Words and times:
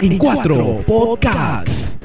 en 0.00 0.18
cuatro 0.18 0.82
podcasts. 0.86 1.98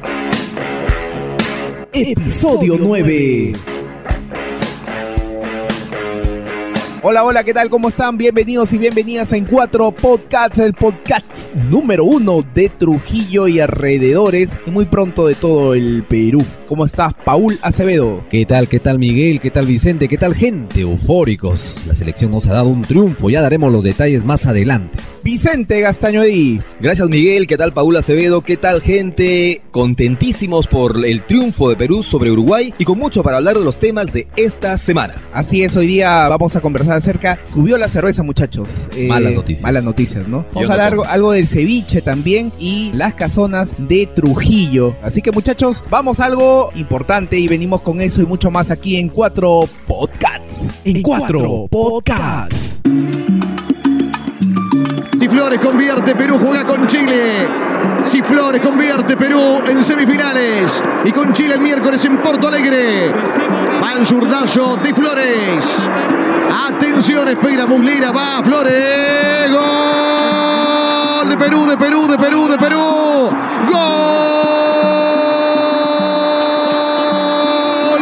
Episodio 1.91 2.77
9. 2.79 3.72
Hola, 7.05 7.25
hola, 7.25 7.43
¿qué 7.43 7.54
tal? 7.54 7.70
¿Cómo 7.70 7.89
están? 7.89 8.17
Bienvenidos 8.17 8.71
y 8.71 8.77
bienvenidas 8.77 9.33
En 9.33 9.43
Cuatro 9.43 9.91
Podcasts, 9.91 10.59
el 10.59 10.73
podcast 10.73 11.54
número 11.54 12.05
uno 12.05 12.45
de 12.55 12.69
Trujillo 12.69 13.49
y 13.49 13.59
alrededores 13.59 14.57
y 14.65 14.71
muy 14.71 14.86
pronto 14.86 15.27
de 15.27 15.36
todo 15.36 15.73
el 15.73 16.05
Perú. 16.07 16.45
¿Cómo 16.65 16.86
estás, 16.86 17.13
Paul 17.25 17.59
Acevedo? 17.61 18.23
¿Qué 18.29 18.45
tal, 18.45 18.69
qué 18.69 18.79
tal 18.79 19.00
Miguel? 19.00 19.41
¿Qué 19.41 19.51
tal 19.51 19.65
Vicente? 19.65 20.07
¿Qué 20.07 20.18
tal 20.18 20.33
gente? 20.33 20.79
Eufóricos. 20.79 21.81
La 21.86 21.93
selección 21.93 22.31
nos 22.31 22.47
ha 22.47 22.54
dado 22.54 22.69
un 22.69 22.83
triunfo, 22.83 23.29
ya 23.29 23.42
daremos 23.42 23.73
los 23.73 23.83
detalles 23.83 24.23
más 24.23 24.45
adelante. 24.45 24.97
Vicente 25.23 25.79
Gastaño 25.81 26.23
Edí. 26.23 26.61
Gracias 26.79 27.09
Miguel, 27.09 27.47
¿qué 27.47 27.57
tal 27.57 27.73
Paul 27.73 27.95
Acevedo? 27.97 28.42
¿Qué 28.42 28.57
tal 28.57 28.81
gente? 28.81 29.61
Contentísimos 29.71 30.67
por 30.67 31.06
el 31.06 31.25
triunfo 31.25 31.70
de 31.70 31.75
Perú 31.75 32.02
sobre 32.02 32.31
Uruguay 32.31 32.73
y 32.78 32.86
con 32.86 32.97
mucho 32.97 33.23
para 33.23 33.38
hablar 33.38 33.58
de 33.58 33.64
los 33.64 33.78
temas 33.78 34.11
de 34.11 34.28
esta 34.36 34.78
semana. 34.78 35.16
Así 35.33 35.64
es, 35.64 35.75
hoy 35.75 35.88
día 35.88 36.28
vamos 36.28 36.56
a 36.56 36.61
conversar 36.61 36.92
acerca. 36.97 37.39
Subió 37.44 37.78
la 37.78 37.88
cerveza, 37.88 38.23
muchachos. 38.23 38.88
Eh, 38.95 39.08
malas 39.08 39.34
noticias. 39.34 39.64
Malas 39.64 39.84
noticias, 39.84 40.28
¿no? 40.28 40.45
Vamos 40.53 40.70
a 40.70 40.73
hablar 40.73 40.92
algo, 40.94 41.06
algo, 41.06 41.31
del 41.31 41.47
ceviche 41.47 42.02
también 42.02 42.52
y 42.59 42.92
las 42.94 43.14
casonas 43.14 43.75
de 43.78 44.08
Trujillo. 44.08 44.95
Así 45.02 45.22
que, 45.22 45.31
muchachos, 45.31 45.84
vamos 45.89 46.20
a 46.20 46.25
algo 46.25 46.72
importante 46.75 47.38
y 47.38 47.48
venimos 47.48 47.81
con 47.81 48.02
eso 48.02 48.22
y 48.22 48.25
mucho 48.25 48.52
más 48.52 48.72
aquí 48.72 48.98
en 48.98 49.09
Cuatro 49.09 49.67
Podcasts. 49.88 50.70
En, 50.84 50.98
en 50.98 51.02
Cuatro 51.03 51.67
Podcasts. 51.70 52.81
Si 55.20 55.30
Flores 55.30 55.60
convierte, 55.60 56.16
Perú 56.16 56.38
juega 56.38 56.66
con 56.66 56.86
Chile. 56.88 57.48
Si 58.04 58.22
Flores 58.22 58.60
convierte, 58.60 59.16
Perú 59.16 59.62
en 59.70 59.84
semifinales. 59.84 60.82
Y 61.06 61.12
con 61.12 61.32
Chile 61.34 61.54
el 61.54 61.62
miércoles 61.62 62.04
en 62.04 62.17
Porto 62.22 62.48
Alegre. 62.50 63.10
Va 63.82 63.94
el 63.94 64.06
zurdazo 64.06 64.76
de 64.78 64.94
Flores. 64.94 65.88
Atención, 66.54 67.28
espera 67.28 67.66
Muslera, 67.66 68.12
va 68.12 68.44
Flores. 68.44 69.52
Gol 69.52 71.30
de 71.30 71.38
Perú, 71.38 71.66
de 71.66 71.76
Perú, 71.78 72.08
de 72.08 72.18
Perú, 72.18 72.48
de 72.48 72.58
Perú. 72.60 73.30
Gol. 73.72 74.08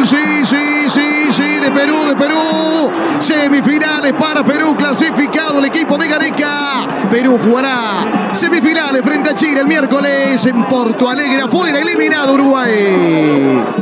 Sí, 0.04 0.44
sí, 0.44 0.86
sí, 0.88 1.32
sí, 1.32 1.60
de 1.60 1.70
Perú, 1.70 2.04
de 2.06 2.14
Perú. 2.14 2.90
Semifinales 3.20 4.12
para 4.12 4.44
Perú, 4.44 4.76
clasificado 4.76 5.60
el 5.60 5.64
equipo 5.64 5.96
de 5.96 6.08
Gareca. 6.08 6.86
Perú 7.10 7.38
jugará 7.42 8.28
semifinales 8.32 9.02
frente 9.02 9.30
a 9.30 9.34
Chile 9.34 9.60
el 9.60 9.66
miércoles 9.66 10.44
en 10.44 10.62
Porto 10.64 11.08
Alegre. 11.08 11.40
Afuera, 11.42 11.78
eliminado 11.78 12.34
Uruguay 12.34 13.81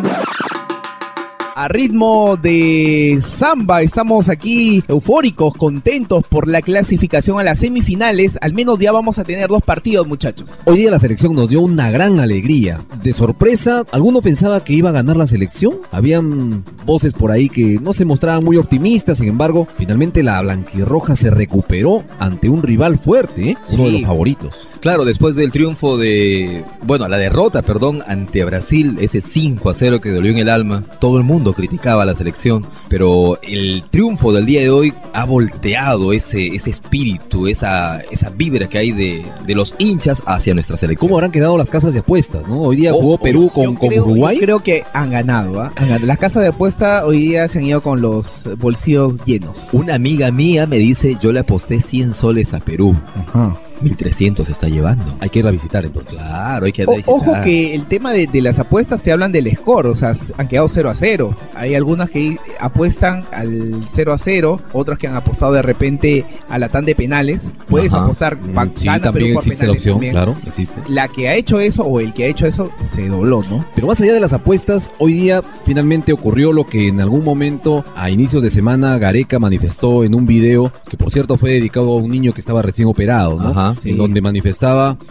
a 1.61 1.69
ritmo 1.69 2.39
de 2.41 3.21
samba. 3.23 3.83
Estamos 3.83 4.31
aquí 4.31 4.83
eufóricos, 4.89 5.53
contentos 5.53 6.25
por 6.27 6.49
la 6.49 6.63
clasificación 6.63 7.39
a 7.39 7.43
las 7.43 7.59
semifinales. 7.59 8.39
Al 8.41 8.55
menos 8.55 8.79
ya 8.79 8.93
vamos 8.93 9.19
a 9.19 9.25
tener 9.25 9.51
dos 9.51 9.63
partidos, 9.63 10.07
muchachos. 10.07 10.59
Hoy 10.65 10.79
día 10.79 10.91
la 10.91 10.99
selección 10.99 11.35
nos 11.35 11.51
dio 11.51 11.61
una 11.61 11.91
gran 11.91 12.19
alegría. 12.19 12.81
De 13.03 13.13
sorpresa, 13.13 13.85
¿alguno 13.93 14.23
pensaba 14.23 14.65
que 14.65 14.73
iba 14.73 14.89
a 14.89 14.93
ganar 14.93 15.19
la 15.19 15.27
selección? 15.27 15.75
Habían 15.91 16.65
voces 16.87 17.13
por 17.13 17.31
ahí 17.31 17.51
que 17.51 17.79
no 17.83 17.93
se 17.93 18.07
mostraban 18.07 18.43
muy 18.43 18.57
optimistas. 18.57 19.19
Sin 19.19 19.29
embargo, 19.29 19.69
finalmente 19.77 20.23
la 20.23 20.41
blanquirroja 20.41 21.15
se 21.15 21.29
recuperó 21.29 22.05
ante 22.19 22.49
un 22.49 22.63
rival 22.63 22.99
fuerte, 22.99 23.51
¿eh? 23.51 23.57
uno 23.73 23.85
sí. 23.85 23.93
de 23.93 23.99
los 23.99 24.09
favoritos. 24.09 24.67
Claro, 24.81 25.05
después 25.05 25.37
del 25.37 25.53
triunfo 25.53 25.99
de, 25.99 26.65
bueno, 26.87 27.07
la 27.07 27.19
derrota, 27.19 27.61
perdón, 27.61 28.03
ante 28.07 28.43
Brasil, 28.47 28.97
ese 29.01 29.21
5 29.21 29.69
a 29.69 29.75
0 29.75 30.01
que 30.01 30.11
dolió 30.11 30.33
en 30.33 30.39
el 30.39 30.49
alma, 30.49 30.83
todo 30.99 31.19
el 31.19 31.25
mundo 31.25 31.53
criticaba 31.53 32.05
a 32.05 32.07
la 32.07 32.15
selección, 32.15 32.65
pero 32.89 33.39
el 33.43 33.85
triunfo 33.91 34.33
del 34.33 34.47
día 34.47 34.63
de 34.63 34.71
hoy 34.71 34.95
ha 35.13 35.27
volteado 35.27 36.15
ese, 36.15 36.47
ese 36.47 36.71
espíritu, 36.71 37.47
esa, 37.47 38.01
esa 38.11 38.31
vibra 38.31 38.69
que 38.69 38.79
hay 38.79 38.93
de, 38.93 39.23
de 39.47 39.55
los 39.55 39.75
hinchas 39.79 40.23
hacia 40.25 40.55
nuestra 40.55 40.79
selección. 40.79 41.09
¿Cómo 41.09 41.19
habrán 41.19 41.31
quedado 41.31 41.59
las 41.59 41.69
casas 41.69 41.93
de 41.93 42.01
apuestas, 42.01 42.49
no? 42.49 42.63
Hoy 42.63 42.77
día 42.77 42.93
jugó 42.93 43.15
oh, 43.15 43.19
Perú 43.19 43.51
con, 43.53 43.77
con 43.77 43.91
creo, 43.91 44.05
Uruguay. 44.05 44.37
Yo 44.37 44.43
creo 44.43 44.63
que 44.63 44.85
han 44.95 45.11
ganado, 45.11 45.61
¿ah? 45.61 45.73
¿eh? 45.79 45.99
Las 46.01 46.17
casas 46.17 46.43
de 46.43 46.49
apuestas 46.49 47.05
hoy 47.05 47.19
día 47.19 47.47
se 47.49 47.59
han 47.59 47.67
ido 47.67 47.83
con 47.83 48.01
los 48.01 48.49
bolsillos 48.57 49.23
llenos. 49.27 49.75
Una 49.75 49.97
amiga 49.97 50.31
mía 50.31 50.67
me 50.67 50.79
dice, 50.79 51.19
yo 51.21 51.33
le 51.33 51.41
aposté 51.41 51.83
100 51.83 52.15
soles 52.15 52.55
a 52.55 52.61
Perú. 52.61 52.97
Ajá. 53.27 53.61
1300 53.83 54.49
está 54.49 54.69
llevando. 54.71 55.05
Hay 55.21 55.31
que 55.31 55.41
ir 55.41 55.47
a 55.47 55.51
visitar 55.51 55.85
entonces. 55.85 56.19
Claro, 56.19 56.67
hay 56.67 56.73
que 56.73 56.83
ir 56.83 56.89
o, 56.89 56.93
a 56.93 56.97
visitar. 56.97 57.15
Ojo 57.15 57.35
que 57.43 57.75
el 57.75 57.87
tema 57.87 58.13
de, 58.13 58.27
de, 58.27 58.43
las 58.43 58.59
apuestas 58.59 59.01
se 59.01 59.13
hablan 59.13 59.33
del 59.33 59.55
score, 59.55 59.87
o 59.87 59.95
sea, 59.95 60.13
han 60.39 60.49
quedado 60.49 60.69
0 60.69 60.91
a 60.91 60.95
0. 60.95 61.37
Hay 61.55 61.75
algunas 61.75 62.11
que 62.11 62.37
apuestan 62.59 63.25
al 63.33 63.85
0 63.89 64.13
a 64.13 64.19
0, 64.19 64.61
otras 64.73 64.99
que 64.99 65.07
han 65.07 65.17
apostado 65.17 65.53
de 65.53 65.63
repente 65.63 66.25
a 66.49 66.59
la 66.59 66.69
tan 66.69 66.85
de 66.85 66.95
penales. 66.95 67.51
Puedes 67.69 67.93
Ajá. 67.93 68.05
apostar 68.05 68.39
sí, 68.75 68.87
también 69.01 69.37
existe 69.37 69.67
la 69.67 69.73
opción, 69.73 69.95
también. 69.95 70.13
claro, 70.13 70.37
existe. 70.47 70.81
La 70.89 71.09
que 71.09 71.29
ha 71.29 71.35
hecho 71.35 71.61
eso 71.61 71.85
o 71.85 72.01
el 72.01 72.15
que 72.15 72.25
ha 72.25 72.27
hecho 72.27 72.47
eso 72.47 72.71
se 72.83 73.09
dobló, 73.09 73.43
¿no? 73.49 73.65
Pero 73.75 73.87
más 73.87 74.01
allá 74.01 74.13
de 74.13 74.21
las 74.21 74.33
apuestas, 74.33 74.91
hoy 74.99 75.15
día 75.15 75.43
finalmente 75.65 76.13
ocurrió 76.13 76.53
lo 76.53 76.65
que 76.65 76.89
en 76.89 77.01
algún 77.01 77.25
momento 77.25 77.85
a 77.97 78.11
inicios 78.11 78.43
de 78.43 78.51
semana 78.51 78.99
Gareca 78.99 79.39
manifestó 79.39 80.05
en 80.05 80.15
un 80.15 80.27
video 80.27 80.73
que 80.89 80.97
por 80.97 81.13
cierto 81.13 81.37
fue 81.37 81.53
dedicado 81.53 81.93
a 81.93 81.97
un 81.97 82.11
niño 82.11 82.33
que 82.33 82.41
estaba 82.41 82.63
recién 82.63 82.89
operado, 82.89 83.37
¿no? 83.37 83.49
Ajá, 83.51 83.75
sí. 83.81 83.91
En 83.91 83.97
donde 83.97 84.21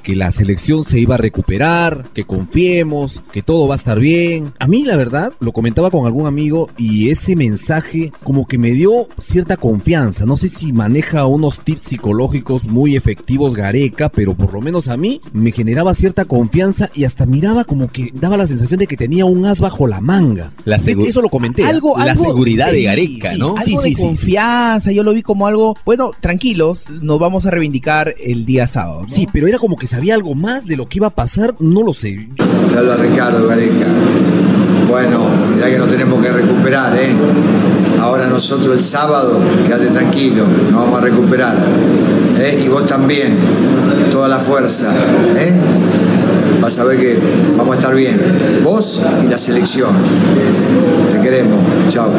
que 0.04 0.16
la 0.16 0.32
selección 0.32 0.84
se 0.84 1.00
iba 1.00 1.16
a 1.16 1.18
recuperar, 1.18 2.06
que 2.14 2.24
confiemos, 2.24 3.24
que 3.32 3.42
todo 3.42 3.68
va 3.68 3.74
a 3.74 3.78
estar 3.78 4.00
bien. 4.00 4.54
A 4.60 4.68
mí 4.68 4.86
la 4.86 4.96
verdad, 4.96 5.34
lo 5.40 5.54
comentaba 5.54 5.90
con 5.90 6.06
algún 6.06 6.28
amigo 6.28 6.70
y 6.78 7.10
ese 7.10 7.36
mensaje 7.36 8.12
como 8.24 8.46
que 8.46 8.60
me 8.60 8.72
dio 8.72 9.08
cierta 9.20 9.58
confianza. 9.58 10.28
No 10.28 10.38
sé 10.38 10.50
si 10.50 10.72
maneja 10.72 11.26
unos 11.26 11.60
tips 11.62 11.82
psicológicos 11.82 12.66
muy 12.66 12.96
efectivos 12.96 13.56
Gareca, 13.56 14.10
pero 14.10 14.36
por 14.36 14.54
lo 14.54 14.62
menos 14.62 14.88
a 14.88 14.98
mí 14.98 15.20
me 15.34 15.52
generaba 15.52 15.96
cierta 15.96 16.26
confianza 16.26 16.92
y 16.94 17.06
hasta 17.06 17.26
miraba 17.26 17.64
como 17.64 17.88
que 17.88 18.12
daba 18.14 18.38
la 18.38 18.46
sensación 18.46 18.80
de 18.80 18.88
que 18.88 18.98
tenía 18.98 19.26
un 19.26 19.48
as 19.48 19.60
bajo 19.60 19.88
la 19.88 20.00
manga. 20.00 20.54
La 20.66 20.76
Eso 20.76 21.24
lo 21.24 21.30
comenté. 21.30 21.64
Algo, 21.64 21.98
la 21.98 22.12
algo, 22.12 22.26
seguridad 22.26 22.72
de 22.72 22.84
Gareca, 22.84 23.32
sí, 23.32 23.40
¿no? 23.40 23.56
Algo 23.58 23.66
sí, 23.66 23.78
sí, 23.82 23.96
de 23.96 24.02
confianza, 24.02 24.92
yo 24.92 25.02
lo 25.02 25.12
vi 25.14 25.24
como 25.24 25.48
algo, 25.48 25.76
bueno, 25.86 26.12
tranquilos, 26.20 26.88
nos 27.02 27.20
vamos 27.20 27.48
a 27.48 27.50
reivindicar 27.50 28.14
el 28.24 28.46
día 28.46 28.68
sábado. 28.68 29.02
¿no? 29.02 29.10
Sí, 29.10 29.28
pero 29.39 29.39
era 29.48 29.60
como 29.60 29.76
que 29.78 29.88
sabía 29.88 30.16
algo 30.16 30.36
más 30.36 30.66
de 30.66 30.76
lo 30.76 30.88
que 30.88 30.98
iba 30.98 31.08
a 31.08 31.12
pasar, 31.12 31.56
no 31.60 31.84
lo 31.84 31.94
sé. 31.94 32.28
Te 32.70 32.78
habla 32.78 32.96
Ricardo 32.96 33.48
Gareca. 33.48 33.88
Bueno, 34.88 35.22
ya 35.60 35.70
que 35.70 35.78
nos 35.78 35.88
tenemos 35.88 36.26
que 36.26 36.32
recuperar, 36.32 36.96
¿eh? 36.96 37.10
Ahora 38.02 38.28
nosotros 38.28 38.76
el 38.76 38.84
sábado, 38.84 39.40
quédate 39.66 39.88
tranquilo, 39.88 40.46
nos 40.72 40.82
vamos 40.82 40.98
a 40.98 41.02
recuperar. 41.02 41.58
¿eh? 42.40 42.64
Y 42.66 42.70
vos 42.70 42.86
también, 42.86 43.38
toda 44.12 44.28
la 44.28 44.40
fuerza, 44.40 44.92
¿eh? 45.38 45.54
Vas 46.62 46.78
a 46.80 46.84
ver 46.84 47.00
que 47.00 47.18
vamos 47.58 47.76
a 47.76 47.80
estar 47.80 47.96
bien. 47.96 48.20
Vos 48.64 49.02
y 49.24 49.30
la 49.30 49.38
selección. 49.38 49.90
Te 51.12 51.22
queremos. 51.22 51.60
Chao. 51.90 52.10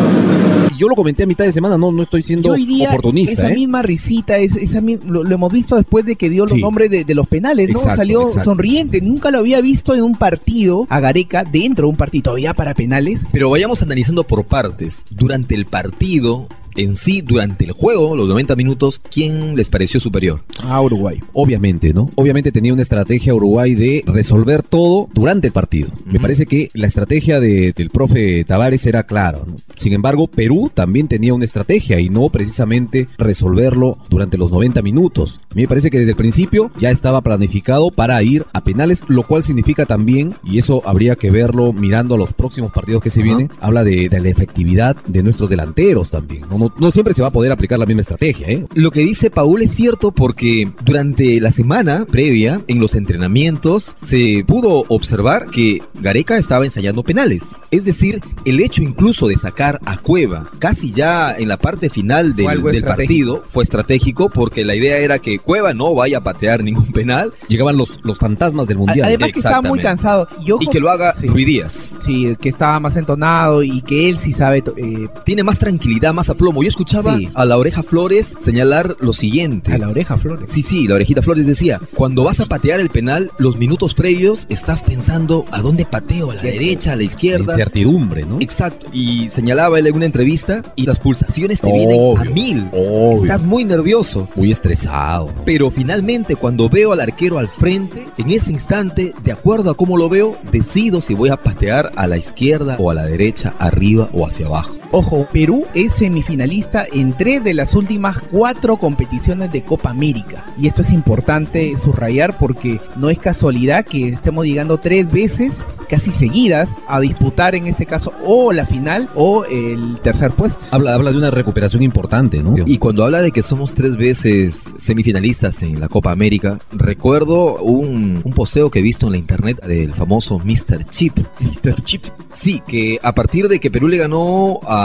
Yo 0.77 0.89
lo 0.89 0.95
comenté 0.95 1.25
a 1.25 1.27
mitad 1.27 1.45
de 1.45 1.53
semana, 1.53 1.77
no, 1.77 1.93
no 1.93 2.03
estoy 2.03 2.23
siendo 2.23 2.53
hoy 2.53 2.65
día, 2.65 2.89
oportunista. 2.89 3.43
Esa 3.43 3.51
¿eh? 3.51 3.55
misma 3.55 3.83
risita, 3.83 4.39
es, 4.39 4.57
esa, 4.57 4.81
lo, 4.81 5.25
lo, 5.25 5.35
hemos 5.35 5.53
visto 5.53 5.77
después 5.77 6.07
de 6.07 6.17
que 6.17 6.31
dio 6.31 6.45
los 6.45 6.53
Sí. 6.53 6.61
nombres 6.63 6.91
de, 6.91 7.05
de 7.05 7.15
los 7.15 7.29
penales, 7.29 7.69
¿no? 7.69 7.79
Exacto, 7.79 7.97
Salió 7.97 8.23
exacto. 8.23 8.45
sonriente. 8.45 9.03
Nunca 9.03 9.31
lo 9.31 9.39
había 9.41 9.61
visto 9.61 9.95
en 9.95 10.03
un 10.03 10.15
partido 10.15 10.87
a 10.89 10.99
Gareca 11.01 11.45
dentro 11.45 11.87
de 11.87 11.91
un 11.91 11.97
partido, 11.97 12.23
todavía 12.23 12.55
para 12.55 12.73
penales. 12.73 13.27
Pero 13.31 13.51
vayamos 13.51 13.83
analizando 13.83 14.25
por 14.25 14.45
partes. 14.47 15.05
Durante 15.11 15.55
el 15.55 15.67
partido, 15.67 16.47
en 16.77 16.97
sí, 16.97 17.23
durante 17.23 17.65
el 17.65 17.73
juego, 17.73 18.15
los 18.17 18.29
90 18.29 18.57
minutos, 18.57 19.01
¿quién 19.11 19.57
les 19.57 19.69
pareció 19.69 20.01
superior? 20.01 20.43
A 20.63 20.81
Uruguay. 20.81 21.21
Obviamente, 21.33 21.93
¿no? 21.93 22.11
Obviamente 22.15 22.53
tenía 22.53 22.73
una 22.73 22.83
estrategia 22.83 23.35
Uruguay 23.35 23.75
de 23.75 24.03
resolver 24.07 24.63
todo 24.63 25.09
durante 25.13 25.49
el 25.49 25.53
partido. 25.53 25.91
Me 26.07 26.21
parece 26.21 26.47
que 26.47 26.71
la 26.75 26.87
estrategia 26.87 27.41
de- 27.41 27.73
del 27.73 27.91
profe 27.91 28.45
Tavares 28.45 28.87
era 28.87 29.03
clara. 29.05 29.41
¿no? 29.47 29.57
Sin 29.77 29.93
embargo, 29.93 30.27
Perú 30.27 30.71
también 30.73 31.09
tenía 31.09 31.35
una 31.35 31.45
estrategia 31.45 32.01
y 32.01 32.09
no 32.09 32.29
precisamente 32.29 33.07
resolverlo 33.19 33.97
durante 34.11 34.37
los 34.39 34.51
90 34.51 34.83
minutos. 34.83 35.39
A 35.51 35.55
mí 35.55 35.63
me 35.63 35.69
parece 35.69 35.91
que 35.91 35.99
desde 35.99 36.13
el 36.13 36.17
principio 36.17 36.71
ya 36.81 36.91
estaba 36.91 37.21
planificado 37.23 37.91
para 37.91 38.23
ir 38.23 38.45
a 38.53 38.63
penales, 38.65 39.05
lo 39.09 39.23
cual 39.23 39.45
significa 39.45 39.87
también, 39.87 40.35
y 40.45 40.59
eso 40.59 40.83
habría 40.85 41.17
que 41.17 41.31
verlo 41.31 41.73
mirando 41.73 42.15
a 42.15 42.19
los 42.19 42.33
próximos 42.33 42.71
partidos 42.73 43.03
que 43.03 43.11
se 43.11 43.23
vienen, 43.23 43.51
habla 43.61 43.85
de, 43.85 44.09
de 44.09 44.21
la 44.21 44.29
efectividad 44.29 44.97
de 45.07 45.23
nuestros 45.23 45.49
delanteros 45.49 46.11
también. 46.11 46.43
¿no? 46.51 46.59
No, 46.61 46.73
no 46.79 46.91
siempre 46.91 47.15
se 47.15 47.23
va 47.23 47.29
a 47.29 47.33
poder 47.33 47.51
aplicar 47.53 47.79
la 47.79 47.87
misma 47.87 48.03
estrategia, 48.03 48.47
¿eh? 48.49 48.67
Lo 48.75 48.91
que 48.91 49.01
dice 49.01 49.31
Paul 49.31 49.63
es 49.63 49.73
cierto 49.73 50.13
porque 50.13 50.71
durante 50.85 51.41
la 51.41 51.51
semana 51.51 52.05
previa, 52.05 52.61
en 52.69 52.79
los 52.79 52.95
entrenamientos, 52.95 53.95
se 53.97 54.45
pudo 54.47 54.85
observar 54.89 55.47
que 55.47 55.83
Gareca 56.01 56.37
estaba 56.37 56.65
ensayando 56.65 57.03
penales. 57.03 57.43
Es 57.71 57.85
decir, 57.85 58.21
el 58.45 58.61
hecho 58.61 58.83
incluso 58.83 59.27
de 59.27 59.37
sacar 59.37 59.81
a 59.85 59.97
Cueva 59.97 60.49
casi 60.59 60.93
ya 60.93 61.35
en 61.37 61.49
la 61.49 61.57
parte 61.57 61.91
final 61.91 62.37
del, 62.37 62.83
partido 62.85 63.43
fue 63.47 63.65
estratégico 63.65 64.29
porque 64.29 64.65
la 64.65 64.75
idea 64.75 64.99
era 64.99 65.19
que 65.19 65.39
Cueva 65.39 65.75
no 65.75 65.95
vaya 65.95 66.19
a 66.19 66.23
patear 66.23 66.63
ningún 66.63 66.93
penal 66.93 67.33
Llegaban 67.49 67.77
los, 67.77 68.01
los 68.05 68.19
fantasmas 68.19 68.67
del 68.67 68.79
mundial. 68.79 69.07
Además 69.07 69.31
que 69.33 69.39
estaba 69.39 69.63
muy 69.63 69.81
cansado. 69.81 70.29
Y, 70.45 70.53
ojo- 70.53 70.63
y 70.63 70.67
que 70.69 70.81
lo 70.81 70.91
haga 70.91 71.15
Sí. 71.15 71.29
Díaz. 71.45 71.95
Sí, 72.01 72.37
que 72.41 72.49
estaba 72.49 72.79
más 72.81 72.97
entonado 72.97 73.63
y 73.63 73.83
que 73.83 74.09
él 74.09 74.19
sí 74.19 74.33
sabe 74.33 74.63
eh, 74.77 75.09
Tiene 75.25 75.43
más 75.43 75.59
tranquilidad, 75.59 76.13
más 76.13 76.31
aplomo. 76.31 76.50
Yo 76.63 76.69
escuchaba 76.69 77.17
Sí. 77.17 77.29
a 77.35 77.45
la 77.45 77.57
oreja 77.57 77.83
Flores 77.83 78.35
señalar 78.39 78.97
lo 79.01 79.13
siguiente. 79.13 79.73
a 79.73 79.79
la 79.79 79.89
oreja, 79.89 80.17
Flores. 80.19 80.51
Sí, 80.51 80.63
sí, 80.63 80.87
la 80.87 80.97
orejita 80.97 81.23
Flores 81.23 81.47
decía, 81.47 81.81
cuando 81.95 82.25
vas 82.25 82.41
a 82.41 82.47
patear 82.47 82.81
el 82.81 82.91
penal, 82.91 83.31
los 83.39 83.57
minutos 83.57 83.95
previos 83.95 84.47
estás 84.49 84.83
pensando 84.83 85.45
a 85.51 85.63
dónde 85.63 85.85
pateo, 85.87 86.31
a 86.31 86.35
la 86.35 86.43
derecha, 86.43 86.93
a 86.93 86.97
la 86.97 87.03
izquierda. 87.05 87.53
incertidumbre, 87.55 88.25
¿no? 88.25 88.39
Exacto. 88.41 88.87
Y 88.93 89.29
señalaba 89.31 89.79
él 89.79 89.87
en 89.87 89.95
una 89.95 90.07
entrevista 90.07 90.63
y 90.77 90.87
las 90.87 90.99
pulsaciones 90.99 91.61
te 91.61 91.73
vienen 91.73 92.17
a 92.19 92.25
mil. 92.25 92.69
obvio. 92.73 93.23
Estás 93.23 93.45
muy 93.45 93.65
nervioso. 93.65 94.29
Muy 94.35 94.51
estresado. 94.51 95.33
Pero 95.45 95.71
finalmente 95.71 96.37
cuando 96.37 96.69
veo 96.69 96.93
al 96.93 97.01
arquero 97.01 97.39
al 97.39 97.49
frente, 97.49 98.07
en 98.19 98.31
ese 98.31 98.51
instante, 98.51 99.15
de 99.23 99.33
acuerdo 99.33 99.71
a 99.71 99.75
cómo 99.77 99.97
lo 99.97 100.09
veo, 100.09 100.37
decido 100.53 101.01
si 101.01 101.15
voy 101.15 101.31
a 101.31 101.37
patear 101.37 101.91
a 101.97 102.07
la 102.07 102.17
izquierda 102.17 102.77
o 102.79 102.91
a 102.91 102.95
la 102.95 103.05
derecha, 103.05 103.55
arriba 103.59 104.09
o 104.13 104.27
hacia 104.27 104.47
abajo. 104.47 104.75
Ojo, 104.93 105.29
Perú 105.33 105.67
es 105.73 105.93
semifinalista 105.93 106.85
en 106.93 107.13
tres 107.13 107.45
de 107.45 107.55
las 107.55 107.75
últimas 107.77 108.19
cuatro 108.19 108.77
competiciones 108.77 109.53
de 109.53 109.63
Copa 109.63 109.91
América. 109.91 110.45
Y 110.59 110.67
esto 110.67 110.83
es 110.83 110.91
importante 110.91 111.79
subrayar 111.79 112.37
porque 112.37 112.81
no 112.97 113.09
es 113.09 113.19
casualidad 113.19 113.85
que 113.85 114.09
estemos 114.09 114.47
llegando 114.47 114.79
tres 114.79 115.11
veces 115.11 115.65
casi 115.89 116.11
seguidas 116.11 116.77
a 116.89 117.01
disputar 117.01 117.55
en 117.55 117.67
este 117.67 117.87
caso 117.87 118.13
o 118.25 118.53
la 118.53 118.67
final 118.67 119.09
o 119.15 119.45
el 119.45 119.99
tercer 120.03 120.33
puesto. 120.33 120.65
Habla, 120.73 120.95
habla 120.95 121.13
de 121.13 121.19
una 121.19 121.31
recuperación 121.31 121.83
importante, 121.85 122.43
¿no? 122.43 122.55
Y 122.67 122.79
cuando 122.79 123.05
habla 123.05 123.21
de 123.21 123.31
que 123.31 123.43
somos 123.43 123.75
tres 123.75 123.97
veces 123.97 124.75
semifinalistas 124.77 125.63
en 125.63 125.79
la 125.79 125.89
Copa 125.89 126.11
América, 126.11 126.59
recuerdo 126.73 127.63
un, 127.63 128.21
un 128.25 128.33
posteo 128.33 128.71
que 128.71 128.81
he 128.81 128.83
visto 128.83 129.07
en 129.07 129.13
la 129.13 129.19
internet 129.19 129.65
del 129.65 129.93
famoso 129.93 130.39
Mr. 130.39 130.85
Chip. 130.91 131.19
Mr. 131.41 131.81
Chip. 131.83 132.05
Sí, 132.33 132.61
que 132.67 132.99
a 133.03 133.15
partir 133.15 133.49
de 133.49 133.61
que 133.61 133.71
Perú 133.71 133.89
le 133.89 133.97
ganó 133.97 134.61
a 134.67 134.80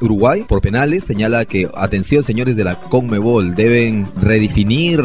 Uruguay 0.00 0.44
por 0.48 0.60
penales, 0.60 1.04
señala 1.04 1.44
que, 1.44 1.68
atención 1.74 2.22
señores 2.22 2.56
de 2.56 2.64
la 2.64 2.78
Conmebol, 2.80 3.54
deben 3.54 4.06
redefinir, 4.20 5.00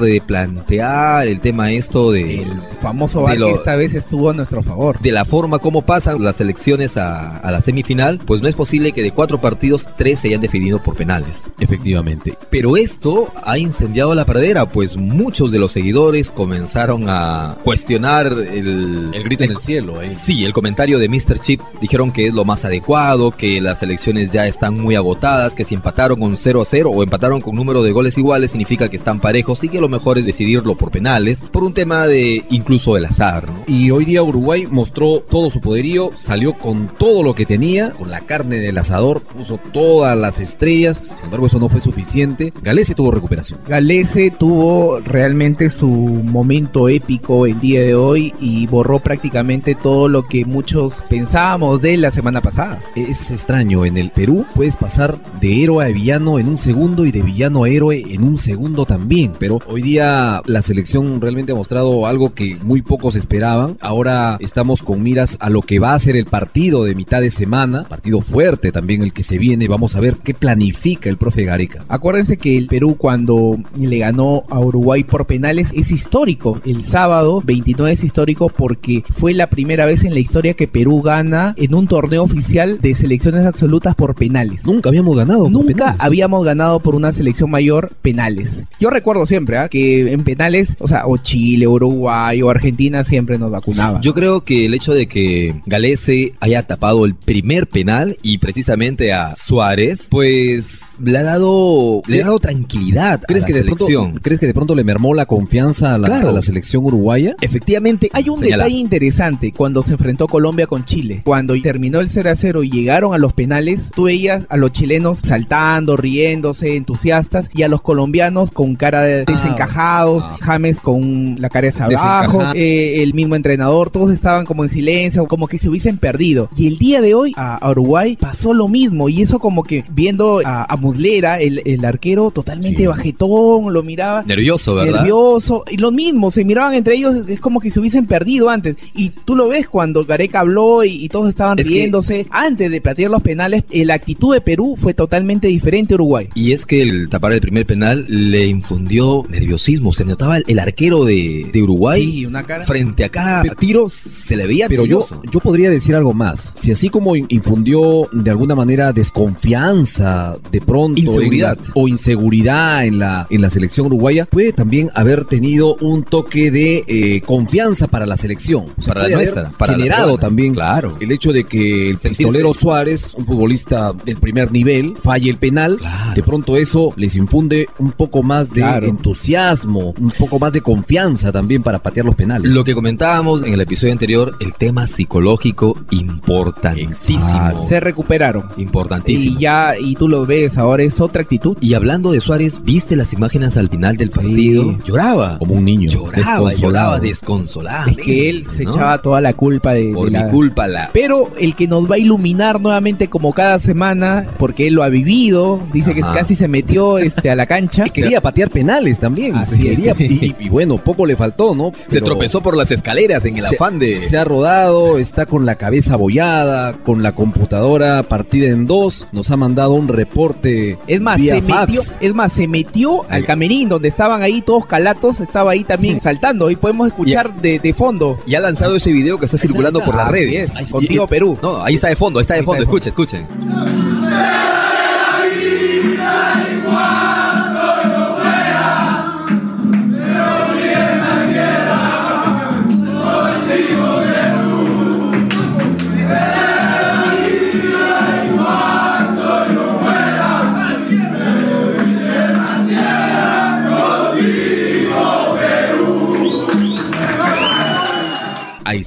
replantear 0.46 1.28
el 1.28 1.40
tema 1.40 1.72
esto 1.72 2.12
de, 2.12 2.44
El 2.44 2.52
famoso 2.82 3.28
lo- 3.36 3.48
que 3.48 3.52
esta 3.54 3.76
vez 3.76 3.94
estuvo 3.94 4.30
a 4.30 4.34
nuestro 4.34 4.64
favor. 4.64 5.00
de 5.00 5.12
la 5.12 5.26
forma 5.26 5.60
como 5.60 5.82
pasan 5.84 6.24
las 6.24 6.40
elecciones 6.42 6.98
a, 6.98 7.38
a 7.38 7.52
la 7.52 7.62
semifinal, 7.62 8.20
pues 8.26 8.42
no 8.42 8.48
es 8.48 8.56
posible 8.56 8.92
que 8.92 9.02
de 9.04 9.12
cuatro 9.12 9.40
partidos, 9.40 9.88
tres 9.98 10.20
se 10.20 10.28
hayan 10.30 10.42
definido 10.42 10.82
por 10.82 10.96
penales. 10.96 11.46
Efectivamente. 11.60 12.36
Pero 12.50 12.78
esto 12.78 13.32
ha 13.44 13.58
incendiado 13.58 14.14
la 14.16 14.26
pradera, 14.26 14.68
pues 14.68 14.98
muchos 14.98 15.52
de 15.52 15.60
los 15.60 15.72
seguidores 15.72 16.32
comenzaron 16.32 17.06
a 17.08 17.56
cuestionar 17.64 18.28
el, 18.28 19.12
El 19.14 19.24
grito 19.24 19.44
en 19.44 19.52
el 19.52 19.58
cielo, 19.58 20.02
¿eh? 20.02 20.08
Sí, 20.08 20.46
el 20.46 20.54
comentario 20.54 21.00
de 21.00 21.10
Mr. 21.10 21.40
Chip 21.40 21.62
dijeron 21.82 22.12
que 22.12 22.28
es 22.28 22.34
lo 22.34 22.46
más 22.46 22.66
adecuado, 22.66 23.32
que 23.32 23.62
las 23.62 23.82
elecciones 23.84 24.25
ya 24.31 24.48
están 24.48 24.80
muy 24.80 24.95
agotadas, 24.95 25.56
que 25.56 25.63
si 25.63 25.75
empataron 25.75 26.19
con 26.19 26.38
0 26.38 26.62
a 26.62 26.66
0 26.66 26.92
o 26.92 27.04
empataron 27.04 27.42
con 27.42 27.56
número 27.56 27.83
de 27.83 27.92
goles 27.92 28.18
iguales 28.18 28.51
significa 28.51 28.89
que 28.89 28.95
están 28.95 29.19
parejos 29.19 29.63
y 29.63 29.69
que 29.69 29.81
lo 29.81 29.89
mejor 29.89 30.18
es 30.18 30.25
decidirlo 30.25 30.75
por 30.75 30.92
penales, 30.92 31.42
por 31.42 31.63
un 31.63 31.74
tema 31.74 32.07
de 32.07 32.44
incluso 32.50 32.98
el 32.98 33.06
azar, 33.06 33.48
¿no? 33.48 33.63
Y 33.68 33.92
hoy 33.92 34.06
día 34.06 34.24
Uruguay 34.24 34.68
mostró 34.69 35.22
todo 35.22 35.50
su 35.50 35.62
poderío, 35.62 36.12
salió 36.18 36.54
con 36.54 36.88
todo 36.88 37.24
lo 37.24 37.33
que 37.33 37.45
tenía, 37.45 37.92
con 37.92 38.10
la 38.10 38.22
carne 38.22 38.60
del 38.60 38.77
asador, 38.77 39.22
puso 39.22 39.60
todas 39.72 40.18
las 40.18 40.39
estrellas, 40.39 41.04
sin 41.16 41.25
embargo 41.25 41.48
eso 41.48 41.60
no 41.60 41.69
fue 41.69 41.81
suficiente. 41.81 42.54
Galese 42.62 42.95
tuvo 42.95 43.12
recuperación. 43.12 43.60
Galese 43.68 44.31
tuvo 44.31 45.00
realmente 45.00 45.69
su 45.69 45.88
momento 45.88 46.89
épico 46.89 47.45
el 47.45 47.60
día 47.60 47.81
de 47.81 47.95
hoy 47.95 48.33
y 48.39 48.68
borró 48.68 49.00
prácticamente 49.00 49.75
todo 49.75 50.07
lo 50.07 50.24
que 50.24 50.45
muchos 50.45 51.04
pensábamos 51.10 51.81
de 51.81 51.98
la 51.98 52.12
semana 52.12 52.42
pasada. 52.42 52.80
Es 52.95 53.31
extraño, 53.31 53.86
en 53.86 53.98
el 53.98 54.12
Perú 54.15 54.45
puedes 54.56 54.77
pasar 54.77 55.19
de 55.41 55.62
héroe 55.62 55.85
a 55.85 55.89
villano 55.89 56.39
en 56.39 56.47
un 56.47 56.57
segundo 56.57 57.06
y 57.06 57.12
de 57.12 57.21
villano 57.21 57.65
a 57.65 57.69
héroe 57.69 58.01
en 58.12 58.23
un 58.23 58.38
segundo 58.38 58.85
también, 58.85 59.33
pero 59.38 59.59
hoy 59.67 59.81
día 59.81 60.41
la 60.45 60.62
selección 60.62 61.19
realmente 61.19 61.51
ha 61.51 61.56
mostrado 61.56 62.07
algo 62.07 62.33
que 62.33 62.56
muy 62.63 62.81
pocos 62.81 63.17
esperaban. 63.17 63.77
Ahora 63.81 64.38
estamos 64.39 64.81
con 64.81 65.03
miras 65.03 65.35
a 65.41 65.50
lo 65.50 65.62
que 65.62 65.79
va 65.79 65.94
a 65.94 66.00
ser 66.00 66.15
el 66.15 66.25
partido 66.25 66.85
de 66.85 66.95
mitad 66.95 67.19
de 67.19 67.29
semana, 67.29 67.83
partido 67.83 68.21
fuerte 68.21 68.71
también 68.71 69.01
el 69.01 69.12
que 69.12 69.21
se 69.21 69.38
viene, 69.38 69.67
vamos 69.67 69.97
a 69.97 70.00
ver 70.00 70.15
qué 70.23 70.33
planifica 70.33 71.09
el 71.09 71.17
profe 71.17 71.44
Gareca. 71.44 71.83
Acuérdense 71.89 72.38
que 72.38 72.57
el 72.57 72.67
Perú 72.67 72.95
cuando 72.97 73.59
le 73.77 73.97
ganó 73.97 74.44
a 74.50 74.62
Uruguay 74.62 75.03
por 75.03 75.25
penales 75.25 75.71
es 75.75 75.91
histórico. 75.91 76.62
El 76.65 76.85
sábado 76.85 77.41
29 77.45 77.91
es 77.91 78.03
histórico 78.06 78.47
porque 78.47 79.03
fue 79.12 79.33
la 79.33 79.47
primera 79.47 79.85
vez 79.85 80.06
en 80.06 80.13
la 80.13 80.19
historia 80.19 80.53
que 80.53 80.69
Perú 80.69 81.01
gana 81.01 81.53
en 81.57 81.75
un 81.75 81.88
torneo 81.88 82.23
oficial 82.23 82.79
de 82.79 82.95
selecciones 82.95 83.45
absolutas 83.45 83.94
penales. 84.13 84.66
Nunca 84.66 84.90
habíamos 84.90 85.16
ganado. 85.18 85.44
por 85.44 85.52
Nunca 85.52 85.74
penales. 85.74 85.96
habíamos 86.00 86.46
ganado 86.46 86.80
por 86.80 86.96
una 86.96 87.12
selección 87.12 87.50
mayor 87.50 87.92
penales. 88.02 88.63
Yo 88.80 88.90
recuerdo 88.90 89.25
siempre 89.25 89.57
¿ah? 89.57 89.69
que 89.69 90.12
en 90.12 90.24
penales, 90.24 90.75
o 90.80 90.88
sea, 90.88 91.07
o 91.07 91.18
Chile, 91.18 91.68
Uruguay 91.68 92.42
o 92.42 92.50
Argentina 92.50 93.04
siempre 93.04 93.38
nos 93.38 93.52
vacunaban. 93.52 94.02
Yo 94.02 94.13
creo 94.13 94.42
que 94.42 94.66
el 94.66 94.74
hecho 94.74 94.94
de 94.94 95.07
que 95.07 95.56
Galese 95.66 96.34
haya 96.42 96.63
tapado 96.63 97.06
el 97.06 97.16
primer 97.16 97.68
penal 97.68 98.18
y 98.22 98.38
precisamente 98.38 99.13
a 99.13 99.34
Suárez, 99.36 100.08
pues 100.12 100.98
le 101.04 101.18
ha 101.18 101.24
dado, 101.24 102.01
le 102.08 102.22
ha 102.22 102.25
dado 102.25 102.40
tranquilidad. 102.40 103.22
¿Crees 103.28 103.44
a 103.44 103.48
que, 103.48 103.54
la 103.54 103.60
de 103.60 103.66
pronto. 103.66 104.19
¿Crees 104.22 104.40
que 104.40 104.48
de 104.48 104.54
pronto 104.54 104.75
le 104.75 104.84
mermó 104.84 105.13
la 105.13 105.25
confianza 105.25 105.94
a 105.94 105.98
la, 105.98 106.08
Claro. 106.08 106.30
a 106.30 106.31
la 106.34 106.42
selección 106.42 106.84
uruguaya? 106.86 107.36
Efectivamente, 107.42 108.10
Hay 108.13 108.30
un 108.30 108.38
señala- 108.40 108.66
detalle 108.66 108.80
interesante 108.81 109.51
cuando 109.56 109.81
se 109.84 109.94
enfrentó 109.94 110.28
Colombia 110.28 110.68
con 110.68 110.86
Chile. 110.86 111.22
Cuando 111.24 111.56
terminó 111.62 112.00
el 112.00 112.10
0 112.10 112.30
a 112.30 112.36
0 112.36 112.63
y 112.63 112.69
llegaron 112.69 113.13
a 113.13 113.18
los 113.18 113.34
penales, 113.34 113.85
tú 113.92 114.04
veías 114.04 114.46
a 114.50 114.58
los 114.58 114.72
chilenos 114.72 115.20
saltando, 115.24 115.98
riéndose, 115.98 116.76
entusiastas, 116.76 117.50
y 117.54 117.64
a 117.64 117.68
los 117.68 117.82
colombianos 117.82 118.52
con 118.52 118.76
cara 118.76 119.02
de 119.02 119.26
desencajados, 119.26 120.24
Ah. 120.26 120.38
James 120.42 120.80
con 120.80 121.36
la 121.40 121.50
cara 121.50 121.68
hacia 121.70 121.86
abajo, 121.86 122.42
eh, 122.56 123.02
el 123.04 123.14
mismo 123.14 123.36
entrenador, 123.36 123.90
todos 123.92 124.12
estaban 124.12 124.46
como 124.46 124.64
en 124.64 124.70
silencio, 124.70 125.26
como 125.28 125.48
que 125.48 125.60
se 125.60 125.70
hubiesen 125.70 125.98
perdido. 125.98 126.50
Y 126.56 126.68
el 126.68 126.78
día 126.78 127.02
de 127.02 127.14
hoy 127.14 127.34
a, 127.36 127.56
a 127.56 127.72
Uruguay 127.72 128.18
pasó 128.20 128.54
lo 128.54 128.68
mismo, 128.68 129.10
y 129.10 129.22
eso 129.22 129.40
como 129.40 129.64
que 129.64 129.84
viendo 129.92 130.42
a, 130.46 130.64
a 130.72 130.78
Muslera, 130.78 131.40
el, 131.40 131.62
el 131.66 131.84
arquero 131.86 132.32
totalmente 132.32 132.80
Sí. 132.82 132.88
bajetón, 132.88 133.74
lo 133.74 133.84
miraba 133.84 134.24
nervioso, 134.24 134.75
¿verdad? 134.75 135.00
nervioso. 135.01 135.63
Y 135.70 135.77
lo 135.77 135.92
mismo, 135.92 136.32
se 136.32 136.44
miraban 136.44 136.74
entre 136.74 136.96
ellos, 136.96 137.15
es 137.27 137.39
como 137.39 137.60
que 137.60 137.72
se 137.72 137.80
hubiesen 137.80 138.06
perdido 138.06 138.50
antes. 138.50 138.75
Y 138.94 139.10
tú 139.10 139.36
lo 139.36 139.48
ves 139.48 139.68
cuando 139.70 140.04
Gareca 140.06 140.42
habló 140.42 140.84
y, 140.84 141.04
y 141.04 141.10
todos 141.10 141.30
estaban 141.30 141.58
Es 141.60 141.65
que- 141.68 141.74
riéndose. 141.74 142.25
Antes 142.30 142.72
de 142.72 142.82
patear 142.82 143.12
los 143.12 143.22
penales, 143.22 143.63
la 143.84 143.96
actitud 143.96 144.34
de 144.34 144.39
Perú 144.41 144.77
fue 144.79 144.94
totalmente 144.94 145.48
diferente 145.48 145.94
a 145.94 145.96
Uruguay. 145.96 146.29
Y 146.36 146.53
es 146.53 146.65
que 146.65 146.82
el 146.82 147.10
tapar 147.10 147.34
el 147.34 147.41
primer 147.41 147.65
penal 147.65 148.05
le 148.08 148.46
infundió 148.48 149.24
nerviosismo. 149.29 149.91
Se 149.91 150.05
notaba 150.05 150.38
el, 150.38 150.44
el 150.48 150.60
arquero 150.60 151.03
de, 151.03 151.50
de 151.51 151.63
Uruguay 151.63 152.05
Sí, 152.05 152.25
una 152.25 152.44
cara. 152.44 152.65
frente 152.65 153.03
a 153.03 153.10
cada 153.10 153.41
Pero- 153.41 153.55
tiro 153.55 153.89
se 153.89 154.36
le 154.38 154.46
veía 154.48 154.67
Pero 154.70 154.86
yo, 154.86 155.00
nervioso. 155.00 155.22
yo 155.32 155.39
podría 155.39 155.70
decir 155.70 155.96
algo 155.96 156.13
más. 156.13 156.53
Si 156.55 156.72
así 156.72 156.89
como 156.89 157.15
in- 157.15 157.25
infundió 157.29 158.08
de 158.13 158.29
alguna 158.32 158.55
manera 158.55 158.94
desconfianza 158.94 160.38
de 160.51 160.62
pronto 160.62 161.00
Inseguridad. 161.00 161.58
en 161.65 161.72
o 161.74 161.88
inseguridad 161.88 162.86
en 162.86 163.00
la, 163.00 163.27
en 163.29 163.41
la 163.41 163.50
selección 163.50 163.88
uruguaya, 163.88 164.25
puede 164.25 164.53
también 164.53 164.89
haber 164.94 165.25
tenido 165.25 165.75
un 165.82 166.03
toque 166.03 166.51
de 166.51 166.84
eh, 166.88 167.22
confianza 167.25 167.88
para 167.88 168.05
la 168.05 168.17
selección. 168.17 168.65
O 168.77 168.82
sea, 168.82 168.94
Para 168.94 169.08
la 169.08 169.15
nuestra, 169.17 169.51
para 169.58 169.74
generado 169.74 170.17
también 170.17 170.53
Claro. 170.53 170.98
el 171.00 171.12
hecho 171.12 171.32
de 171.34 171.44
que 171.46 171.89
el 171.89 171.98
Sentirse- 171.98 172.17
pistolero 172.17 172.53
Suárez, 172.53 173.13
un 173.15 173.25
futbolista 173.25 173.64
del 174.05 174.17
primer 174.17 174.51
nivel, 174.51 174.95
falle 174.98 175.29
el 175.29 175.38
penal. 175.38 175.77
Claro. 175.77 176.13
De 176.13 176.24
pronto 176.24 176.57
eso 176.57 176.93
les 176.95 177.15
infunde 177.15 177.67
un 177.79 177.91
poco 177.91 178.24
más 178.24 178.51
de 178.53 178.62
Claro. 178.62 178.88
entusiasmo, 178.88 179.93
un 180.00 180.12
poco 180.17 180.39
más 180.39 180.53
de 180.53 180.62
confianza 180.62 181.31
también 181.31 181.63
para 181.63 181.79
patear 181.79 182.05
los 182.05 182.15
penales. 182.15 182.51
Lo 182.51 182.63
que 182.63 182.74
comentábamos 182.74 183.43
en 183.43 183.53
el 183.53 183.62
episodio 183.62 183.93
anterior, 183.93 184.36
el 184.39 184.53
tema 184.53 184.88
psicológico 184.88 185.77
importantísimo. 185.91 187.62
Se 187.67 187.79
recuperaron. 187.79 188.45
Importantísimo. 188.57 189.38
Y 189.38 189.41
ya, 189.41 189.74
y 189.79 189.95
tú 189.95 190.07
lo 190.07 190.25
ves, 190.25 190.57
ahora 190.57 190.84
es 190.84 191.00
otra 191.01 191.22
actitud. 191.22 191.57
Y 191.62 191.74
hablando 191.74 192.12
de 192.12 192.22
Suárez, 192.22 192.60
¿viste 192.63 192.95
las 192.95 193.13
imágenes 193.13 193.57
al 193.57 193.69
final 193.69 193.98
del 193.98 194.10
partido? 194.10 194.75
Lloraba. 194.86 195.38
como 195.39 195.55
un 195.55 195.65
niño, 195.65 195.89
Lloraba, 195.89 196.15
desconsolado. 196.17 196.51
lloraba 196.51 197.00
desconsolado. 197.00 197.89
Es 197.91 197.98
que 197.98 198.29
él 198.29 198.45
se 198.45 198.63
¿no? 198.63 198.72
echaba 198.72 199.01
toda 199.01 199.22
la 199.22 199.34
culpa 199.34 199.74
de, 199.74 199.91
Por 199.93 200.10
de 200.12 200.17
mi 200.17 200.24
la... 200.24 200.29
culpa 200.31 200.67
la... 200.67 200.89
Pero 200.93 201.31
el 201.38 201.55
que 201.55 201.67
nos 201.67 201.89
va 201.89 201.95
a 201.95 202.00
iluminar 202.00 202.60
nuevamente 202.62 203.07
como 203.10 203.34
cada 203.34 203.54
cada 203.55 203.59
semana 203.59 204.25
porque 204.38 204.67
él 204.67 204.74
lo 204.74 204.83
ha 204.83 204.89
vivido. 204.89 205.59
Dice 205.71 205.93
que 205.93 206.01
casi 206.01 206.35
se 206.35 206.47
metió 206.47 206.97
este, 206.97 207.29
a 207.29 207.35
la 207.35 207.45
cancha. 207.45 207.83
Quería 207.93 208.19
patear 208.21 208.50
penales 208.50 209.00
también. 209.00 209.35
Así 209.35 209.62
quería- 209.62 209.93
es. 209.93 210.00
y, 210.01 210.35
y 210.39 210.50
bueno, 210.50 210.77
poco 210.77 211.05
le 211.05 211.15
faltó, 211.15 211.55
¿no? 211.55 211.71
Se 211.88 212.01
tropezó 212.01 212.41
por 212.41 212.57
las 212.57 212.71
escaleras 212.71 213.24
en 213.25 213.38
el 213.38 213.45
se- 213.45 213.55
afán 213.55 213.79
de... 213.79 213.95
Se 213.95 214.17
ha 214.17 214.24
rodado, 214.25 214.97
está 214.97 215.25
con 215.25 215.45
la 215.45 215.55
cabeza 215.55 215.93
abollada, 215.93 216.74
con 216.74 217.01
la 217.03 217.13
computadora 217.13 218.03
partida 218.03 218.47
en 218.47 218.65
dos. 218.65 219.07
Nos 219.13 219.31
ha 219.31 219.38
mandado 219.38 219.71
un 219.74 219.88
reporte. 219.88 220.77
Es 220.88 221.00
más, 221.01 221.17
vía 221.17 221.35
se 221.35 221.41
fax. 221.41 221.67
metió, 221.67 221.81
es 222.01 222.13
más, 222.13 222.33
se 222.33 222.47
metió 222.47 223.09
al 223.09 223.25
camerín 223.25 223.69
donde 223.69 223.88
estaban 223.88 224.21
ahí 224.21 224.41
todos 224.41 224.65
calatos, 224.65 225.21
estaba 225.21 225.51
ahí 225.51 225.63
también 225.63 226.01
saltando 226.01 226.50
y 226.51 226.55
podemos 226.57 226.88
escuchar 226.88 227.33
de, 227.41 227.59
de 227.59 227.74
fondo. 227.74 228.17
Y 228.27 228.35
ha 228.35 228.39
lanzado 228.41 228.75
ese 228.75 228.91
video 228.91 229.17
que 229.19 229.25
está 229.25 229.38
circulando 229.38 229.83
por 229.83 229.95
las 229.95 230.12
redes. 230.12 230.51
es, 230.59 230.69
contigo 230.69 231.07
Perú. 231.07 231.38
No, 231.41 231.63
ahí 231.63 231.75
está 231.75 231.88
de 231.88 231.95
fondo, 231.95 232.19
ahí 232.19 232.24
está 232.24 232.33
de 232.33 232.43
fondo. 232.43 232.63
Escuchen, 232.63 232.89
escuchen. 232.89 233.27
Ahí 233.48 233.95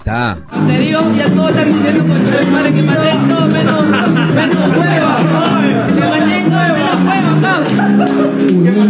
está. 0.08 0.36
Te 0.66 0.78
digo, 0.78 1.00
ya 1.16 1.28
todos 1.30 1.50
están 1.50 1.72
diciendo 1.72 2.04
concha 2.06 2.36
de 2.38 2.46
madre 2.46 2.72
que 2.72 2.82
maten 2.82 3.28
todo 3.28 3.46
menos, 3.46 3.86
menos 3.86 4.68
hueva. 4.76 5.16
Que 5.94 6.00
maten 6.00 6.44
todo 6.50 6.60
menos 6.74 6.96
hueva, 7.04 7.28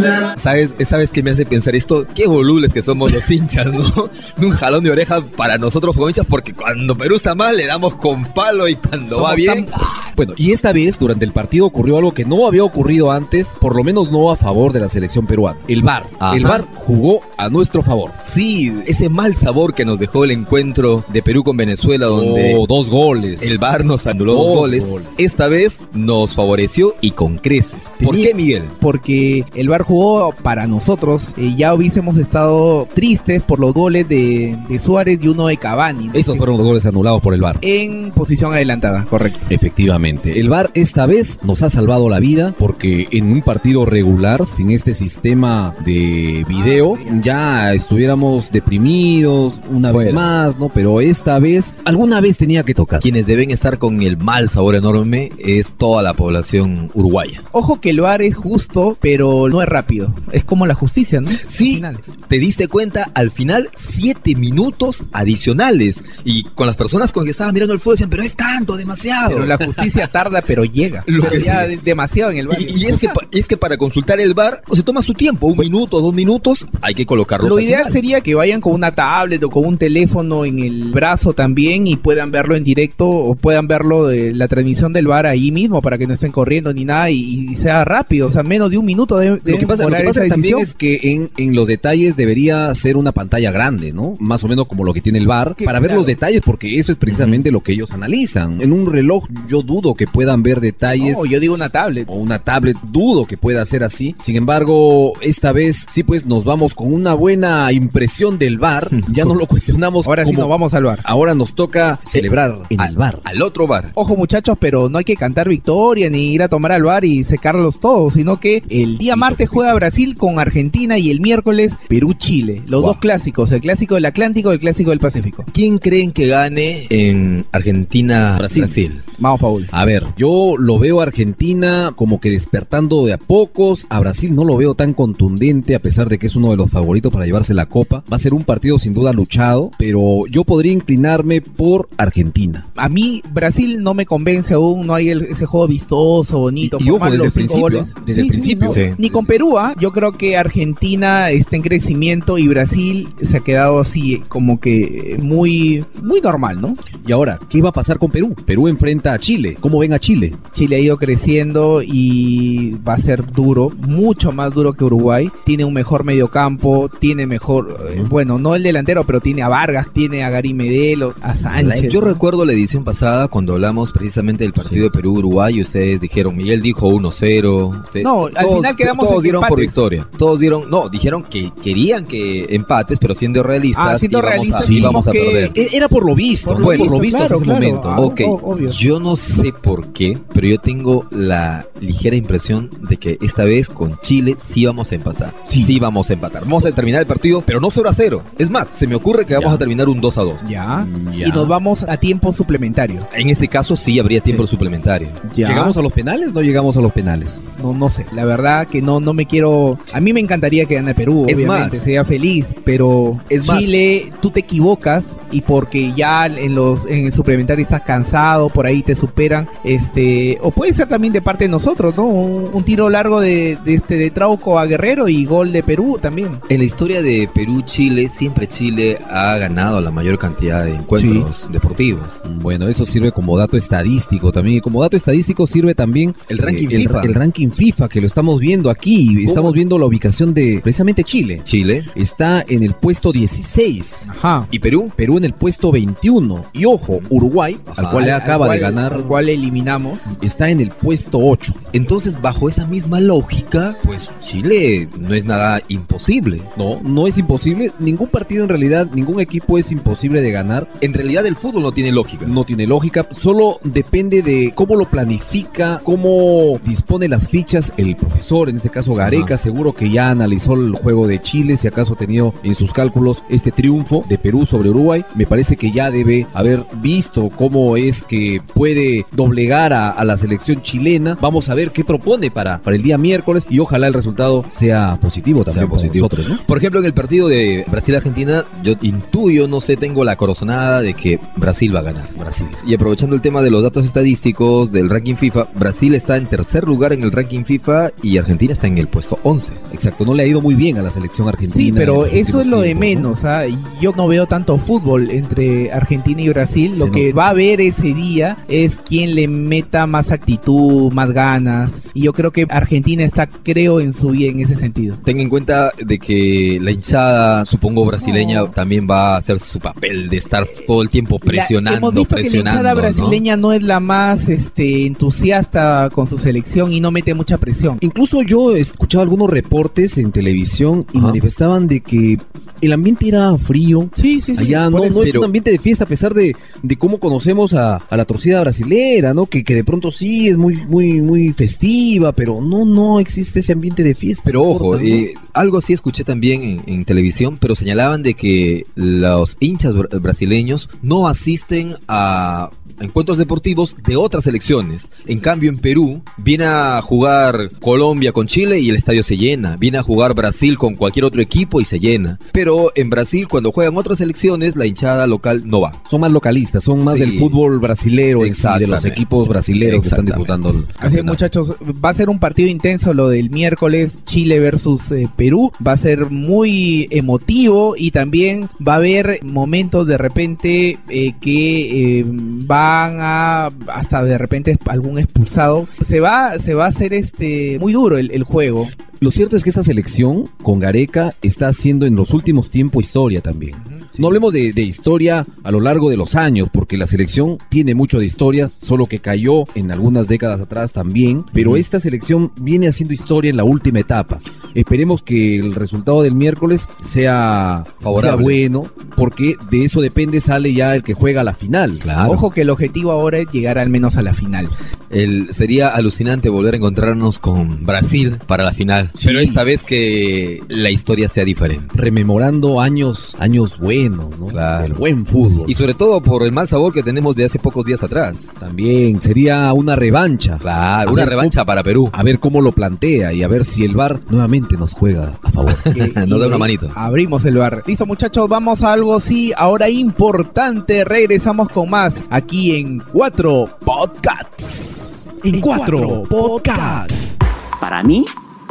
causa. 0.08 0.36
¿Sabes, 0.42 0.74
¿Sabes 0.86 1.10
qué 1.10 1.22
me 1.22 1.30
hace 1.30 1.44
pensar 1.46 1.74
esto? 1.76 2.06
Qué 2.14 2.26
volubles 2.26 2.72
que 2.72 2.82
somos 2.82 3.12
los 3.12 3.30
hinchas, 3.30 3.66
¿no? 3.72 4.10
De 4.36 4.46
un 4.46 4.52
jalón 4.52 4.84
de 4.84 4.90
oreja 4.90 5.20
para 5.36 5.58
nosotros 5.58 5.94
como 5.94 6.08
hinchas, 6.08 6.26
porque 6.28 6.52
cuando 6.54 6.96
Perú 6.96 7.16
está 7.16 7.34
mal 7.34 7.56
le 7.56 7.66
damos 7.66 7.94
con 7.96 8.24
palo 8.32 8.68
y 8.68 8.76
cuando 8.76 9.20
va 9.22 9.34
bien. 9.34 9.66
tan- 9.66 9.80
Bueno, 10.16 10.34
y 10.36 10.52
esta 10.52 10.72
vez 10.72 10.98
durante 10.98 11.24
el 11.24 11.32
partido 11.32 11.66
ocurrió 11.66 11.96
algo 11.98 12.12
que 12.12 12.24
no 12.24 12.46
había 12.46 12.64
ocurrido 12.64 13.10
antes, 13.12 13.56
por 13.60 13.76
lo 13.76 13.84
menos 13.84 14.10
no 14.10 14.30
a 14.30 14.36
favor 14.36 14.72
de 14.72 14.80
la 14.80 14.88
selección 14.88 15.26
peruana. 15.26 15.58
El 15.68 15.82
VAR. 15.82 16.04
El 16.34 16.44
VAR 16.44 16.64
jugó 16.74 17.20
a 17.36 17.48
nuestro 17.48 17.82
favor. 17.82 18.12
Sí, 18.24 18.72
ese 18.86 19.08
mal 19.08 19.36
sabor 19.36 19.74
que 19.74 19.84
nos 19.84 19.98
dejó 19.98 20.24
el 20.24 20.32
encuentro 20.32 21.04
de 21.08 21.22
Perú 21.22 21.44
con 21.44 21.56
Venezuela, 21.56 22.06
donde 22.06 22.54
Oh, 22.56 22.66
dos 22.66 22.90
goles. 22.90 23.42
el 23.42 23.58
VAR 23.58 23.84
nos 23.84 24.06
anuló 24.06 24.34
dos, 24.34 24.46
Dos 24.48 24.56
goles. 24.56 24.90
goles. 24.90 25.08
Esta 25.18 25.46
vez 25.48 25.78
nos 25.92 26.34
favoreció 26.34 26.94
y 27.00 27.12
con 27.12 27.36
creces. 27.38 27.90
¿Por 28.02 28.14
Tenía- 28.16 28.28
qué, 28.28 28.34
Miguel? 28.34 28.64
porque 28.80 29.44
el 29.54 29.68
VAR 29.68 29.82
jugó 29.82 29.97
para 30.42 30.66
nosotros. 30.66 31.34
eh, 31.36 31.54
ya 31.56 31.74
hubiésemos 31.74 32.16
estado 32.16 32.86
tristes 32.94 33.42
por 33.42 33.58
los 33.58 33.72
goles 33.74 34.08
de, 34.08 34.58
de 34.68 34.78
Suárez 34.78 35.18
y 35.22 35.28
uno 35.28 35.46
de 35.46 35.56
Cavani. 35.56 36.08
¿no? 36.08 36.14
Estos 36.14 36.36
fueron 36.36 36.56
los 36.56 36.66
goles 36.66 36.86
anulados 36.86 37.20
por 37.20 37.34
el 37.34 37.40
VAR. 37.40 37.58
en 37.62 38.10
posición 38.12 38.52
adelantada, 38.52 39.04
correcto. 39.04 39.46
Efectivamente, 39.50 40.40
el 40.40 40.48
VAR 40.48 40.70
esta 40.74 41.06
vez 41.06 41.40
nos 41.44 41.62
ha 41.62 41.70
salvado 41.70 42.08
la 42.08 42.20
vida 42.20 42.54
porque 42.58 43.06
en 43.10 43.32
un 43.32 43.42
partido 43.42 43.84
regular, 43.84 44.46
sin 44.46 44.70
este 44.70 44.94
sistema 44.94 45.72
de 45.84 46.44
video, 46.48 46.98
ya 47.22 47.72
estuviéramos 47.74 48.50
deprimidos 48.50 49.60
una 49.70 49.92
vez 49.92 50.12
más, 50.12 50.58
¿no? 50.58 50.68
Pero 50.68 51.00
esta 51.00 51.38
vez, 51.38 51.76
alguna 51.84 52.20
vez 52.20 52.36
tenía 52.38 52.62
que 52.62 52.74
tocar. 52.74 53.00
Quienes 53.00 53.26
deben 53.26 53.50
estar 53.50 53.78
con 53.78 54.02
el 54.02 54.16
mal 54.16 54.48
sabor 54.48 54.74
enorme 54.74 55.30
es 55.38 55.72
toda 55.74 56.02
la 56.02 56.14
población 56.14 56.90
uruguaya. 56.94 57.42
Ojo 57.52 57.80
que 57.80 57.90
el 57.90 58.00
VAR 58.00 58.22
es 58.22 58.36
justo, 58.36 58.96
pero 59.00 59.48
no 59.48 59.62
es 59.62 59.68
rápido. 59.80 60.12
Es 60.32 60.44
como 60.44 60.66
la 60.66 60.74
justicia, 60.74 61.20
¿no? 61.20 61.28
Sí, 61.46 61.80
te 62.28 62.38
diste 62.38 62.68
cuenta, 62.68 63.10
al 63.14 63.30
final, 63.30 63.68
siete 63.74 64.34
minutos 64.34 65.04
adicionales. 65.12 66.04
Y 66.24 66.42
con 66.42 66.66
las 66.66 66.76
personas 66.76 67.12
con 67.12 67.24
que 67.24 67.30
estaban 67.30 67.54
mirando 67.54 67.74
el 67.74 67.80
fútbol 67.80 67.94
decían, 67.94 68.10
pero 68.10 68.22
es 68.22 68.34
tanto, 68.34 68.76
demasiado. 68.76 69.30
Pero 69.30 69.46
la 69.46 69.56
justicia 69.56 70.08
tarda, 70.08 70.42
pero 70.42 70.64
llega. 70.64 71.04
Lo 71.06 71.28
que 71.28 71.40
ya 71.40 71.64
es. 71.64 71.84
demasiado 71.84 72.30
en 72.32 72.38
el 72.38 72.46
VAR. 72.48 72.60
Y, 72.60 72.82
y 72.82 72.86
es, 72.86 72.98
que, 73.00 73.08
pa- 73.08 73.26
es 73.30 73.46
que 73.46 73.56
para 73.56 73.76
consultar 73.76 74.18
el 74.20 74.34
bar 74.34 74.60
se 74.72 74.82
toma 74.82 75.02
su 75.02 75.14
tiempo, 75.14 75.46
un 75.46 75.56
minuto, 75.58 76.00
dos 76.00 76.14
minutos, 76.14 76.66
hay 76.80 76.94
que 76.94 77.06
colocarlo. 77.06 77.48
Lo 77.48 77.56
al 77.56 77.62
ideal 77.62 77.80
final. 77.82 77.92
sería 77.92 78.20
que 78.20 78.34
vayan 78.34 78.60
con 78.60 78.72
una 78.74 78.94
tablet 78.94 79.42
o 79.44 79.50
con 79.50 79.64
un 79.64 79.78
teléfono 79.78 80.44
en 80.44 80.58
el 80.58 80.90
brazo 80.90 81.32
también 81.32 81.86
y 81.86 81.96
puedan 81.96 82.30
verlo 82.30 82.56
en 82.56 82.64
directo 82.64 83.08
o 83.08 83.34
puedan 83.34 83.68
verlo 83.68 84.06
de 84.06 84.32
la 84.34 84.48
transmisión 84.48 84.92
del 84.92 85.06
bar 85.06 85.26
ahí 85.26 85.52
mismo 85.52 85.80
para 85.80 85.98
que 85.98 86.06
no 86.06 86.14
estén 86.14 86.32
corriendo 86.32 86.72
ni 86.72 86.84
nada 86.84 87.10
y, 87.10 87.48
y 87.50 87.56
sea 87.56 87.84
rápido, 87.84 88.26
o 88.26 88.30
sea, 88.30 88.42
menos 88.42 88.70
de 88.70 88.78
un 88.78 88.86
minuto 88.86 89.16
de, 89.18 89.40
Lo 89.44 89.58
que 89.58 89.66
pasa, 89.68 89.84
lo 89.88 89.96
que 89.96 90.02
pasa 90.02 90.26
también 90.28 90.58
es 90.58 90.74
que 90.74 90.98
en, 91.04 91.30
en 91.36 91.54
los 91.54 91.66
detalles 91.68 92.16
debería 92.16 92.74
ser 92.74 92.96
una 92.96 93.12
pantalla 93.12 93.50
grande, 93.50 93.92
¿no? 93.92 94.14
Más 94.18 94.42
o 94.44 94.48
menos 94.48 94.66
como 94.66 94.84
lo 94.84 94.92
que 94.92 95.00
tiene 95.00 95.18
el 95.18 95.26
bar, 95.26 95.54
para 95.64 95.78
ver 95.80 95.92
los 95.94 96.06
detalles, 96.06 96.42
porque 96.44 96.78
eso 96.78 96.90
es 96.92 96.98
precisamente 96.98 97.50
lo 97.50 97.60
que 97.60 97.72
ellos 97.72 97.92
analizan. 97.92 98.60
En 98.60 98.72
un 98.72 98.90
reloj 98.90 99.24
yo 99.48 99.62
dudo 99.62 99.94
que 99.94 100.06
puedan 100.06 100.42
ver 100.42 100.60
detalles. 100.60 101.16
No, 101.18 101.24
yo 101.24 101.38
digo 101.40 101.54
una 101.54 101.70
tablet. 101.70 102.06
o 102.08 102.14
una 102.16 102.38
tablet, 102.40 102.76
dudo 102.82 103.26
que 103.26 103.36
pueda 103.36 103.64
ser 103.66 103.84
así. 103.84 104.14
Sin 104.18 104.36
embargo, 104.36 105.12
esta 105.20 105.52
vez 105.52 105.86
sí 105.90 106.02
pues 106.02 106.26
nos 106.26 106.44
vamos 106.44 106.74
con 106.74 106.92
una 106.92 107.14
buena 107.14 107.70
impresión 107.72 108.38
del 108.38 108.58
bar. 108.58 108.88
Ya 109.12 109.24
no 109.24 109.34
lo 109.34 109.46
cuestionamos 109.46 110.06
Ahora 110.06 110.24
sí 110.24 110.30
como- 110.30 110.40
nos 110.40 110.48
vamos 110.50 110.74
al 110.74 110.84
bar. 110.84 111.00
Ahora 111.04 111.34
nos 111.34 111.54
toca 111.54 112.00
celebrar 112.04 112.62
en 112.70 112.80
al 112.80 112.90
el 112.90 112.96
bar. 112.96 113.20
Al 113.24 113.42
otro 113.42 113.66
bar. 113.66 113.92
Ojo 113.94 114.16
muchachos, 114.16 114.56
pero 114.60 114.88
no 114.88 114.98
hay 114.98 115.04
que 115.04 115.16
cantar 115.16 115.48
victoria 115.48 116.08
ni 116.10 116.32
ir 116.32 116.42
a 116.42 116.48
tomar 116.48 116.72
al 116.72 116.82
bar 116.82 117.04
y 117.04 117.24
secarlos 117.24 117.80
todos, 117.80 118.14
sino 118.14 118.40
que 118.40 118.62
el 118.70 118.98
día 118.98 119.16
martes 119.16 119.48
juega 119.58 119.74
Brasil 119.74 120.16
con 120.16 120.38
Argentina 120.38 120.98
y 120.98 121.10
el 121.10 121.20
miércoles 121.20 121.78
Perú-Chile. 121.88 122.62
Los 122.68 122.80
Wow. 122.82 122.90
dos 122.90 122.98
clásicos, 122.98 123.50
el 123.50 123.60
clásico 123.60 123.96
del 123.96 124.04
Atlántico 124.04 124.50
y 124.50 124.54
el 124.54 124.60
clásico 124.60 124.90
del 124.90 125.00
Pacífico. 125.00 125.44
¿Quién 125.52 125.78
creen 125.78 126.12
que 126.12 126.28
gane 126.28 126.86
en 126.90 127.44
Argentina-Brasil? 127.50 128.62
Brasil. 128.62 129.00
Vamos, 129.18 129.40
Paul. 129.40 129.66
A 129.72 129.84
ver, 129.84 130.04
yo 130.16 130.54
lo 130.56 130.78
veo 130.78 131.00
a 131.00 131.02
Argentina 131.02 131.92
como 131.96 132.20
que 132.20 132.30
despertando 132.30 133.04
de 133.04 133.14
a 133.14 133.18
pocos. 133.18 133.86
A 133.90 133.98
Brasil 133.98 134.32
no 134.32 134.44
lo 134.44 134.56
veo 134.56 134.74
tan 134.74 134.94
contundente, 134.94 135.74
a 135.74 135.80
pesar 135.80 136.08
de 136.08 136.20
que 136.20 136.28
es 136.28 136.36
uno 136.36 136.50
de 136.52 136.56
los 136.56 136.70
favoritos 136.70 137.12
para 137.12 137.26
llevarse 137.26 137.52
la 137.52 137.66
copa. 137.66 138.04
Va 138.10 138.14
a 138.14 138.18
ser 138.20 138.34
un 138.34 138.44
partido 138.44 138.78
sin 138.78 138.94
duda 138.94 139.12
luchado, 139.12 139.72
pero 139.76 140.24
yo 140.30 140.44
podría 140.44 140.72
inclinarme 140.72 141.40
por 141.40 141.88
Argentina. 141.96 142.68
A 142.76 142.88
mí 142.88 143.22
Brasil 143.32 143.82
no 143.82 143.92
me 143.92 144.06
convence 144.06 144.54
aún, 144.54 144.86
no 144.86 144.94
hay 144.94 145.08
el- 145.08 145.22
ese 145.22 145.46
juego 145.46 145.66
vistoso, 145.66 146.38
bonito. 146.38 146.76
Y- 146.80 146.84
y 146.86 146.90
ojo, 146.90 147.00
forman 147.00 147.12
desde 147.18 147.24
los 147.24 147.36
el 147.36 147.48
cinco 147.48 147.66
principio, 147.66 147.78
goles. 147.78 147.88
¿eh? 147.96 148.00
Desde 148.06 148.20
el 148.22 148.28
principio. 148.28 148.66
no. 148.68 148.72
Sí. 148.72 148.80
Ni 148.98 149.10
con 149.10 149.26
Perú, 149.26 149.47
yo 149.78 149.92
creo 149.92 150.12
que 150.12 150.36
Argentina 150.36 151.30
está 151.30 151.56
en 151.56 151.62
crecimiento 151.62 152.38
y 152.38 152.48
Brasil 152.48 153.08
se 153.22 153.38
ha 153.38 153.40
quedado 153.40 153.80
así 153.80 154.22
como 154.28 154.60
que 154.60 155.16
muy, 155.22 155.84
muy 156.02 156.20
normal, 156.20 156.60
¿no? 156.60 156.72
Y 157.06 157.12
ahora, 157.12 157.38
¿qué 157.48 157.62
va 157.62 157.70
a 157.70 157.72
pasar 157.72 157.98
con 157.98 158.10
Perú? 158.10 158.34
Perú 158.44 158.68
enfrenta 158.68 159.12
a 159.12 159.18
Chile. 159.18 159.56
¿Cómo 159.60 159.78
ven 159.78 159.92
a 159.92 159.98
Chile? 159.98 160.34
Chile 160.52 160.76
ha 160.76 160.80
ido 160.80 160.96
creciendo 160.98 161.80
y 161.82 162.76
va 162.86 162.94
a 162.94 163.00
ser 163.00 163.24
duro, 163.32 163.70
mucho 163.86 164.32
más 164.32 164.52
duro 164.52 164.72
que 164.74 164.84
Uruguay. 164.84 165.30
Tiene 165.44 165.64
un 165.64 165.72
mejor 165.72 166.04
mediocampo, 166.04 166.88
tiene 166.98 167.26
mejor, 167.26 167.78
eh, 167.90 168.02
bueno, 168.08 168.38
no 168.38 168.54
el 168.54 168.62
delantero, 168.62 169.04
pero 169.04 169.20
tiene 169.20 169.42
a 169.42 169.48
Vargas, 169.48 169.88
tiene 169.92 170.22
a 170.24 170.30
Gary 170.30 170.52
Medel, 170.54 171.04
a 171.22 171.34
Sánchez. 171.34 171.92
Yo 171.92 172.00
recuerdo 172.00 172.44
la 172.44 172.52
edición 172.52 172.84
pasada 172.84 173.28
cuando 173.28 173.54
hablamos 173.54 173.92
precisamente 173.92 174.44
del 174.44 174.52
partido 174.52 174.84
de 174.84 174.90
Perú-Uruguay 174.90 175.56
y 175.56 175.60
ustedes 175.62 176.00
dijeron, 176.00 176.36
Miguel 176.36 176.60
dijo 176.62 176.88
1-0. 176.88 177.68
Usted- 177.68 178.02
No, 178.02 178.26
al 178.26 178.46
final 178.56 178.76
quedamos 178.76 179.08
Todos 179.08 179.24
en 179.24 179.30
dieron 179.40 179.48
por 179.48 179.60
empates. 179.60 179.66
victoria. 179.74 180.08
Todos 180.18 180.40
dieron, 180.40 180.70
no, 180.70 180.88
dijeron 180.88 181.22
que 181.22 181.52
querían 181.62 182.04
que 182.04 182.46
empates, 182.50 182.98
pero 182.98 183.14
siendo 183.14 183.42
realistas, 183.42 183.86
Ah, 183.94 183.98
siendo 183.98 184.18
íbamos, 184.18 184.30
realistas, 184.34 184.62
a, 184.62 184.66
sí, 184.66 184.78
íbamos 184.78 185.06
a 185.08 185.12
perder. 185.12 185.50
E- 185.54 185.68
Era 185.72 185.88
por 185.88 186.04
lo 186.04 186.14
visto, 186.14 186.50
Por 186.50 186.60
lo 186.60 186.66
por 186.66 186.76
lo 186.78 186.82
visto, 186.84 187.00
visto 187.00 187.18
hasta 187.22 187.34
ese 187.36 187.44
claro, 187.44 187.60
momento. 187.60 187.82
claro. 187.82 187.96
¿no? 187.96 188.02
Ah, 188.02 188.06
Ok, 188.06 188.20
obvio. 188.42 188.70
yo 188.70 189.00
no 189.00 189.16
sé 189.16 189.52
por 189.52 189.88
qué, 189.92 190.18
pero 190.32 190.46
yo 190.46 190.58
tengo 190.58 191.06
la 191.10 191.66
ligera 191.80 192.16
impresión 192.16 192.70
de 192.88 192.96
que 192.96 193.18
esta 193.20 193.44
vez 193.44 193.68
con 193.68 193.98
Chile 194.00 194.36
sí 194.40 194.64
vamos 194.66 194.92
a 194.92 194.94
empatar. 194.94 195.34
Sí, 195.46 195.78
vamos 195.78 196.10
a 196.10 196.12
empatar. 196.14 196.42
Vamos 196.42 196.64
a 196.64 196.72
terminar 196.72 197.00
el 197.00 197.06
partido, 197.06 197.42
pero 197.44 197.60
no 197.60 197.70
0 197.70 197.88
a 197.88 197.94
0. 197.94 198.22
Es 198.38 198.50
más, 198.50 198.68
se 198.68 198.86
me 198.86 198.94
ocurre 198.94 199.24
que 199.26 199.34
vamos 199.34 199.50
Ya. 199.50 199.54
a 199.54 199.58
terminar 199.58 199.88
un 199.88 200.00
2 200.00 200.18
a 200.18 200.22
2. 200.22 200.36
Ya. 200.48 200.86
Ya. 201.14 201.28
Y 201.28 201.30
nos 201.30 201.46
vamos 201.48 201.82
a 201.84 201.96
tiempo 201.98 202.32
suplementario. 202.32 203.06
En 203.14 203.28
este 203.28 203.48
caso 203.48 203.76
sí 203.76 203.98
habría 203.98 204.20
tiempo 204.20 204.46
suplementario. 204.46 205.08
Ya. 205.34 205.48
¿Llegamos 205.48 205.76
a 205.76 205.82
los 205.82 205.92
penales? 205.92 206.32
No 206.32 206.40
llegamos 206.42 206.76
a 206.76 206.80
los 206.80 206.92
penales. 206.92 207.40
No, 207.62 207.72
no 207.74 207.90
sé. 207.90 208.06
La 208.12 208.24
verdad 208.24 208.66
que 208.66 208.80
no, 208.82 209.00
no 209.00 209.12
me 209.12 209.26
quiero 209.28 209.78
a 209.92 210.00
mí 210.00 210.12
me 210.12 210.20
encantaría 210.20 210.64
que 210.66 210.74
gane 210.76 210.94
Perú, 210.94 211.26
Es 211.28 211.36
obviamente, 211.36 211.76
más. 211.76 211.84
sería 211.84 212.04
feliz. 212.04 212.54
Pero 212.64 213.18
Es 213.28 213.46
más. 213.48 213.58
Chile, 213.60 214.10
tú 214.20 214.30
te 214.30 214.40
equivocas 214.40 215.16
y 215.30 215.42
porque 215.42 215.92
ya 215.94 216.26
en 216.26 216.54
los 216.54 216.86
en 216.86 217.06
el 217.06 217.12
suplementario 217.12 217.62
estás 217.62 217.82
cansado, 217.82 218.48
por 218.48 218.66
ahí 218.66 218.82
te 218.82 218.94
superan, 218.94 219.48
este, 219.64 220.38
o 220.42 220.50
puede 220.50 220.72
ser 220.72 220.88
también 220.88 221.12
de 221.12 221.22
parte 221.22 221.44
de 221.44 221.50
nosotros, 221.50 221.96
¿no? 221.96 222.04
Un, 222.06 222.48
un 222.52 222.64
tiro 222.64 222.88
largo 222.90 223.20
de, 223.20 223.58
de 223.64 223.74
este 223.74 223.96
de 223.96 224.10
Trauco 224.10 224.58
a 224.58 224.66
Guerrero 224.66 225.08
y 225.08 225.24
gol 225.24 225.52
de 225.52 225.62
Perú 225.62 225.98
también. 226.00 226.30
En 226.48 226.58
la 226.58 226.64
historia 226.64 227.02
de 227.02 227.28
Perú-Chile, 227.32 228.08
siempre 228.08 228.46
Chile 228.48 228.98
ha 229.10 229.36
ganado 229.38 229.80
la 229.80 229.90
mayor 229.90 230.18
cantidad 230.18 230.64
de 230.64 230.74
encuentros 230.74 231.48
deportivos. 231.52 232.20
Bueno, 232.40 232.68
eso 232.68 232.84
sirve 232.84 233.12
como 233.12 233.36
dato 233.36 233.56
estadístico 233.56 234.32
también. 234.32 234.56
Y 234.56 234.60
como 234.60 234.82
dato 234.82 234.96
estadístico 234.96 235.46
sirve 235.46 235.74
también 235.74 236.14
El 236.28 236.38
ranking 236.38 236.68
eh, 236.70 236.76
el, 236.76 236.82
FIFA. 236.88 237.02
el 237.02 237.14
ranking 237.14 237.50
FIFA, 237.50 237.88
que 237.88 238.00
lo 238.00 238.06
estamos 238.06 238.40
viendo 238.40 238.70
aquí. 238.70 239.17
Estamos 239.24 239.52
viendo 239.52 239.78
la 239.78 239.86
ubicación 239.86 240.34
de 240.34 240.60
precisamente 240.62 241.04
Chile. 241.04 241.40
Chile 241.44 241.84
Está 241.94 242.44
en 242.48 242.62
el 242.62 242.74
puesto 242.74 243.12
16. 243.12 244.08
Ajá. 244.08 244.46
y 244.50 244.58
Perú. 244.58 244.90
Perú 244.94 245.18
en 245.18 245.24
el 245.24 245.32
puesto 245.32 245.72
21. 245.72 246.44
Y 246.52 246.64
ojo, 246.64 247.00
Uruguay, 247.08 247.58
al 247.76 247.90
cual 247.90 248.04
le 248.04 248.12
acaba 248.12 248.52
de 248.52 248.58
ganar, 248.58 248.92
al 248.94 249.04
cual 249.04 249.28
eliminamos. 249.28 249.98
está 250.22 250.50
en 250.50 250.60
el 250.60 250.70
puesto 250.70 251.18
8. 251.18 251.54
Entonces, 251.72 252.20
bajo 252.20 252.48
esa 252.48 252.66
misma 252.66 253.00
lógica, 253.00 253.76
pues 253.84 254.10
Chile 254.20 254.88
no 254.98 255.14
es 255.14 255.24
nada 255.24 255.62
imposible. 255.68 256.42
No, 256.56 256.80
no 256.82 257.06
es 257.06 257.18
imposible. 257.18 257.72
Ningún 257.78 258.08
partido 258.08 258.44
en 258.44 258.48
realidad, 258.48 258.88
ningún 258.92 259.20
equipo 259.20 259.58
es 259.58 259.70
imposible 259.70 260.22
de 260.22 260.30
ganar. 260.30 260.68
En 260.80 260.94
realidad 260.94 261.26
el 261.26 261.36
fútbol 261.36 261.62
no 261.62 261.72
tiene 261.72 261.92
lógica. 261.92 262.26
No 262.26 262.44
tiene 262.44 262.66
lógica, 262.66 263.06
solo 263.10 263.58
depende 263.64 264.22
de 264.22 264.52
cómo 264.54 264.76
lo 264.76 264.88
planifica, 264.88 265.80
cómo 265.84 266.58
dispone 266.64 267.08
las 267.08 267.28
fichas 267.28 267.72
el 267.76 267.96
profesor, 267.96 268.48
en 268.48 268.56
este 268.56 268.70
caso 268.70 268.94
Gareca, 268.94 269.07
Ajá. 269.16 269.38
seguro 269.38 269.72
que 269.72 269.90
ya 269.90 270.10
analizó 270.10 270.54
el 270.54 270.72
juego 270.72 271.06
de 271.06 271.20
Chile, 271.20 271.56
si 271.56 271.66
acaso 271.68 271.94
ha 271.94 271.96
tenido 271.96 272.32
en 272.42 272.54
sus 272.54 272.72
cálculos 272.72 273.22
este 273.28 273.50
triunfo 273.52 274.04
de 274.08 274.18
Perú 274.18 274.46
sobre 274.46 274.70
Uruguay, 274.70 275.04
me 275.14 275.26
parece 275.26 275.56
que 275.56 275.70
ya 275.72 275.90
debe 275.90 276.26
haber 276.34 276.64
visto 276.82 277.28
cómo 277.30 277.76
es 277.76 278.02
que 278.02 278.40
puede 278.54 279.06
doblegar 279.12 279.72
a, 279.72 279.90
a 279.90 280.04
la 280.04 280.16
selección 280.16 280.62
chilena. 280.62 281.16
Vamos 281.20 281.48
a 281.48 281.54
ver 281.54 281.72
qué 281.72 281.84
propone 281.84 282.30
para, 282.30 282.60
para 282.60 282.76
el 282.76 282.82
día 282.82 282.98
miércoles 282.98 283.44
y 283.48 283.58
ojalá 283.58 283.86
el 283.86 283.94
resultado 283.94 284.44
sea 284.50 284.98
positivo 285.00 285.44
también 285.44 285.66
Sea 285.66 285.70
para 285.70 285.80
positivo. 285.80 286.08
nosotros, 286.10 286.28
¿no? 286.28 286.46
Por 286.46 286.58
ejemplo, 286.58 286.80
en 286.80 286.86
el 286.86 286.94
partido 286.94 287.28
de 287.28 287.64
Brasil-Argentina, 287.70 288.44
yo 288.62 288.74
intuyo, 288.82 289.48
no 289.48 289.60
sé, 289.60 289.76
tengo 289.76 290.04
la 290.04 290.16
corazonada 290.16 290.80
de 290.80 290.94
que 290.94 291.18
Brasil 291.36 291.74
va 291.74 291.80
a 291.80 291.84
ganar. 291.84 292.08
Brasil. 292.18 292.48
Y 292.66 292.74
aprovechando 292.74 293.14
el 293.14 293.22
tema 293.22 293.42
de 293.42 293.50
los 293.50 293.62
datos 293.62 293.86
estadísticos 293.86 294.72
del 294.72 294.90
ranking 294.90 295.14
FIFA, 295.16 295.48
Brasil 295.54 295.94
está 295.94 296.16
en 296.16 296.26
tercer 296.26 296.64
lugar 296.66 296.92
en 296.92 297.02
el 297.02 297.12
ranking 297.12 297.44
FIFA 297.44 297.92
y 298.02 298.18
Argentina 298.18 298.52
está 298.52 298.66
en 298.66 298.78
el 298.78 298.87
puesto 298.88 299.18
11. 299.22 299.52
Exacto, 299.72 300.04
no 300.04 300.14
le 300.14 300.22
ha 300.22 300.26
ido 300.26 300.40
muy 300.40 300.54
bien 300.54 300.76
a 300.78 300.82
la 300.82 300.90
selección 300.90 301.28
argentina. 301.28 301.62
Sí, 301.64 301.72
pero 301.72 302.06
eso 302.06 302.40
es 302.40 302.46
lo 302.46 302.60
de 302.60 302.74
menos. 302.74 303.24
¿ah? 303.24 303.42
Yo 303.80 303.92
no 303.96 304.08
veo 304.08 304.26
tanto 304.26 304.58
fútbol 304.58 305.10
entre 305.10 305.70
Argentina 305.72 306.20
y 306.22 306.28
Brasil. 306.28 306.72
Se 306.76 306.86
Lo 306.86 306.90
que 306.90 307.12
va 307.12 307.26
a 307.26 307.30
haber 307.30 307.60
ese 307.60 307.94
día 307.94 308.36
es 308.48 308.78
quien 308.80 309.14
le 309.14 309.28
meta 309.28 309.86
más 309.86 310.10
actitud, 310.12 310.92
más 310.92 311.12
ganas. 311.12 311.82
Y 311.94 312.02
yo 312.02 312.12
creo 312.12 312.32
que 312.32 312.46
Argentina 312.48 313.04
está, 313.04 313.26
creo, 313.26 313.80
en 313.80 313.92
su 313.92 314.10
vida 314.10 314.30
en 314.30 314.40
ese 314.40 314.56
sentido. 314.56 314.96
Ten 315.04 315.20
en 315.20 315.28
cuenta 315.28 315.72
de 315.84 315.98
que 315.98 316.58
la 316.60 316.70
hinchada, 316.70 317.44
supongo 317.44 317.84
brasileña, 317.84 318.46
también 318.50 318.86
va 318.90 319.14
a 319.14 319.18
hacer 319.18 319.38
su 319.40 319.58
papel 319.58 320.08
de 320.08 320.16
estar 320.16 320.46
todo 320.66 320.82
el 320.82 320.88
tiempo 320.90 321.18
La- 321.20 321.26
presionando, 321.26 321.78
hemos 321.78 321.94
visto 321.94 322.16
que 322.16 322.22
la 322.22 322.28
presionando. 322.28 322.50
hinchada 322.50 322.74
¿no? 322.74 322.80
brasileña 322.80 323.36
¿no? 323.36 323.52
es 323.52 323.62
la 323.62 323.80
más 323.80 324.28
este, 324.28 324.86
entusiasta 324.86 325.90
con 325.92 326.06
su 326.06 326.16
selección 326.18 326.72
y 326.72 326.80
no 326.80 326.90
mete 326.90 327.14
mucha 327.14 327.38
presión. 327.38 327.78
Incluso 327.80 328.22
yo 328.22 328.54
escuchaba 328.78 329.02
algunos 329.02 329.28
reportes 329.28 329.98
en 329.98 330.12
televisión 330.12 330.86
y 330.92 330.98
Ajá. 330.98 331.08
manifestaban 331.08 331.66
de 331.66 331.80
que 331.80 332.16
el 332.60 332.72
ambiente 332.72 333.08
era 333.08 333.36
frío. 333.36 333.88
Sí, 333.92 334.20
sí, 334.20 334.34
sí. 334.36 334.38
Allá 334.38 334.70
no, 334.70 334.78
no 334.88 335.02
es 335.02 335.14
un 335.14 335.24
ambiente 335.24 335.50
de 335.50 335.58
fiesta 335.58 335.82
a 335.84 335.86
pesar 335.88 336.14
de, 336.14 336.34
de 336.62 336.76
cómo 336.76 336.98
conocemos 337.00 337.54
a, 337.54 337.76
a 337.76 337.96
la 337.96 338.04
torcida 338.04 338.40
brasilera, 338.40 339.14
¿no? 339.14 339.26
Que, 339.26 339.42
que 339.42 339.54
de 339.56 339.64
pronto 339.64 339.90
sí 339.90 340.28
es 340.28 340.36
muy, 340.36 340.56
muy, 340.66 341.00
muy 341.00 341.32
festiva, 341.32 342.12
pero 342.12 342.40
no, 342.40 342.64
no 342.64 343.00
existe 343.00 343.40
ese 343.40 343.52
ambiente 343.52 343.82
de 343.82 343.94
fiesta. 343.96 344.22
Pero 344.24 344.42
ojo, 344.42 344.76
¿no? 344.76 344.80
eh, 344.80 345.12
algo 345.34 345.58
así 345.58 345.72
escuché 345.72 346.04
también 346.04 346.42
en, 346.42 346.62
en 346.66 346.84
televisión, 346.84 347.36
pero 347.40 347.56
señalaban 347.56 348.02
de 348.04 348.14
que 348.14 348.64
los 348.76 349.36
hinchas 349.40 349.74
bra- 349.74 350.00
brasileños 350.00 350.68
no 350.82 351.08
asisten 351.08 351.74
a 351.88 352.50
encuentros 352.80 353.18
deportivos 353.18 353.76
de 353.86 353.96
otras 353.96 354.24
selecciones. 354.24 354.88
En 355.06 355.18
cambio, 355.18 355.50
en 355.50 355.56
Perú 355.58 356.00
viene 356.16 356.44
a 356.46 356.80
jugar 356.82 357.48
Colombia 357.60 358.12
con 358.12 358.26
Chile 358.28 358.60
y 358.60 358.67
el 358.70 358.76
estadio 358.76 359.02
se 359.02 359.16
llena. 359.16 359.56
Viene 359.56 359.78
a 359.78 359.82
jugar 359.82 360.14
Brasil 360.14 360.56
con 360.58 360.74
cualquier 360.74 361.04
otro 361.04 361.20
equipo 361.22 361.60
y 361.60 361.64
se 361.64 361.78
llena. 361.78 362.18
Pero 362.32 362.72
en 362.74 362.90
Brasil, 362.90 363.26
cuando 363.28 363.52
juegan 363.52 363.76
otras 363.76 363.98
selecciones, 363.98 364.56
la 364.56 364.66
hinchada 364.66 365.06
local 365.06 365.42
no 365.46 365.60
va. 365.60 365.72
son 365.88 366.00
más 366.00 366.10
localistas, 366.12 366.64
son 366.64 366.84
más 366.84 366.94
Sí. 366.94 367.00
del 367.00 367.18
fútbol 367.18 367.58
brasilero, 367.60 368.24
en 368.24 368.34
sí, 368.34 368.48
de 368.58 368.66
los 368.66 368.84
equipos 368.84 369.28
brasileros 369.28 369.82
que 369.82 369.88
están 369.88 370.04
disputando 370.06 370.50
el 370.50 370.66
Así 370.78 370.98
es, 370.98 371.04
muchachos, 371.04 371.54
va 371.84 371.90
a 371.90 371.94
ser 371.94 372.08
un 372.08 372.18
partido 372.18 372.48
intenso 372.48 372.92
lo 372.94 373.08
del 373.08 373.30
miércoles 373.30 373.98
Chile 374.04 374.38
versus 374.40 374.90
eh, 374.90 375.08
Perú. 375.16 375.52
Va 375.64 375.72
a 375.72 375.76
ser 375.76 376.10
muy 376.10 376.86
emotivo 376.90 377.74
y 377.76 377.90
también 377.90 378.48
va 378.66 378.74
a 378.74 378.76
haber 378.76 379.20
momentos 379.22 379.86
de 379.86 379.98
repente 379.98 380.78
eh, 380.88 381.12
que 381.20 382.00
eh, 382.00 382.04
van 382.06 382.96
a 383.00 383.50
hasta 383.68 384.02
de 384.02 384.18
repente 384.18 384.58
algún 384.66 384.98
expulsado. 384.98 385.66
Se 385.84 386.00
va, 386.00 386.38
se 386.38 386.54
va 386.54 386.64
a 386.66 386.68
hacer 386.68 386.92
este 386.92 387.58
muy 387.60 387.72
duro 387.72 387.98
el, 387.98 388.10
el 388.10 388.22
juego. 388.24 388.57
Lo 389.00 389.10
cierto 389.10 389.36
es 389.36 389.44
que 389.44 389.50
esta 389.50 389.62
selección 389.62 390.28
con 390.42 390.58
Gareca 390.58 391.14
está 391.22 391.48
haciendo 391.48 391.86
en 391.86 391.94
los 391.94 392.12
últimos 392.12 392.50
tiempos 392.50 392.84
historia 392.84 393.20
también. 393.20 393.54
No 393.98 394.08
hablemos 394.08 394.32
de, 394.32 394.52
de 394.52 394.62
historia 394.62 395.24
a 395.42 395.50
lo 395.50 395.60
largo 395.60 395.90
de 395.90 395.96
los 395.96 396.14
años, 396.14 396.48
porque 396.52 396.76
la 396.76 396.86
selección 396.86 397.38
tiene 397.48 397.74
mucho 397.74 397.98
de 397.98 398.06
historia, 398.06 398.48
solo 398.48 398.86
que 398.86 399.00
cayó 399.00 399.44
en 399.54 399.70
algunas 399.72 400.08
décadas 400.08 400.40
atrás 400.40 400.72
también, 400.72 401.24
pero 401.32 401.56
esta 401.56 401.80
selección 401.80 402.32
viene 402.40 402.68
haciendo 402.68 402.94
historia 402.94 403.30
en 403.30 403.36
la 403.36 403.44
última 403.44 403.80
etapa. 403.80 404.20
Esperemos 404.54 405.02
que 405.02 405.38
el 405.38 405.54
resultado 405.54 406.02
del 406.02 406.14
miércoles 406.14 406.68
sea 406.82 407.64
Favorable. 407.80 408.10
sea 408.10 408.22
bueno, 408.22 408.66
porque 408.96 409.36
de 409.50 409.64
eso 409.64 409.80
depende 409.80 410.20
sale 410.20 410.52
ya 410.52 410.74
el 410.74 410.82
que 410.82 410.94
juega 410.94 411.20
a 411.20 411.24
la 411.24 411.34
final. 411.34 411.78
Claro. 411.78 412.12
Ojo 412.12 412.30
que 412.30 412.42
el 412.42 412.50
objetivo 412.50 412.92
ahora 412.92 413.18
es 413.18 413.30
llegar 413.30 413.58
al 413.58 413.70
menos 413.70 413.96
a 413.96 414.02
la 414.02 414.14
final. 414.14 414.48
El, 414.90 415.32
sería 415.32 415.68
alucinante 415.68 416.28
volver 416.28 416.54
a 416.54 416.56
encontrarnos 416.58 417.18
con 417.18 417.64
Brasil 417.64 418.16
para 418.26 418.44
la 418.44 418.52
final. 418.52 418.90
Sí. 418.94 419.06
Pero 419.08 419.20
esta 419.20 419.44
vez 419.44 419.64
que 419.64 420.42
la 420.48 420.70
historia 420.70 421.08
sea 421.08 421.24
diferente. 421.24 421.66
Rememorando 421.74 422.60
años, 422.60 423.14
años 423.18 423.58
buenos, 423.58 424.18
¿no? 424.18 424.26
Claro. 424.26 424.62
Del 424.62 424.72
buen 424.74 425.06
fútbol. 425.06 425.48
Y 425.48 425.54
sobre 425.54 425.74
todo 425.74 426.00
por 426.02 426.22
el 426.22 426.32
mal 426.32 426.48
sabor 426.48 426.72
que 426.72 426.82
tenemos 426.82 427.16
de 427.16 427.24
hace 427.24 427.38
pocos 427.38 427.64
días 427.64 427.82
atrás. 427.82 428.26
También 428.38 429.00
sería 429.02 429.52
una 429.52 429.76
revancha. 429.76 430.38
Claro, 430.38 430.90
A 430.90 430.92
una 430.92 431.04
revancha 431.04 431.44
para 431.44 431.62
Perú. 431.62 431.90
A 431.92 432.02
ver 432.02 432.18
cómo 432.18 432.40
lo 432.40 432.52
plantea 432.52 433.12
y 433.12 433.22
a 433.22 433.28
ver 433.28 433.44
si 433.44 433.64
el 433.64 433.74
VAR 433.74 434.00
nuevamente 434.10 434.56
nos 434.56 434.72
juega 434.72 435.12
a 435.22 435.30
favor. 435.30 435.54
Nos 436.08 436.20
da 436.20 436.26
una 436.26 436.38
manito. 436.38 436.70
Abrimos 436.74 437.24
el 437.24 437.36
bar. 437.36 437.62
Listo, 437.66 437.86
muchachos, 437.86 438.28
vamos 438.28 438.62
a 438.62 438.72
algo 438.72 439.00
sí, 439.00 439.32
ahora 439.36 439.68
importante. 439.68 440.84
Regresamos 440.84 441.48
con 441.48 441.70
más 441.70 442.02
aquí 442.10 442.56
en 442.56 442.78
Cuatro 442.78 443.48
Podcasts. 443.64 444.77
En 445.24 445.40
Cuatro 445.40 446.02
Podcasts. 446.08 447.16
Para 447.60 447.82
mí, 447.82 448.04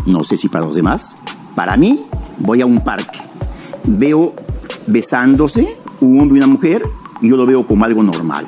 no 0.06 0.24
sé 0.24 0.38
si 0.38 0.50
para 0.50 0.66
los 0.66 0.76
demás, 0.76 1.18
para 1.56 1.78
mí 1.78 2.00
voy 2.40 2.62
a 2.62 2.66
un 2.66 2.82
parque, 2.82 3.20
veo 3.86 4.34
besándose 4.88 5.68
un 6.02 6.20
hombre 6.20 6.36
y 6.38 6.40
una 6.40 6.48
mujer 6.48 6.84
y 7.22 7.30
yo 7.30 7.38
lo 7.38 7.46
veo 7.46 7.66
como 7.66 7.86
algo 7.86 8.04
normal. 8.04 8.46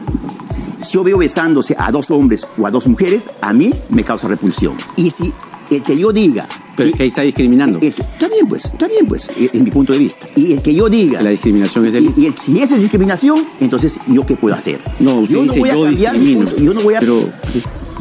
Si 0.77 0.93
yo 0.93 1.03
veo 1.03 1.17
besándose 1.17 1.75
a 1.77 1.91
dos 1.91 2.10
hombres 2.12 2.47
o 2.58 2.65
a 2.67 2.71
dos 2.71 2.88
mujeres, 2.88 3.29
a 3.41 3.53
mí 3.53 3.71
me 3.89 4.03
causa 4.03 4.27
repulsión. 4.27 4.75
Y 4.95 5.10
si 5.12 5.34
el 5.71 5.84
que 5.84 5.97
yo 5.97 6.12
diga... 6.12 6.47
Pero 6.75 6.89
es 6.91 6.95
que 6.95 7.03
ahí 7.03 7.10
está 7.10 7.21
discriminando. 7.23 7.77
el 7.79 7.93
que- 7.93 8.01
está 8.01 8.27
bien, 8.29 8.47
pues, 8.47 8.65
está 8.65 8.88
bien, 8.88 9.05
pues, 9.05 9.29
e- 9.38 9.49
en 9.53 9.65
mi 9.65 9.69
punto 9.71 9.91
de 9.91 9.99
vista. 9.99 10.27
Y 10.36 10.53
el 10.53 10.62
que 10.62 10.73
yo 10.73 10.88
diga... 10.89 11.21
La 11.21 11.29
discriminación 11.32 11.86
es 11.86 11.91
del... 11.93 12.05
Y, 12.15 12.21
y 12.21 12.25
el- 12.27 12.38
si 12.38 12.60
eso 12.62 12.75
es 12.75 12.82
discriminación, 12.82 13.43
entonces, 13.60 13.99
¿yo 14.08 14.25
qué 14.25 14.36
puedo 14.38 14.55
hacer? 14.55 14.79
No, 14.99 15.15
usted 15.19 15.36
yo 15.36 15.43
dice 15.43 15.60
voy 15.60 15.69
a 15.69 15.73
yo 15.73 15.84
cambiar 15.84 16.17
mi 16.17 16.36
punto- 16.36 16.58
yo 16.58 16.73
no 16.73 16.82
voy 16.82 16.95
a... 16.95 16.99
Pero, 17.01 17.29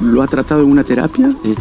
¿lo 0.02 0.22
ha 0.22 0.26
tratado 0.26 0.62
en 0.62 0.70
una 0.70 0.84
terapia? 0.84 1.28
Eh, 1.44 1.54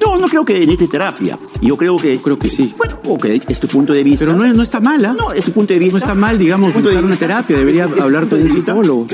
No, 0.00 0.18
no 0.18 0.26
creo 0.28 0.44
que 0.44 0.54
necesite 0.54 0.88
terapia. 0.88 1.38
Yo 1.60 1.76
creo 1.76 1.96
que... 1.96 2.18
creo 2.20 2.38
que 2.38 2.48
sí. 2.48 2.74
Bueno, 2.76 2.96
ok, 3.06 3.24
es 3.48 3.60
tu 3.60 3.68
punto 3.68 3.92
de 3.92 4.02
vista. 4.02 4.24
Pero 4.26 4.36
no, 4.36 4.52
no 4.52 4.62
está 4.62 4.80
mal, 4.80 5.04
¿ah? 5.04 5.14
No, 5.16 5.32
es 5.32 5.44
tu 5.44 5.52
punto 5.52 5.72
de 5.72 5.78
vista. 5.78 5.92
No 5.92 5.98
está 5.98 6.14
mal, 6.14 6.38
digamos, 6.38 6.72
punto 6.72 6.88
de 6.88 6.98
una 6.98 7.16
terapia. 7.16 7.56
Debería 7.56 7.84
hablar 7.84 8.26
de 8.26 8.42
un 8.42 8.50
psicólogo. 8.50 9.06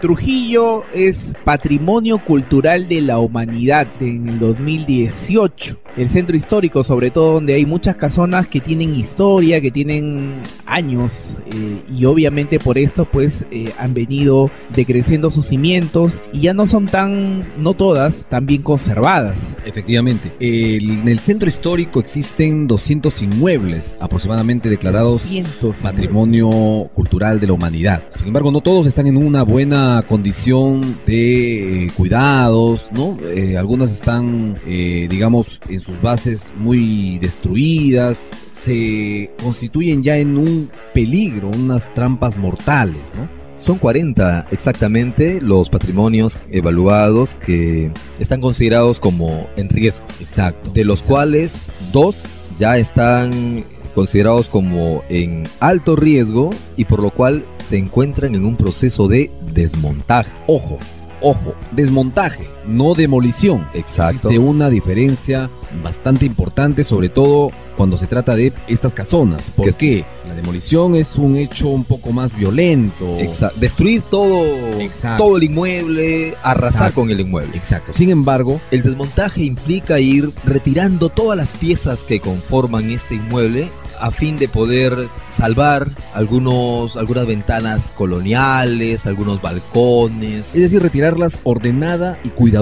Trujillo 0.00 0.84
es 0.94 1.34
patrimonio 1.44 2.18
cultural 2.18 2.88
de 2.88 3.00
la 3.00 3.18
humanidad 3.18 3.88
en 4.00 4.28
el 4.28 4.38
2018. 4.38 5.78
el 5.96 6.10
centro 6.10 6.36
histórico, 6.36 6.84
sobre 6.84 7.10
todo 7.10 7.34
donde 7.34 7.54
hay 7.54 7.64
muchas 7.64 7.96
casonas 7.96 8.46
que 8.46 8.60
tienen 8.60 8.94
historia, 8.94 9.62
que 9.62 9.70
tienen 9.70 10.42
años 10.66 11.38
eh, 11.46 11.80
y 11.96 12.04
obviamente 12.04 12.58
por 12.60 12.76
esto 12.76 13.06
pues 13.10 13.46
eh, 13.50 13.72
han 13.78 13.94
venido 13.94 14.50
decreciendo 14.74 15.30
sus 15.30 15.46
cimientos 15.46 16.20
y 16.34 16.40
ya 16.40 16.52
no 16.52 16.66
son 16.66 16.86
tan, 16.86 17.46
no 17.58 17.72
todas, 17.72 18.26
tan 18.28 18.44
bien 18.44 18.60
conservadas. 18.60 19.56
Efectivamente. 19.64 20.30
El- 20.38 20.90
en 21.00 21.08
el 21.08 21.18
centro 21.20 21.48
histórico 21.48 21.98
existen 22.00 22.66
200 22.66 23.22
inmuebles 23.22 23.96
aproximadamente 23.98 24.68
declarados 24.68 25.22
200 25.22 25.76
patrimonio 25.78 26.50
cultural 26.92 27.40
de 27.40 27.46
la 27.46 27.54
humanidad. 27.54 28.04
Sin 28.10 28.26
embargo, 28.26 28.50
no 28.50 28.60
todos 28.60 28.86
están 28.86 29.06
en 29.06 29.16
una 29.16 29.42
buena 29.44 29.85
condición 30.06 30.98
de 31.06 31.86
eh, 31.86 31.92
cuidados, 31.96 32.88
¿no? 32.92 33.18
Eh, 33.24 33.56
algunas 33.56 33.92
están, 33.92 34.58
eh, 34.66 35.06
digamos, 35.08 35.60
en 35.68 35.80
sus 35.80 36.00
bases 36.00 36.52
muy 36.56 37.18
destruidas, 37.18 38.32
se 38.44 39.30
constituyen 39.42 40.02
ya 40.02 40.16
en 40.16 40.36
un 40.36 40.70
peligro, 40.94 41.48
unas 41.48 41.92
trampas 41.94 42.36
mortales, 42.36 43.14
¿no? 43.16 43.28
Son 43.56 43.78
40 43.78 44.48
exactamente 44.50 45.40
los 45.40 45.70
patrimonios 45.70 46.38
evaluados 46.50 47.36
que 47.36 47.90
están 48.18 48.40
considerados 48.40 49.00
como 49.00 49.46
en 49.56 49.70
riesgo. 49.70 50.06
Exacto. 50.20 50.70
de 50.72 50.84
los 50.84 50.98
exacto. 51.00 51.14
cuales 51.14 51.72
dos 51.90 52.28
ya 52.56 52.76
están 52.76 53.64
considerados 53.96 54.50
como 54.50 55.02
en 55.08 55.48
alto 55.58 55.96
riesgo 55.96 56.50
y 56.76 56.84
por 56.84 57.02
lo 57.02 57.10
cual 57.10 57.46
se 57.56 57.78
encuentran 57.78 58.34
en 58.34 58.44
un 58.44 58.56
proceso 58.56 59.08
de 59.08 59.30
desmontaje. 59.54 60.30
Ojo, 60.46 60.78
ojo, 61.22 61.54
desmontaje, 61.72 62.46
no 62.66 62.94
demolición. 62.94 63.66
Exacto. 63.74 64.12
Existe 64.28 64.38
una 64.38 64.70
diferencia 64.70 65.50
bastante 65.82 66.26
importante, 66.26 66.84
sobre 66.84 67.08
todo 67.08 67.50
cuando 67.76 67.98
se 67.98 68.06
trata 68.06 68.34
de 68.34 68.52
estas 68.68 68.94
casonas. 68.94 69.50
¿Por 69.50 69.74
qué? 69.74 70.04
La 70.26 70.34
demolición 70.34 70.94
es 70.94 71.16
un 71.16 71.36
hecho 71.36 71.68
un 71.68 71.84
poco 71.84 72.10
más 72.12 72.34
violento. 72.34 73.18
Exa- 73.18 73.52
destruir 73.54 74.00
todo, 74.02 74.44
Exacto. 74.80 75.24
todo 75.24 75.36
el 75.36 75.42
inmueble, 75.42 76.34
arrasar 76.42 76.82
Exacto. 76.88 77.00
con 77.00 77.10
el 77.10 77.20
inmueble. 77.20 77.56
Exacto. 77.56 77.92
Sin 77.92 78.08
embargo, 78.10 78.60
El 78.70 78.82
desmontaje 78.82 79.44
implica 79.44 80.00
ir 80.00 80.32
retirando 80.44 81.08
todas 81.10 81.36
las 81.36 81.52
piezas 81.52 82.02
que 82.02 82.20
conforman 82.20 82.90
este 82.90 83.14
inmueble 83.16 83.70
a 83.98 84.10
fin 84.10 84.38
de 84.38 84.46
poder 84.48 85.08
salvar 85.34 85.90
algunos, 86.14 86.96
algunas 86.98 87.26
ventanas 87.26 87.90
coloniales, 87.96 89.06
algunos 89.06 89.40
balcones. 89.40 90.54
es 90.54 90.60
decir, 90.60 90.82
retirarlas 90.82 91.40
ordenada 91.44 92.18
y 92.24 92.28
cuidadosamente. 92.30 92.55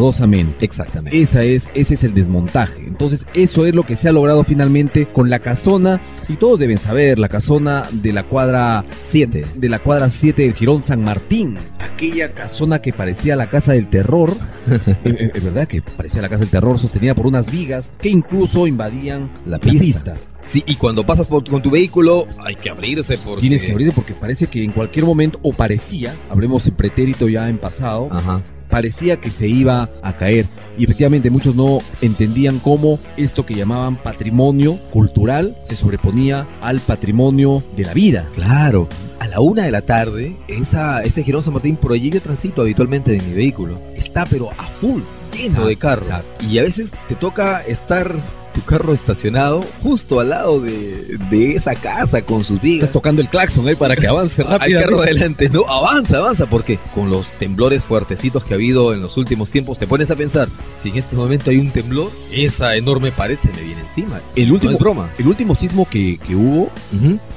Exactamente. 0.61 1.20
Esa 1.20 1.42
es, 1.44 1.70
ese 1.74 1.94
es 1.94 2.04
el 2.04 2.14
desmontaje. 2.14 2.80
Entonces, 2.87 3.26
eso 3.35 3.66
es 3.66 3.74
lo 3.74 3.85
que 3.85 3.96
se 3.96 4.09
ha 4.09 4.12
logrado 4.12 4.44
finalmente 4.44 5.07
con 5.07 5.30
la 5.30 5.38
casona. 5.38 6.00
Y 6.28 6.35
todos 6.37 6.59
deben 6.59 6.78
saber, 6.78 7.18
la 7.18 7.28
casona 7.28 7.85
de 7.92 8.12
la 8.12 8.22
cuadra 8.24 8.85
7. 8.96 9.46
de 9.54 9.68
la 9.68 9.78
cuadra 9.78 10.11
7 10.11 10.42
del 10.42 10.54
Girón 10.54 10.83
San 10.83 11.02
Martín. 11.04 11.59
Aquella 11.78 12.33
casona 12.33 12.80
que 12.80 12.92
parecía 12.92 13.37
la 13.37 13.48
casa 13.50 13.72
del 13.72 13.88
terror. 13.88 14.37
Eh, 14.66 14.80
eh, 15.04 15.30
Es 15.35 15.44
verdad 15.44 15.68
que 15.68 15.83
parecía 15.83 16.22
la 16.22 16.28
casa 16.30 16.40
del 16.40 16.50
terror, 16.50 16.78
sostenida 16.78 17.14
por 17.14 17.26
unas 17.26 17.50
vigas 17.50 17.92
que 18.00 18.09
incluso 18.09 18.66
invadían 18.66 19.30
La 19.46 19.59
pista. 19.59 20.14
Sí, 20.40 20.62
y 20.66 20.76
cuando 20.76 21.04
pasas 21.07 21.26
por- 21.26 21.48
con 21.48 21.62
tu 21.62 21.70
vehículo 21.70 22.26
hay 22.42 22.54
que 22.54 22.70
abrirse 22.70 23.18
porque... 23.18 23.40
Tienes 23.42 23.64
que 23.64 23.72
abrirse 23.72 23.92
porque 23.92 24.14
parece 24.14 24.46
que 24.46 24.62
en 24.64 24.72
cualquier 24.72 25.04
momento, 25.04 25.38
o 25.42 25.52
parecía, 25.52 26.14
hablemos 26.30 26.66
en 26.66 26.74
pretérito 26.74 27.28
ya 27.28 27.48
en 27.48 27.59
pasado, 27.59 28.09
Ajá. 28.11 28.42
Parecía 28.74 29.20
que 29.20 29.30
se 29.30 29.46
iba 29.46 29.88
a 30.02 30.16
caer. 30.16 30.46
Y 30.76 30.82
efectivamente 30.82 31.30
muchos 31.30 31.54
no 31.54 31.78
entendían 32.00 32.58
cómo 32.58 32.98
esto 33.16 33.46
que 33.46 33.54
llamaban 33.54 33.94
patrimonio 33.94 34.80
cultural 34.90 35.56
se 35.62 35.76
sobreponía 35.76 36.48
al 36.60 36.80
patrimonio 36.80 37.62
de 37.76 37.84
la 37.84 37.94
vida. 37.94 38.28
Claro. 38.32 38.88
A 39.20 39.28
la 39.28 39.38
una 39.38 39.62
de 39.62 39.70
la 39.70 39.82
tarde, 39.82 40.37
esa, 40.48 41.04
ese 41.04 41.22
Girón 41.22 41.44
San 41.44 41.52
Martín, 41.54 41.76
por 41.76 41.92
allí 41.92 42.10
yo 42.10 42.20
transito 42.20 42.62
habitualmente 42.62 43.14
en 43.14 43.24
mi 43.28 43.32
vehículo. 43.32 43.80
Está 43.94 44.26
pero 44.26 44.50
a 44.50 44.66
full, 44.66 45.02
lleno 45.32 45.68
de 45.68 45.76
carros. 45.76 46.08
exacto. 46.08 46.44
Y 46.44 46.58
a 46.58 46.64
veces 46.64 46.94
te 47.06 47.14
toca 47.14 47.60
estar 47.60 48.16
tu 48.54 48.62
carro 48.62 48.92
estacionado 48.94 49.64
justo 49.82 50.20
al 50.20 50.30
lado 50.30 50.60
de, 50.60 51.18
de 51.30 51.52
esa 51.56 51.74
casa 51.74 52.22
con 52.22 52.44
sus 52.44 52.60
vigas. 52.60 52.84
Estás 52.84 52.92
tocando 52.92 53.20
el 53.20 53.28
claxon 53.28 53.66
para 53.78 53.96
que 53.96 54.06
avance 54.06 54.42
Al 54.42 54.48
carro 54.58 54.70
rápido. 54.70 55.02
adelante, 55.02 55.48
no, 55.50 55.66
avanza, 55.68 56.18
avanza, 56.18 56.46
porque 56.46 56.78
con 56.94 57.10
los 57.10 57.26
temblores 57.38 57.82
fuertecitos 57.82 58.44
que 58.44 58.54
ha 58.54 58.56
habido 58.56 58.94
en 58.94 59.00
los 59.02 59.16
últimos 59.16 59.50
tiempos, 59.50 59.78
te 59.78 59.86
pones 59.86 60.10
a 60.10 60.16
pensar, 60.16 60.48
si 60.72 60.90
en 60.90 60.96
este 60.96 61.16
momento 61.16 61.50
hay 61.50 61.58
un 61.58 61.70
temblor, 61.70 62.10
esa 62.30 62.76
enorme 62.76 63.10
pared 63.12 63.38
se 63.40 63.48
me 63.52 63.62
viene 63.62 63.80
encima. 63.82 64.20
El 64.36 64.52
último, 64.52 64.70
No 64.72 64.76
es 64.76 64.80
broma. 64.80 65.10
el 65.18 65.26
último 65.26 65.54
sismo 65.54 65.88
que, 65.88 66.18
que 66.18 66.34
hubo, 66.36 66.70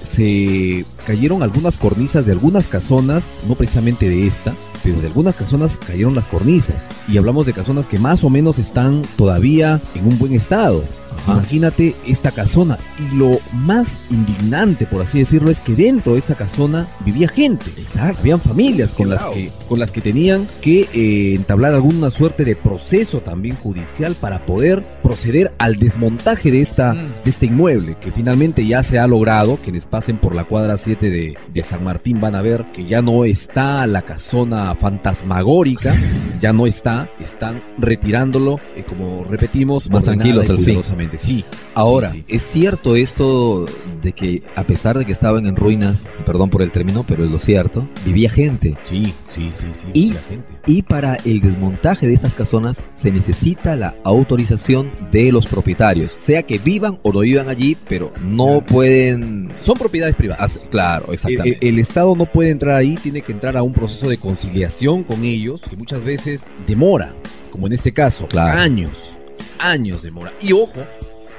se 0.01 0.85
cayeron 1.05 1.43
algunas 1.43 1.77
cornisas 1.77 2.25
de 2.25 2.33
algunas 2.33 2.67
casonas, 2.67 3.31
no 3.47 3.55
precisamente 3.55 4.09
de 4.09 4.27
esta, 4.27 4.53
pero 4.83 4.99
de 5.01 5.07
algunas 5.07 5.35
casonas 5.35 5.77
cayeron 5.77 6.15
las 6.15 6.27
cornisas. 6.27 6.89
Y 7.07 7.17
hablamos 7.17 7.45
de 7.45 7.53
casonas 7.53 7.87
que 7.87 7.99
más 7.99 8.23
o 8.23 8.29
menos 8.29 8.59
están 8.59 9.03
todavía 9.17 9.81
en 9.95 10.07
un 10.07 10.17
buen 10.17 10.33
estado. 10.33 10.83
Ajá. 11.17 11.33
Imagínate 11.33 11.95
esta 12.07 12.31
casona. 12.31 12.77
Y 12.99 13.15
lo 13.15 13.39
más 13.53 14.01
indignante, 14.09 14.85
por 14.85 15.01
así 15.01 15.19
decirlo, 15.19 15.51
es 15.51 15.61
que 15.61 15.75
dentro 15.75 16.13
de 16.13 16.19
esta 16.19 16.35
casona 16.35 16.87
vivía 17.05 17.27
gente. 17.27 17.69
Exacto. 17.77 18.19
Habían 18.21 18.41
familias 18.41 18.93
con 18.93 19.09
las 19.09 19.25
que, 19.27 19.51
con 19.67 19.79
las 19.79 19.91
que 19.91 20.01
tenían 20.01 20.47
que 20.61 20.87
eh, 20.93 21.35
entablar 21.35 21.73
alguna 21.73 22.11
suerte 22.11 22.45
de 22.45 22.55
proceso 22.55 23.21
también 23.21 23.55
judicial 23.55 24.15
para 24.15 24.45
poder 24.45 24.85
proceder 25.01 25.53
al 25.57 25.77
desmontaje 25.77 26.51
de, 26.51 26.61
esta, 26.61 26.93
Mm. 26.93 27.23
de 27.23 27.29
este 27.29 27.45
inmueble, 27.47 27.97
que 27.99 28.11
finalmente 28.11 28.65
ya 28.65 28.83
se 28.83 28.99
ha 28.99 29.07
logrado. 29.07 29.57
Quienes 29.57 29.85
pasen 29.85 30.17
por 30.17 30.35
la 30.35 30.45
cuadra 30.45 30.77
7 30.77 31.09
de, 31.09 31.37
de 31.53 31.63
San 31.63 31.83
Martín 31.83 32.21
van 32.21 32.35
a 32.35 32.41
ver 32.41 32.65
que 32.71 32.85
ya 32.85 33.01
no 33.01 33.25
está 33.25 33.85
la 33.87 34.03
casona 34.03 34.73
fantasmagórica, 34.75 35.95
ya 36.39 36.53
no 36.53 36.67
está, 36.67 37.09
están 37.19 37.63
retirándolo, 37.77 38.59
eh, 38.75 38.83
como 38.87 39.23
repetimos, 39.23 39.89
Más 39.89 40.03
tranquilos 40.03 40.49
al 40.49 40.59
fin. 40.59 40.81
Sí, 41.17 41.45
Ahora, 41.75 42.09
sí, 42.09 42.23
sí. 42.27 42.35
¿es 42.35 42.41
cierto 42.41 42.95
esto 42.95 43.65
de 44.01 44.11
que 44.13 44.41
a 44.55 44.65
pesar 44.65 44.97
de 44.97 45.05
que 45.05 45.11
estaban 45.11 45.45
en 45.45 45.55
ruinas, 45.55 46.09
perdón 46.25 46.49
por 46.49 46.61
el 46.61 46.71
término, 46.71 47.05
pero 47.07 47.23
es 47.23 47.29
lo 47.29 47.37
cierto, 47.39 47.87
vivía 48.05 48.29
gente? 48.29 48.75
Sí, 48.83 49.13
sí, 49.27 49.51
sí, 49.53 49.67
sí. 49.71 49.87
Y- 49.93 50.13
la 50.13 50.21
gente. 50.21 50.53
Y 50.65 50.81
para 50.81 51.15
el 51.23 51.39
desmontaje 51.39 52.07
de 52.07 52.13
estas 52.13 52.33
casonas 52.33 52.83
se 52.95 53.11
necesita 53.11 53.75
la 53.75 53.95
autorización 54.03 54.91
de 55.11 55.31
los 55.31 55.45
propietarios, 55.45 56.11
sea 56.19 56.43
que 56.43 56.57
vivan 56.57 56.99
o 57.03 57.13
no 57.13 57.19
vivan 57.19 57.47
allí, 57.49 57.77
pero 57.87 58.11
no 58.23 58.61
pueden... 58.65 59.51
Son 59.59 59.77
propiedades 59.77 60.15
privadas. 60.15 60.67
Claro, 60.71 61.13
exactamente. 61.13 61.59
el- 61.61 61.75
el 61.75 61.79
Estado 61.79 62.15
no 62.15 62.25
puede 62.25 62.49
entrar 62.49 62.75
ahí, 62.75 62.95
tiene 62.97 63.21
que 63.21 63.31
entrar 63.31 63.55
a 63.55 63.63
un 63.63 63.73
proceso 63.73 64.09
de 64.09 64.17
conciliación 64.17 65.03
con 65.03 65.23
ellos, 65.23 65.61
que 65.69 65.75
muchas 65.75 66.03
veces 66.03 66.47
demora, 66.65 67.13
como 67.51 67.67
en 67.67 67.73
este 67.73 67.93
caso, 67.93 68.27
Claro. 68.27 68.59
años, 68.59 69.15
años 69.59 70.01
demora. 70.01 70.33
Y 70.41 70.53
ojo, 70.53 70.83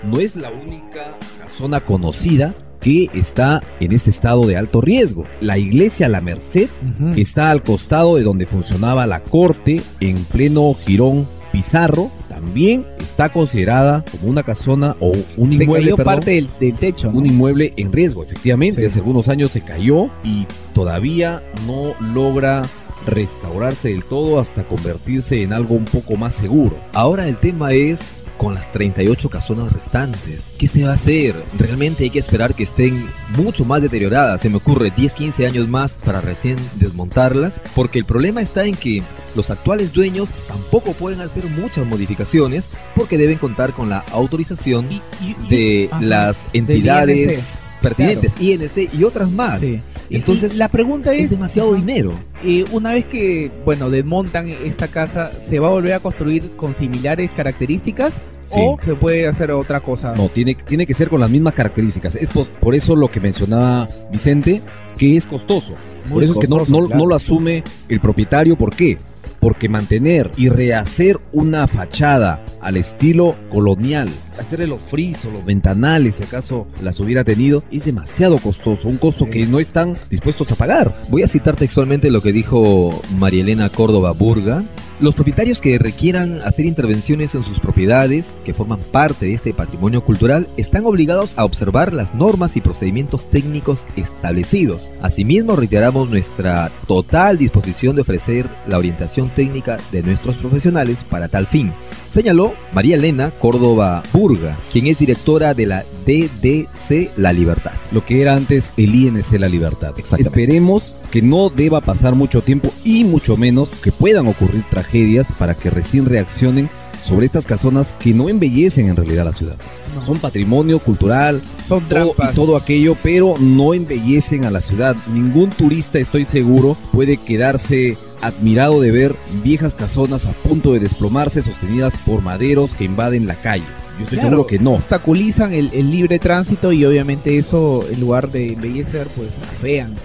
no 0.03 0.21
es 0.21 0.37
la 0.37 0.51
única 0.51 1.17
zona 1.49 1.81
conocida 1.81 2.55
que 2.81 3.09
está 3.13 3.63
en 3.81 3.93
este 3.93 4.11
estado 4.11 4.47
de 4.47 4.57
alto 4.57 4.81
riesgo. 4.81 5.27
La 5.41 5.59
iglesia 5.59 6.09
La 6.09 6.21
Merced, 6.21 6.69
está 7.17 7.51
al 7.51 7.63
costado 7.63 8.17
de 8.17 8.23
donde 8.23 8.47
funcionaba 8.47 9.07
la 9.07 9.23
corte, 9.25 9.83
en 10.01 10.25
pleno 10.25 10.75
jirón 10.75 11.27
Pizarro, 11.53 12.11
también 12.29 12.87
está 13.01 13.31
considerada 13.31 14.05
como 14.11 14.31
una 14.31 14.43
casona 14.43 14.95
o 15.01 15.13
un 15.37 15.51
Se 15.51 15.65
inmueble, 15.65 15.87
cayó 15.87 15.97
perdón, 15.97 16.15
parte 16.15 16.31
del, 16.33 16.51
del 16.61 16.75
techo. 16.75 17.11
¿no? 17.11 17.19
un 17.19 17.27
inmueble 17.27 17.73
en 17.77 17.91
riesgo, 17.91 18.23
efectivamente. 18.23 18.83
Sí. 18.83 18.87
Hace 18.87 18.99
algunos 19.01 19.29
años 19.29 19.51
se 19.51 19.63
cayó 19.63 20.11
y 20.23 20.47
todavía 20.75 21.43
no 21.67 21.95
logra 22.01 22.69
restaurarse 23.09 23.89
del 23.89 24.05
todo 24.05 24.39
hasta 24.39 24.65
convertirse 24.65 25.43
en 25.43 25.53
algo 25.53 25.75
un 25.75 25.85
poco 25.85 26.17
más 26.17 26.35
seguro. 26.35 26.79
Ahora 26.93 27.29
el 27.29 27.39
tema 27.39 27.73
es 27.73 28.25
con 28.37 28.55
las 28.55 28.71
38 28.73 29.29
casonas 29.29 29.73
restantes. 29.73 30.53
¿Qué 30.59 30.67
se 30.67 30.85
va 30.85 30.91
a 30.91 30.95
hacer? 30.95 31.35
Realmente 31.59 32.05
hay 32.05 32.11
que 32.11 32.19
esperar 32.19 32.55
que 32.55 32.63
estén 32.63 33.09
mucho 33.37 33.65
más 33.65 33.83
deterioradas. 33.83 34.41
Se 34.41 34.49
me 34.49 34.57
ocurre 34.57 34.93
10, 34.95 35.15
15 35.15 35.47
años 35.47 35.69
más 35.69 35.95
para 35.95 36.21
recién 36.21 36.57
desmontarlas. 36.77 37.63
Porque 37.75 37.99
el 37.99 38.05
problema 38.05 38.41
está 38.41 38.65
en 38.65 38.77
que 38.77 39.03
los 39.39 39.51
actuales 39.51 39.93
dueños 39.93 40.35
tampoco 40.49 40.93
pueden 40.93 41.21
hacer 41.23 41.45
muchas 41.47 41.87
modificaciones 41.87 42.69
porque 42.95 43.17
deben 43.17 43.39
contar 43.39 43.73
con 43.73 43.89
la 43.89 44.01
autorización 44.01 44.91
Y- 44.93 44.97
y- 45.23 45.37
y- 45.45 45.49
de 45.49 45.89
ajá, 45.91 46.03
las 46.03 46.49
entidades 46.53 47.63
pertinentes, 47.81 48.35
INC 48.41 48.91
y 48.93 49.05
otras 49.05 49.31
más. 49.31 49.61
Sí. 49.61 49.81
Entonces, 50.11 50.57
la 50.57 50.69
pregunta 50.69 51.13
es, 51.15 51.25
Es 51.25 51.31
demasiado 51.31 51.69
ajá, 51.75 51.79
dinero. 51.85 52.13
eh, 52.43 52.65
una 52.73 52.93
vez 52.95 53.05
que, 53.05 53.53
bueno, 53.65 53.89
desmontan 53.91 54.49
esta 54.49 54.89
casa, 54.89 55.31
¿se 55.41 55.61
va 55.61 55.69
a 55.69 55.71
volver 55.71 55.93
a 55.93 56.01
construir 56.01 56.57
con 56.57 56.75
similares 56.75 57.31
características 57.31 58.21
Sí. 58.41 58.55
o 58.59 58.79
se 58.83 58.95
puede 58.97 59.29
hacer 59.29 59.53
otra 59.53 59.81
cosa? 59.81 60.15
No, 60.17 60.29
tiene, 60.29 60.55
tiene 60.57 60.87
que 60.87 60.95
ser 60.95 61.09
con 61.09 61.21
las 61.21 61.31
mismas 61.31 61.55
características. 61.55 62.17
Es 62.17 62.31
por 62.31 62.75
eso 62.75 62.97
lo 62.97 63.11
que 63.11 63.21
mencionaba 63.21 63.87
Vicente, 64.11 64.61
que 64.97 65.17
es 65.17 65.27
costoso. 65.27 65.75
Muy 66.07 66.15
por 66.15 66.23
eso 66.25 66.33
es 66.33 66.39
que 66.41 66.49
no, 66.49 66.57
no- 66.67 66.87
claro. 66.87 66.97
no 66.97 67.07
lo 67.07 67.15
asume 67.15 67.63
el 67.89 68.01
propietario. 68.01 68.57
¿Por 68.57 68.75
qué? 68.75 68.99
Porque 69.41 69.69
mantener 69.69 70.31
y 70.37 70.49
rehacer 70.49 71.19
una 71.33 71.67
fachada 71.67 72.45
al 72.61 72.77
estilo 72.77 73.37
colonial 73.51 74.09
hacerle 74.39 74.67
los 74.67 74.81
frisos, 74.81 75.33
los 75.33 75.45
ventanales, 75.45 76.17
si 76.17 76.25
acaso 76.25 76.67
las 76.81 77.01
hubiera 77.01 77.25
tenido, 77.25 77.63
es 77.71 77.85
demasiado 77.85 78.39
costoso, 78.39 78.89
un 78.89 78.97
costo 78.97 79.29
que 79.29 79.47
no 79.47 79.59
están 79.59 79.97
dispuestos 80.11 80.51
a 80.53 80.57
pagar. 80.57 81.03
Voy 81.09 81.23
a 81.23 81.29
citar 81.29 81.57
textualmente 81.57 82.11
lo 82.11 82.23
que 82.23 82.33
dijo 82.33 83.03
María 83.19 83.43
Elena 83.43 83.69
Córdoba 83.69 84.13
Burga. 84.13 84.65
Los 85.01 85.15
propietarios 85.15 85.61
que 85.61 85.79
requieran 85.79 86.41
hacer 86.43 86.67
intervenciones 86.67 87.37
en 87.37 87.45
sus 87.45 87.61
propiedades, 87.61 88.35
que 88.45 88.53
forman 88.53 88.81
parte 88.81 89.27
de 89.27 89.35
este 89.35 89.55
patrimonio 89.55 90.03
cultural, 90.03 90.49
están 90.57 90.87
obligados 90.87 91.39
a 91.39 91.45
observar 91.45 91.95
las 91.95 92.17
normas 92.17 92.57
y 92.57 92.61
procedimientos 92.61 93.31
técnicos 93.31 93.87
establecidos. 93.95 94.91
Asimismo, 95.01 95.55
reiteramos 95.55 96.11
nuestra 96.11 96.73
total 96.89 97.39
disposición 97.39 97.95
de 97.95 98.03
ofrecer 98.03 98.49
la 98.67 98.77
orientación 98.77 99.33
técnica 99.33 99.79
de 99.93 100.03
nuestros 100.03 100.37
profesionales 100.37 101.05
para 101.05 101.29
tal 101.29 101.47
fin, 101.47 101.73
señaló 102.09 102.48
María 102.73 102.97
Elena 102.97 103.31
Córdoba 103.31 104.03
Burga, 104.13 104.59
quien 104.73 104.87
es 104.87 104.99
directora 104.99 105.55
de 105.55 105.67
la 105.67 105.85
DDC 106.07 107.13
La 107.17 107.33
Libertad. 107.33 107.73
Lo 107.93 108.05
que 108.05 108.21
era 108.21 108.35
antes 108.35 108.75
el 108.77 108.95
INC 108.95 109.33
La 109.39 109.49
Libertad. 109.49 109.95
Exactamente. 109.99 110.41
Esperemos 110.41 110.95
que 111.11 111.23
no 111.23 111.51
deba 111.51 111.81
pasar 111.81 112.15
mucho 112.15 112.43
tiempo 112.43 112.73
y 112.85 113.05
mucho 113.05 113.37
menos 113.37 113.71
que 113.71 113.93
puedan 113.93 114.27
ocurrir 114.27 114.65
tragedias 114.69 115.33
para 115.33 115.55
que 115.55 115.71
recién 115.71 116.07
reaccionen 116.07 116.69
sobre 117.03 117.27
estas 117.27 117.47
casonas 117.47 117.93
que 117.93 118.13
no 118.13 118.29
embellecen 118.29 118.89
en 118.89 118.97
realidad 118.97 119.25
la 119.25 119.33
ciudad. 119.33 119.57
Son 120.05 120.19
patrimonio 120.19 120.79
cultural, 120.79 121.41
Son 121.67 121.83
todo, 121.89 122.15
y 122.19 122.35
todo 122.35 122.57
aquello, 122.57 122.97
pero 123.03 123.37
no 123.39 123.75
embellecen 123.75 124.45
a 124.45 124.51
la 124.51 124.61
ciudad. 124.61 124.97
Ningún 125.13 125.51
turista, 125.51 125.99
estoy 125.99 126.25
seguro, 126.25 126.77
puede 126.93 127.17
quedarse 127.17 127.97
admirado 128.21 128.81
de 128.81 128.91
ver 128.91 129.17
viejas 129.43 129.75
casonas 129.75 130.27
a 130.27 130.33
punto 130.33 130.73
de 130.73 130.81
desplomarse 130.81 131.43
sostenidas 131.43 131.97
por 131.97 132.23
maderos 132.23 132.75
que 132.75 132.85
invaden 132.85 133.27
la 133.27 133.35
calle. 133.37 133.65
Yo 133.99 134.05
estoy 134.05 134.19
Claro, 134.19 134.31
seguro 134.31 134.47
que 134.47 134.59
no. 134.59 134.73
Obstaculizan 134.75 135.53
el, 135.53 135.71
el 135.73 135.91
libre 135.91 136.19
tránsito 136.19 136.73
y 136.73 136.85
obviamente 136.85 137.37
eso, 137.37 137.85
en 137.91 138.01
lugar 138.01 138.31
de 138.31 138.53
embellecer, 138.53 139.09
pues 139.17 139.41
afean 139.43 139.97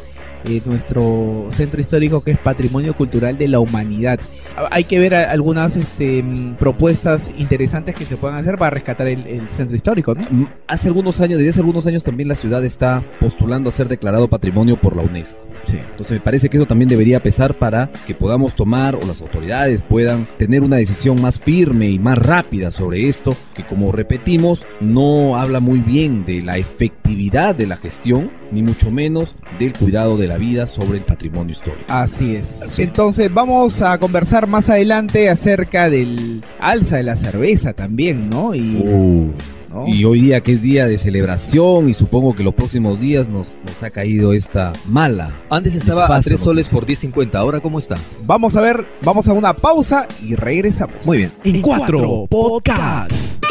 eh, 0.45 0.62
nuestro 0.65 1.47
centro 1.51 1.79
histórico 1.82 2.21
que 2.23 2.32
es 2.32 2.38
patrimonio 2.38 2.95
cultural 2.95 3.38
de 3.38 3.47
la 3.47 3.60
humanidad. 3.60 4.19
Ah, 4.58 4.69
Hay 4.71 4.84
que 4.86 4.99
ver 4.99 5.15
algunas 5.15 5.75
este, 5.75 6.23
mm, 6.23 6.56
propuestas 6.56 7.32
interesantes 7.38 7.95
que 7.95 8.06
se 8.06 8.17
puedan 8.17 8.38
hacer 8.38 8.58
para 8.58 8.71
rescatar 8.71 9.08
el, 9.08 9.25
el 9.27 9.47
centro 9.47 9.75
histórico, 9.75 10.15
¿no? 10.15 10.25
Mm, 10.29 10.47
Hace 10.67 10.88
algunos 10.88 11.19
años, 11.21 11.38
desde 11.38 11.51
hace 11.51 11.60
algunos 11.62 11.86
años 11.88 12.03
también 12.03 12.27
la 12.29 12.36
ciudad 12.36 12.63
está 12.63 13.03
postulando 13.19 13.69
a 13.69 13.71
ser 13.71 13.88
declarado 13.88 14.27
patrimonio 14.27 14.79
por 14.79 14.95
la 14.95 15.03
UNESCO. 15.03 15.39
Sí. 15.65 15.77
Entonces 15.77 16.12
me 16.12 16.19
parece 16.19 16.49
que 16.49 16.58
eso 16.58 16.65
también 16.65 16.89
debería 16.89 17.21
pesar 17.21 17.58
para 17.58 17.89
que 18.06 18.13
podamos 18.13 18.56
tomar 18.56 18.95
o 18.95 19.06
las 19.06 19.21
autoridades 19.21 19.82
puedan 19.82 20.27
tener 20.38 20.62
una 20.62 20.77
decisión 20.77 21.21
más 21.21 21.39
firme 21.39 21.89
y 21.89 21.99
más 21.99 22.17
rápida 22.17 22.71
sobre 22.71 23.08
esto, 23.08 23.36
que 23.53 23.65
como 23.65 23.91
repetimos, 23.91 24.65
no 24.82 25.38
habla 25.38 25.60
muy 25.60 25.79
bien 25.79 26.25
de 26.25 26.41
la 26.41 26.58
efectividad 26.58 27.56
de 27.56 27.67
la 27.67 27.77
gestión, 27.77 28.32
ni 28.51 28.62
mucho 28.62 28.91
menos 28.91 29.36
del 29.60 29.73
cuidado 29.73 30.17
de 30.17 30.27
la 30.27 30.33
vida 30.38 30.67
sobre 30.67 30.98
el 30.98 31.04
patrimonio 31.04 31.52
histórico. 31.52 31.86
Así 31.88 32.36
es. 32.36 32.78
Entonces 32.80 33.34
vamos 33.34 33.82
a 33.82 33.98
conversar 34.00 34.48
más 34.48 34.69
adelante 34.69 35.30
acerca 35.30 35.89
del 35.89 36.43
alza 36.60 36.98
de 36.98 37.04
la 37.04 37.15
cerveza 37.15 37.74
también, 37.74 38.30
¿no? 38.30 38.56
Y, 38.56 38.62
¿no? 38.62 39.88
Y 39.88 40.06
hoy 40.06 40.22
día 40.22 40.41
que 40.41 40.52
es 40.52 40.62
día 40.62 40.86
de 40.86 40.98
celebración 40.98 41.89
y 41.89 41.93
supongo 41.93 42.36
que 42.36 42.43
los 42.43 42.54
próximos 42.54 43.00
días 43.00 43.28
nos, 43.28 43.60
nos 43.65 43.82
ha 43.82 43.89
caído 43.89 44.34
esta 44.34 44.74
mala. 44.86 45.41
Antes 45.50 45.74
estaba 45.76 46.06
a 46.06 46.08
nefasta 46.08 46.30
3 46.30 46.39
soles 46.39 46.69
por 46.69 46.86
10.50, 46.86 47.36
¿ahora 47.36 47.60
cómo 47.60 47.80
está? 47.80 47.98
Vamos 48.24 48.56
a 48.56 48.62
ver, 48.62 48.86
vamos 49.02 49.28
a 49.28 49.34
una 49.34 49.56
pausa 49.56 50.08
y 50.24 50.36
regresamos. 50.36 51.06
Muy 51.06 51.17
bien. 51.17 51.32
En 51.43 51.62
cuatro 51.62 52.28
podcasts. 52.30 53.42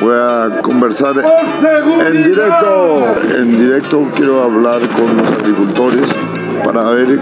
Voy 0.00 0.16
a 0.16 0.60
conversar 0.62 1.14
en 2.06 2.22
directo. 2.22 3.06
En 3.36 3.50
directo 3.50 4.08
quiero 4.16 4.42
hablar 4.42 4.80
con 4.88 5.16
los 5.16 5.26
agricultores 5.38 6.10
para 6.64 6.84
ver 6.90 7.18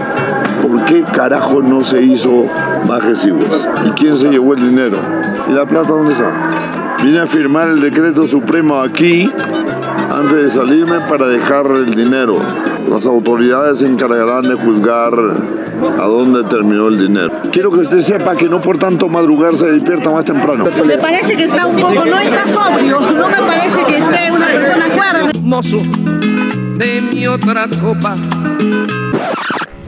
por 0.61 0.85
qué 0.85 1.03
carajo 1.03 1.61
no 1.61 1.83
se 1.83 2.01
hizo 2.01 2.45
Bajesivos 2.87 3.67
y 3.85 3.91
quién 3.91 4.17
se 4.17 4.29
llevó 4.29 4.53
el 4.53 4.61
dinero. 4.61 4.97
¿Y 5.49 5.53
la 5.53 5.65
plata 5.65 5.89
dónde 5.89 6.13
está? 6.13 6.31
Vine 7.03 7.19
a 7.19 7.27
firmar 7.27 7.67
el 7.67 7.81
decreto 7.81 8.27
supremo 8.27 8.79
aquí 8.79 9.29
antes 10.11 10.35
de 10.35 10.49
salirme 10.49 10.99
para 11.09 11.27
dejar 11.27 11.65
el 11.67 11.93
dinero. 11.93 12.37
Las 12.87 13.05
autoridades 13.05 13.79
se 13.79 13.87
encargarán 13.87 14.43
de 14.43 14.55
juzgar 14.55 15.13
a 15.13 16.05
dónde 16.05 16.43
terminó 16.43 16.87
el 16.87 16.99
dinero. 16.99 17.31
Quiero 17.51 17.71
que 17.71 17.79
usted 17.79 18.01
sepa 18.01 18.35
que 18.35 18.47
no 18.47 18.59
por 18.59 18.77
tanto 18.77 19.07
madrugar 19.09 19.55
se 19.55 19.71
despierta 19.71 20.09
más 20.09 20.25
temprano. 20.25 20.65
Me 20.85 20.97
parece 20.97 21.35
que 21.35 21.45
está 21.45 21.65
un 21.65 21.75
poco, 21.75 22.05
no 22.05 22.19
está 22.19 22.47
sobrio, 22.47 22.99
no 22.99 23.27
me 23.27 23.37
parece 23.37 23.83
que 23.83 23.97
esté 23.97 24.31
una 24.31 24.47
persona 24.47 24.85
cuerda. 24.89 25.31
mozo 25.41 25.77
de 26.77 27.01
mi 27.01 27.27
otra 27.27 27.67
copa. 27.81 28.15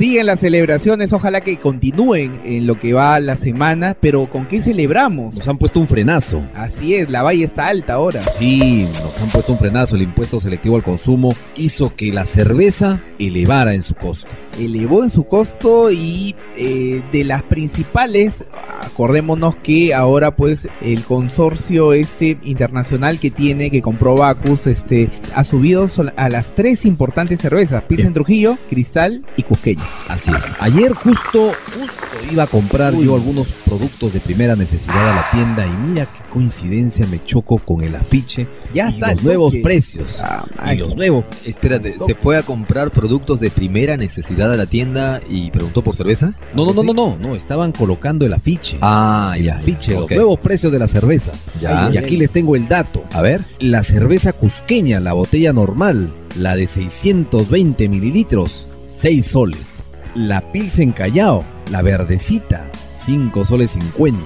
Siguen 0.02 0.26
las 0.26 0.40
celebraciones, 0.40 1.14
ojalá 1.14 1.42
que 1.42 1.60
continúen 1.60 2.42
en 2.44 2.66
lo 2.66 2.80
que 2.80 2.92
va 2.92 3.20
la 3.20 3.36
semana, 3.36 3.96
pero 4.02 4.26
¿con 4.26 4.48
qué 4.48 4.60
celebramos? 4.60 5.36
Nos 5.36 5.48
han 5.48 5.60
puesto 5.60 5.80
un 5.80 5.88
frenazo. 5.88 6.42
Así 6.56 6.96
es, 6.96 7.12
la 7.12 7.22
valla 7.22 7.46
está 7.46 7.68
alta 7.68 7.94
ahora. 7.94 8.20
Sí, 8.20 8.88
nos 8.88 9.22
han 9.22 9.30
puesto 9.30 9.52
un 9.52 9.60
frenazo. 9.60 9.96
El 9.96 10.02
impuesto 10.02 10.40
selectivo 10.40 10.76
al 10.76 10.82
consumo 10.82 11.36
hizo 11.56 11.96
que 11.96 12.12
la 12.12 12.26
cerveza 12.26 13.00
elevara 13.20 13.76
en 13.76 13.84
su 13.84 13.94
costo. 13.94 14.32
Elevó 14.58 15.04
en 15.04 15.10
su 15.10 15.24
costo 15.24 15.92
y 15.92 16.36
eh, 16.56 17.02
de 17.12 17.24
las 17.24 17.44
principales, 17.44 18.46
acordémonos 18.82 19.56
que 19.58 19.94
ahora 19.94 20.36
pues 20.36 20.68
el 20.82 21.04
consorcio 21.04 21.94
este 21.94 22.38
internacional 22.44 23.20
que 23.20 23.32
tiene, 23.32 23.72
que 23.72 23.82
compró 23.82 24.16
Bacus, 24.16 24.68
este, 24.68 25.10
ha 25.34 25.44
subido 25.44 25.88
a 26.16 26.30
las 26.30 26.54
tres 26.54 26.86
importantes 26.86 27.42
cervezas, 27.42 27.84
Pilsen 27.84 28.14
Trujillo, 28.14 28.58
Cristal 28.70 29.26
y 29.38 29.44
Cusqueña. 29.44 29.84
Así 30.08 30.32
es. 30.32 30.54
Ayer 30.60 30.94
justo, 30.94 31.50
justo 31.50 32.11
iba 32.32 32.44
a 32.44 32.48
comprar 32.48 32.94
yo 32.94 33.16
algunos 33.16 33.48
productos 33.66 34.14
de 34.14 34.20
primera 34.20 34.56
necesidad 34.56 35.12
a 35.12 35.16
la 35.16 35.30
tienda 35.32 35.66
y 35.66 35.88
mira 35.88 36.06
qué 36.06 36.30
coincidencia 36.30 37.08
me 37.08 37.24
choco 37.24 37.58
con 37.58 37.82
el 37.84 37.96
afiche 37.96 38.48
Ya 38.74 38.90
y 38.90 38.94
está. 38.96 39.12
los 39.12 39.24
nuevos 39.24 39.56
precios. 39.64 40.22
Ah, 40.24 40.46
y 40.74 40.78
los 40.78 40.96
nuevos. 40.96 41.26
Espérate, 41.46 41.96
¿se 42.00 42.16
fue 42.16 42.38
a 42.38 42.44
comprar 42.44 42.92
productos 42.92 43.40
de 43.40 43.50
primera 43.50 43.98
necesidad 43.98 44.52
a 44.52 44.58
la 44.58 44.66
tienda 44.66 45.22
y 45.30 45.52
preguntó 45.52 45.84
por 45.84 45.96
cerveza? 45.96 46.34
No, 46.54 46.66
no, 46.66 46.74
no, 46.74 46.82
¿Sí? 46.82 46.88
no, 46.88 46.94
no, 46.94 47.18
no, 47.18 47.36
estaban 47.36 47.72
colocando 47.72 48.26
el 48.26 48.34
afiche. 48.34 48.78
Ah, 48.82 49.34
el 49.38 49.46
ya, 49.46 49.58
afiche, 49.58 49.94
ya, 49.94 50.00
los 50.00 50.12
nuevos 50.12 50.40
precios 50.40 50.72
de 50.72 50.80
la 50.80 50.88
cerveza. 50.88 51.32
Ya. 51.62 51.90
Y 51.92 51.98
aquí 51.98 52.18
les 52.18 52.32
tengo 52.32 52.56
el 52.56 52.68
dato. 52.68 53.04
A 53.12 53.22
ver. 53.22 53.44
La 53.60 53.84
cerveza 53.84 54.34
cusqueña, 54.34 55.00
la 55.00 55.14
botella 55.14 55.54
normal, 55.54 56.14
la 56.36 56.56
de 56.56 56.68
620 56.68 57.90
mililitros, 57.90 58.68
6 58.88 59.26
soles. 59.26 59.88
La 60.16 60.42
Pilsen 60.52 60.92
Callao, 60.92 61.46
la 61.70 61.82
verdecita, 61.82 62.70
5 62.92 63.46
soles 63.46 63.72
50. 63.72 64.20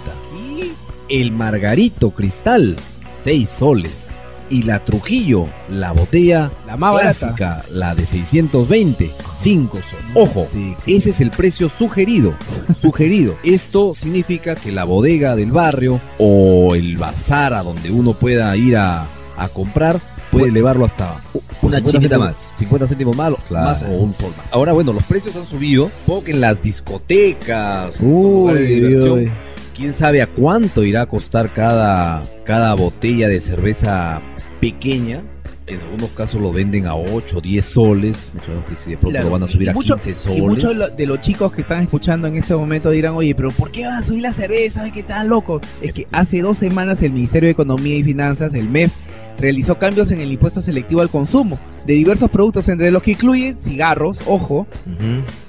El 1.09 1.31
Margarito 1.31 2.11
Cristal, 2.11 2.75
6 3.07 3.49
soles. 3.49 4.19
Y 4.47 4.61
la 4.61 4.85
Trujillo, 4.85 5.47
la 5.69 5.91
botella 5.91 6.51
La 6.67 6.77
más 6.77 6.93
barata. 6.93 7.17
clásica, 7.19 7.65
la 7.71 7.95
de 7.95 8.05
620, 8.05 9.11
5 9.35 9.77
soles. 9.89 10.05
Ojo, 10.13 10.47
ese 10.85 11.09
es 11.09 11.21
el 11.21 11.31
precio 11.31 11.67
sugerido. 11.67 12.35
Sugerido. 12.79 13.37
Esto 13.43 13.93
significa 13.95 14.55
que 14.55 14.71
la 14.71 14.83
bodega 14.83 15.35
del 15.35 15.51
barrio 15.51 15.99
o 16.19 16.75
el 16.75 16.97
bazar 16.97 17.53
a 17.55 17.63
donde 17.63 17.89
uno 17.89 18.13
pueda 18.13 18.55
ir 18.55 18.77
a, 18.77 19.07
a 19.35 19.47
comprar 19.47 19.99
puede 20.39 20.49
elevarlo 20.51 20.85
hasta 20.85 21.15
por 21.33 21.41
Una 21.69 21.77
50 21.77 21.91
chiquita 21.91 22.15
céntimos- 22.15 22.19
más. 22.27 22.37
50 22.57 22.87
céntimos 22.87 23.15
más, 23.15 23.33
Claro. 23.47 23.65
más 23.65 23.81
o 23.83 23.87
un 23.87 24.13
sol 24.13 24.33
más. 24.37 24.45
Ahora, 24.51 24.71
bueno, 24.73 24.93
los 24.93 25.03
precios 25.03 25.35
han 25.35 25.45
subido. 25.47 25.89
Supongo 26.01 26.23
que 26.25 26.31
en 26.31 26.41
las 26.41 26.61
discotecas, 26.61 27.99
Uy, 28.01 28.53
de 28.53 28.61
diversión, 28.63 29.19
uy. 29.19 29.31
quién 29.75 29.93
sabe 29.93 30.21
a 30.21 30.27
cuánto 30.27 30.83
irá 30.83 31.01
a 31.03 31.05
costar 31.05 31.53
cada, 31.53 32.23
cada 32.45 32.73
botella 32.73 33.27
de 33.27 33.39
cerveza 33.41 34.21
pequeña. 34.59 35.23
En 35.67 35.79
algunos 35.79 36.11
casos 36.11 36.39
lo 36.39 36.51
venden 36.51 36.85
a 36.85 36.93
8, 36.93 37.41
10 37.41 37.65
soles. 37.65 38.29
No 38.35 38.41
sabemos 38.41 38.65
que 38.65 38.75
si 38.75 38.91
de 38.91 38.97
pronto 38.97 39.09
Claro, 39.13 39.25
lo 39.25 39.31
van 39.31 39.43
a 39.43 39.47
subir 39.47 39.65
y 39.67 39.71
a 39.71 39.73
mucho- 39.73 39.95
15 39.95 40.11
Y 40.11 40.13
soles. 40.13 40.41
muchos 40.43 40.69
de 40.73 40.75
lo- 40.79 40.89
de 40.89 41.05
los 41.07 41.21
chicos 41.21 41.51
que 41.53 41.61
están 41.61 41.81
escuchando 41.81 42.27
en 42.27 42.35
este 42.35 42.55
momento 42.55 42.91
dirán, 42.91 43.15
oye, 43.15 43.33
pero 43.33 43.49
¿por 43.49 43.71
qué 43.71 43.83
van 43.87 43.97
a 43.97 44.03
subir 44.03 44.21
la 44.21 44.31
cerveza? 44.31 44.91
¿Qué 44.91 45.01
tan 45.01 45.27
loco? 45.27 45.61
Es 45.81 45.91
que 45.93 46.05
hace 46.11 46.41
dos 46.41 46.59
semanas 46.59 47.01
el 47.01 47.13
Ministerio 47.13 47.47
de 47.47 47.51
Economía 47.53 47.95
y 47.97 48.03
Finanzas, 48.03 48.53
el 48.53 48.69
MEF, 48.69 48.91
realizó 49.39 49.77
cambios 49.77 50.11
en 50.11 50.19
el 50.19 50.31
impuesto 50.31 50.61
selectivo 50.61 51.01
al 51.01 51.09
consumo 51.09 51.59
de 51.85 51.93
diversos 51.93 52.29
productos, 52.29 52.67
entre 52.69 52.89
los 52.91 53.03
que 53.03 53.11
incluyen 53.11 53.59
cigarros, 53.59 54.21
ojo. 54.25 54.65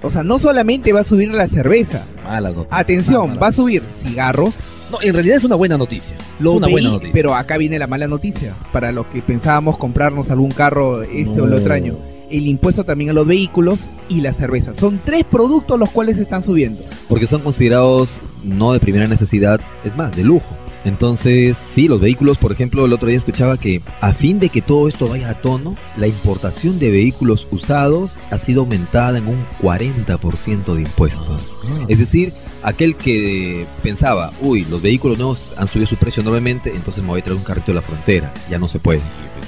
O 0.03 0.11
sea, 0.11 0.23
no 0.23 0.39
solamente 0.39 0.93
va 0.93 1.01
a 1.01 1.05
subir 1.05 1.31
la 1.31 1.49
cerveza. 1.49 2.05
Malas 2.25 2.57
noticias. 2.57 2.81
Atención, 2.81 3.29
Malas 3.29 3.43
va 3.43 3.47
a 3.49 3.53
subir 3.53 3.83
cigarros, 3.91 4.65
No, 4.91 4.99
en 5.03 5.15
realidad 5.15 5.37
es 5.37 5.45
una 5.45 5.57
buena 5.57 5.79
noticia. 5.79 6.17
Lo 6.39 6.51
es 6.53 6.57
una 6.59 6.67
veí, 6.67 6.75
buena 6.75 6.91
noticia. 6.91 7.13
Pero 7.13 7.35
acá 7.35 7.57
viene 7.57 7.79
la 7.79 7.87
mala 7.87 8.07
noticia. 8.07 8.55
Para 8.73 8.93
los 8.93 9.07
que 9.07 9.23
pensábamos 9.23 9.79
comprarnos 9.79 10.31
algún 10.31 10.51
carro 10.51 11.03
este 11.03 11.41
o 11.41 11.47
el 11.47 11.55
otro 11.55 11.73
año. 11.73 11.97
El 12.31 12.47
impuesto 12.49 12.85
también 12.85 13.11
a 13.11 13.13
los 13.13 13.27
vehículos 13.27 13.89
y 14.09 14.21
la 14.21 14.33
cerveza. 14.33 14.75
Son 14.75 15.01
tres 15.03 15.25
productos 15.25 15.79
los 15.79 15.91
cuales 15.91 16.19
están 16.19 16.43
subiendo. 16.43 16.83
Porque 17.09 17.27
son 17.27 17.41
considerados 17.41 18.21
no 18.43 18.73
de 18.73 18.81
primera 18.81 19.07
necesidad, 19.07 19.61
es 19.85 19.97
más, 19.97 20.15
de 20.15 20.25
lujo. 20.25 20.47
Entonces, 20.87 21.57
sí, 21.57 21.89
los 21.89 22.01
vehículos, 22.01 22.39
por 22.39 22.53
ejemplo, 22.53 22.85
el 22.85 22.93
otro 22.93 23.09
día 23.09 23.19
escuchaba 23.19 23.59
que 23.59 23.83
a 24.01 24.13
fin 24.13 24.39
de 24.39 24.51
que 24.51 24.63
todo 24.63 24.87
esto 24.87 25.09
vaya 25.09 25.31
a 25.31 25.41
tono, 25.41 25.77
la 25.97 26.07
importación 26.07 26.79
de 26.79 26.93
vehículos 26.93 27.49
usados 27.51 28.21
ha 28.31 28.39
sido 28.39 28.61
aumentada 28.61 29.19
en 29.19 29.27
un 29.27 29.45
40% 29.61 30.75
de 30.75 30.83
impuestos. 30.83 31.59
Es 31.89 31.99
decir, 31.99 32.33
aquel 32.63 32.95
que 32.95 33.67
pensaba, 33.83 34.33
uy, 34.41 34.65
los 34.65 34.81
vehículos 34.81 35.19
nuevos 35.19 35.53
han 35.57 35.67
subido 35.67 35.89
su 35.89 35.97
precio 35.97 36.21
enormemente, 36.21 36.71
entonces 36.73 37.03
me 37.03 37.11
voy 37.11 37.21
a 37.21 37.25
traer 37.25 37.37
un 37.37 37.43
carrito 37.45 37.73
de 37.73 37.75
la 37.75 37.83
frontera. 37.83 38.33
Ya 38.49 38.61
no 38.61 38.69
se 38.69 38.79
puede. 38.79 39.03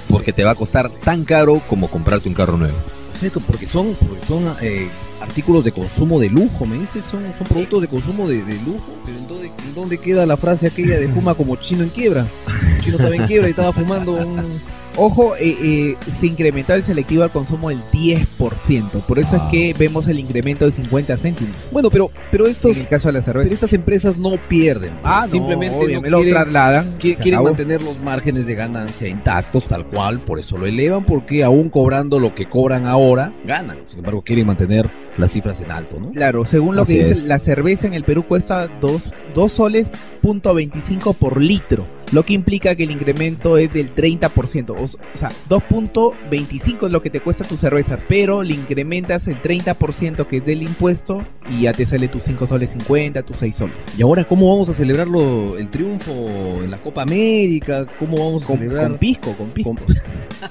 Porque 0.08 0.32
te 0.32 0.42
va 0.42 0.50
a 0.50 0.56
costar 0.56 0.88
tan 0.90 1.24
caro 1.24 1.62
como 1.68 1.88
comprarte 1.88 2.28
un 2.28 2.34
carro 2.34 2.56
nuevo. 2.56 2.76
O 3.14 3.16
sea, 3.16 3.30
porque 3.46 3.66
son, 3.66 3.94
porque 3.94 4.26
son 4.26 4.44
eh, 4.60 4.88
artículos 5.20 5.64
de 5.64 5.72
consumo 5.72 6.20
de 6.20 6.28
lujo, 6.28 6.66
me 6.66 6.78
dices, 6.78 7.04
son, 7.04 7.22
son 7.36 7.46
productos 7.46 7.82
de 7.82 7.88
consumo 7.88 8.28
de, 8.28 8.42
de 8.44 8.54
lujo. 8.56 8.92
Pero 9.04 9.18
¿en 9.18 9.28
dónde, 9.28 9.46
en 9.46 9.74
dónde 9.74 9.98
queda 9.98 10.26
la 10.26 10.36
frase 10.36 10.66
aquella 10.66 10.98
de 10.98 11.08
fuma 11.08 11.34
como 11.34 11.56
chino 11.56 11.82
en 11.82 11.90
quiebra? 11.90 12.26
El 12.76 12.80
chino 12.80 12.96
estaba 12.96 13.16
en 13.16 13.26
quiebra 13.26 13.48
y 13.48 13.50
estaba 13.50 13.72
fumando 13.72 14.12
un... 14.12 14.60
Ojo, 14.98 15.36
eh, 15.36 15.56
eh, 15.62 15.96
se 16.12 16.26
incrementó 16.26 16.74
el 16.74 16.82
selectivo 16.82 17.22
al 17.22 17.30
consumo 17.30 17.68
del 17.70 17.80
10%. 17.92 19.00
Por 19.06 19.18
eso 19.18 19.36
Ah. 19.36 19.44
es 19.44 19.50
que 19.50 19.74
vemos 19.78 20.08
el 20.08 20.18
incremento 20.18 20.64
de 20.66 20.72
50 20.72 21.16
céntimos. 21.16 21.54
Bueno, 21.72 21.88
pero, 21.90 22.10
pero 22.30 22.46
estos... 22.46 22.76
En 22.76 22.82
el 22.82 22.88
caso 22.88 23.08
de 23.08 23.12
la 23.14 23.22
cerveza. 23.22 23.44
Pero 23.44 23.54
estas 23.54 23.72
empresas 23.72 24.18
no 24.18 24.36
pierden. 24.48 24.90
pues, 24.94 25.04
Ah, 25.04 25.20
no, 25.22 25.28
simplemente 25.28 26.00
no 26.00 26.10
lo 26.10 26.18
quieren, 26.18 26.34
trasladan, 26.34 26.98
qui- 26.98 27.16
se 27.16 27.22
quieren 27.22 27.42
mantener 27.44 27.82
los 27.82 27.98
márgenes 28.00 28.46
de 28.46 28.54
ganancia 28.54 29.08
intactos, 29.08 29.66
tal 29.66 29.86
cual, 29.86 30.20
por 30.20 30.38
eso 30.38 30.58
lo 30.58 30.66
elevan, 30.66 31.04
porque 31.06 31.44
aún 31.44 31.70
cobrando 31.70 32.18
lo 32.18 32.34
que 32.34 32.48
cobran 32.48 32.86
ahora, 32.86 33.32
ganan. 33.44 33.78
Sin 33.86 34.00
embargo, 34.00 34.22
quieren 34.22 34.46
mantener 34.46 34.90
las 35.16 35.32
cifras 35.32 35.60
en 35.60 35.70
alto, 35.70 35.98
¿no? 36.00 36.10
Claro, 36.10 36.44
según 36.44 36.76
lo 36.76 36.82
Así 36.82 36.94
que 36.94 36.98
dice, 37.00 37.12
es. 37.12 37.24
la 37.26 37.38
cerveza 37.38 37.86
en 37.86 37.94
el 37.94 38.04
Perú 38.04 38.24
cuesta 38.26 38.68
2, 38.80 39.12
soles 39.48 39.90
punto 40.22 40.52
25 40.54 41.12
por 41.14 41.40
litro, 41.40 41.86
lo 42.12 42.24
que 42.24 42.34
implica 42.34 42.74
que 42.74 42.84
el 42.84 42.90
incremento 42.90 43.58
es 43.58 43.72
del 43.72 43.94
30%. 43.94 44.74
O, 44.78 44.86
sea, 45.16 45.32
2.25 45.48 46.86
es 46.86 46.92
lo 46.92 47.02
que 47.02 47.10
te 47.10 47.20
cuesta 47.20 47.46
tu 47.46 47.56
cerveza, 47.56 47.98
pero 48.08 48.42
le 48.42 48.54
incrementas 48.54 49.28
el 49.28 49.36
30% 49.42 50.26
que 50.26 50.38
es 50.38 50.44
del 50.44 50.62
impuesto 50.62 51.24
y 51.50 51.62
ya 51.62 51.72
te 51.72 51.84
sale 51.86 52.08
tus 52.08 52.24
5 52.24 52.46
soles 52.46 52.70
50, 52.70 53.22
tus 53.22 53.38
6 53.38 53.56
soles. 53.56 53.76
Y 53.96 54.02
ahora, 54.02 54.24
¿cómo 54.24 54.50
vamos 54.50 54.68
a 54.68 54.72
celebrarlo 54.72 55.58
el 55.58 55.70
triunfo 55.70 56.12
en 56.62 56.70
la 56.70 56.80
Copa 56.80 57.02
América? 57.02 57.86
¿Cómo 57.98 58.16
vamos 58.24 58.44
a 58.44 58.46
Con, 58.46 58.58
celebrar? 58.58 58.88
con 58.88 58.98
pisco, 58.98 59.36
con 59.36 59.50
pisco. 59.50 59.76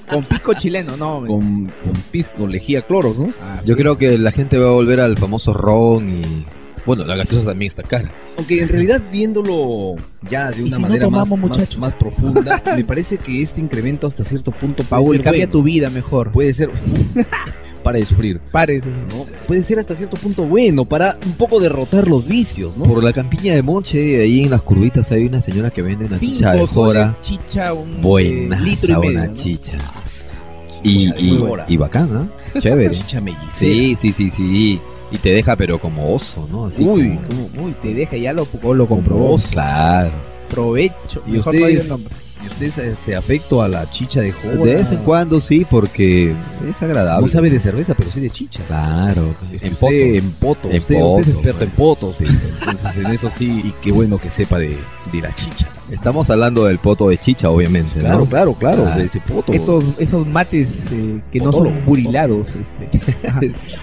Con, 0.08 0.24
pisco 0.28 0.54
chileno, 0.54 0.96
no. 0.96 1.24
Con, 1.26 1.64
con 1.64 2.02
pisco, 2.10 2.46
lejía 2.46 2.82
cloros, 2.82 3.18
¿no? 3.18 3.32
Yo 3.64 3.76
creo 3.76 3.96
que 3.96 4.18
la 4.18 4.32
gente 4.32 4.58
va 4.58 4.68
a 4.68 4.72
volver 4.72 5.00
al 5.00 5.18
famoso 5.18 5.52
ron 5.52 6.08
y... 6.08 6.44
Bueno, 6.86 7.04
la 7.04 7.16
gaseosa 7.16 7.48
también 7.48 7.66
está 7.68 7.82
cara. 7.82 8.10
Aunque 8.38 8.62
en 8.62 8.68
realidad 8.68 9.02
viéndolo 9.12 9.96
ya 10.30 10.50
de 10.52 10.58
¿Y 10.58 10.62
una 10.62 10.76
si 10.76 10.82
no 10.82 10.88
manera 10.88 11.10
más, 11.10 11.28
tomamos, 11.28 11.38
más, 11.50 11.58
muchacho? 11.58 11.78
más 11.80 11.92
profunda, 11.94 12.62
me 12.76 12.84
parece 12.84 13.18
que 13.18 13.42
este 13.42 13.60
incremento 13.60 14.06
hasta 14.06 14.22
cierto 14.24 14.52
punto 14.52 14.84
puede 14.84 14.88
Paul, 15.02 15.16
ser 15.16 15.24
cambia 15.24 15.40
bueno. 15.46 15.52
tu 15.52 15.62
vida 15.64 15.90
mejor. 15.90 16.30
Puede 16.32 16.52
ser... 16.54 16.70
Para 17.82 17.98
de 17.98 18.04
sufrir. 18.06 18.40
Pare 18.52 18.76
eso. 18.76 18.88
¿no? 18.88 19.24
Puede 19.46 19.62
ser 19.62 19.78
hasta 19.78 19.94
cierto 19.94 20.16
punto 20.16 20.42
bueno 20.42 20.84
para 20.84 21.16
un 21.24 21.32
poco 21.34 21.58
derrotar 21.60 22.06
los 22.08 22.26
vicios, 22.26 22.76
¿no? 22.76 22.84
Por 22.84 23.02
la 23.02 23.12
campiña 23.12 23.54
de 23.54 23.62
Monche, 23.62 24.20
ahí 24.20 24.42
en 24.42 24.50
las 24.50 24.62
curvitas 24.62 25.10
hay 25.12 25.24
una 25.24 25.40
señora 25.40 25.70
que 25.70 25.80
vende 25.82 26.04
una 26.06 26.18
chicha 26.18 26.52
de 26.52 26.66
jora. 26.66 27.16
chicha, 27.20 27.72
un 27.72 28.02
Buena, 28.02 28.58
eh, 28.58 28.62
litro 28.62 28.92
y 28.94 28.96
medio. 28.98 29.10
una 29.18 29.26
¿no? 29.28 29.32
chicha. 29.32 29.78
Chicha 30.02 30.44
Y, 30.84 31.10
de 31.12 31.20
y, 31.20 31.40
y 31.68 31.76
bacán, 31.76 32.10
¿ah? 32.14 32.28
Chévere. 32.60 32.94
Chicha 32.94 33.20
mellicera. 33.20 33.48
Sí, 33.50 33.96
sí, 33.96 34.12
sí, 34.12 34.28
sí. 34.30 34.80
Y 35.10 35.18
te 35.18 35.30
deja 35.30 35.56
pero 35.56 35.78
como 35.80 36.14
oso, 36.14 36.46
¿no? 36.50 36.66
Así 36.66 36.82
Uy, 36.84 37.18
como- 37.28 37.48
como- 37.48 37.66
uy, 37.66 37.72
te 37.80 37.94
deja, 37.94 38.16
ya 38.16 38.32
lo, 38.32 38.46
lo 38.74 38.86
comprobó. 38.86 39.36
Claro. 39.50 40.12
Provecho. 40.50 41.22
Y 41.26 41.32
Mejor 41.32 41.54
ustedes, 41.54 41.94
y 42.42 42.46
ustedes 42.46 42.78
este, 42.78 43.16
afecto 43.16 43.62
a 43.62 43.68
la 43.68 43.88
chicha 43.90 44.20
de 44.20 44.32
jora. 44.32 44.54
De 44.56 44.74
vez 44.76 44.92
en 44.92 44.98
cuando 44.98 45.40
sí, 45.40 45.66
porque 45.68 46.34
es 46.68 46.82
agradable. 46.82 47.26
No 47.26 47.32
sabe 47.32 47.50
de 47.50 47.58
cerveza, 47.58 47.94
pero 47.94 48.10
sí 48.10 48.20
de 48.20 48.30
chicha. 48.30 48.62
Claro. 48.66 49.34
Es 49.52 49.62
En 49.62 49.72
usted 49.72 49.78
poto. 49.80 49.92
en 49.94 50.30
poto. 50.32 50.70
En 50.70 50.78
usted, 50.78 50.94
poto, 50.94 51.06
usted 51.14 51.22
es 51.22 51.28
experto 51.36 51.58
pues. 51.58 51.68
en 51.70 51.76
potos. 51.76 52.18
de- 52.18 52.26
Entonces, 52.60 52.96
en 52.96 53.06
eso 53.06 53.30
sí, 53.30 53.62
y 53.64 53.72
qué 53.82 53.92
bueno 53.92 54.18
que 54.18 54.30
sepa 54.30 54.58
de, 54.58 54.76
de 55.12 55.20
la 55.20 55.34
chicha. 55.34 55.68
Estamos 55.90 56.28
hablando 56.30 56.64
del 56.66 56.78
poto 56.78 57.08
de 57.08 57.16
chicha, 57.18 57.48
obviamente. 57.50 57.98
Claro, 58.00 58.18
¿no? 58.20 58.26
claro, 58.26 58.54
claro, 58.54 58.84
Ah. 58.86 58.96
de 58.96 59.04
ese 59.06 59.20
poto. 59.20 59.52
Estos, 59.52 59.84
esos 59.98 60.26
mates 60.26 60.88
eh, 60.92 61.20
que 61.32 61.40
no 61.40 61.52
son 61.52 61.84
burilados. 61.86 62.48
Este. 62.54 62.88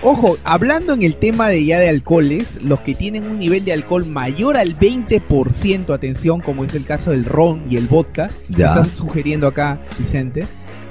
Ojo, 0.03 0.37
hablando 0.43 0.93
en 0.93 1.01
el 1.03 1.15
tema 1.17 1.49
de 1.49 1.65
ya 1.65 1.79
de 1.79 1.89
alcoholes, 1.89 2.59
los 2.61 2.81
que 2.81 2.93
tienen 2.95 3.25
un 3.25 3.37
nivel 3.39 3.65
de 3.65 3.73
alcohol 3.73 4.05
mayor 4.05 4.55
al 4.57 4.77
20%, 4.77 5.93
atención, 5.93 6.41
como 6.41 6.63
es 6.63 6.73
el 6.75 6.83
caso 6.85 7.11
del 7.11 7.25
ron 7.25 7.63
y 7.69 7.77
el 7.77 7.87
vodka, 7.87 8.29
que 8.55 8.63
están 8.63 8.91
sugiriendo 8.91 9.47
acá, 9.47 9.81
Vicente, 9.97 10.47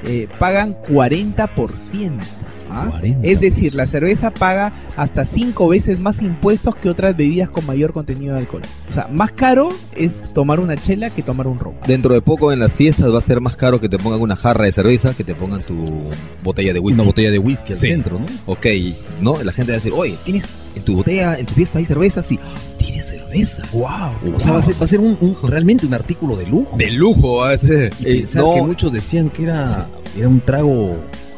eh, 0.07 0.29
pagan 0.39 0.77
40%. 0.89 2.13
¿Ah? 2.75 3.01
40%. 3.01 3.19
Es 3.23 3.41
decir, 3.41 3.75
la 3.75 3.87
cerveza 3.87 4.31
paga 4.33 4.73
hasta 4.97 5.25
5 5.25 5.69
veces 5.69 5.99
más 6.01 6.23
impuestos 6.23 6.75
que 6.77 6.89
otras 6.89 7.17
bebidas 7.17 7.49
con 7.51 7.67
mayor 7.67 7.93
contenido 7.93 8.35
de 8.35 8.41
alcohol. 8.41 8.63
O 8.89 8.93
sea, 8.93 9.09
más 9.11 9.33
caro 9.33 9.71
es 9.97 10.25
tomar 10.35 10.61
una 10.61 10.77
chela 10.81 11.11
que 11.11 11.23
tomar 11.23 11.47
un 11.47 11.59
ron. 11.59 11.75
Dentro 11.87 12.15
de 12.15 12.23
poco 12.23 12.53
en 12.53 12.59
las 12.61 12.75
fiestas 12.75 13.13
va 13.13 13.19
a 13.19 13.23
ser 13.23 13.41
más 13.41 13.57
caro 13.57 13.81
que 13.81 13.89
te 13.89 13.99
pongan 13.99 14.21
una 14.21 14.37
jarra 14.37 14.65
de 14.65 14.73
cerveza 14.73 15.15
que 15.15 15.25
te 15.25 15.35
pongan 15.35 15.63
tu 15.63 15.75
botella 16.43 16.73
de 16.73 16.79
whisky. 16.81 17.01
Una 17.01 17.09
botella 17.09 17.31
de 17.31 17.39
whisky 17.39 17.73
al 17.73 17.79
Sí. 17.79 17.89
centro, 17.89 18.19
¿no? 18.19 18.27
Ok, 18.47 18.67
¿no? 19.21 19.43
La 19.43 19.53
gente 19.53 19.73
va 19.73 19.77
a 19.77 19.79
decir, 19.79 19.93
oye, 19.95 20.17
¿tienes 20.25 20.55
en 20.75 20.83
tu 20.85 20.97
botella, 20.97 21.39
en 21.39 21.47
tu 21.47 21.55
fiesta 21.55 21.79
hay 21.79 21.85
cerveza? 21.85 22.23
Sí. 22.23 22.39
¿Tienes 22.79 23.07
cerveza? 23.09 23.63
Wow. 23.73 24.35
O 24.35 24.39
sea, 24.41 24.53
va 24.53 24.59
a 24.59 24.63
ser, 24.63 24.75
va 24.81 24.85
a 24.85 24.89
ser 24.89 25.01
un, 25.01 25.17
un- 25.21 25.37
realmente 25.51 25.87
un 25.87 25.95
artículo 25.95 26.37
de 26.37 26.47
lujo. 26.47 26.77
De 26.77 26.91
lujo 26.91 27.37
va 27.39 27.51
a 27.53 27.57
ser. 27.59 27.93
Y 28.01 28.07
Eh, 28.09 28.17
pensar 28.19 28.43
no, 28.43 28.55
que 28.55 28.63
muchos 28.63 28.93
decían 28.93 29.31
que 29.31 29.45
era, 29.45 29.89
era 30.17 30.29
un 30.29 30.41
trago 30.41 30.97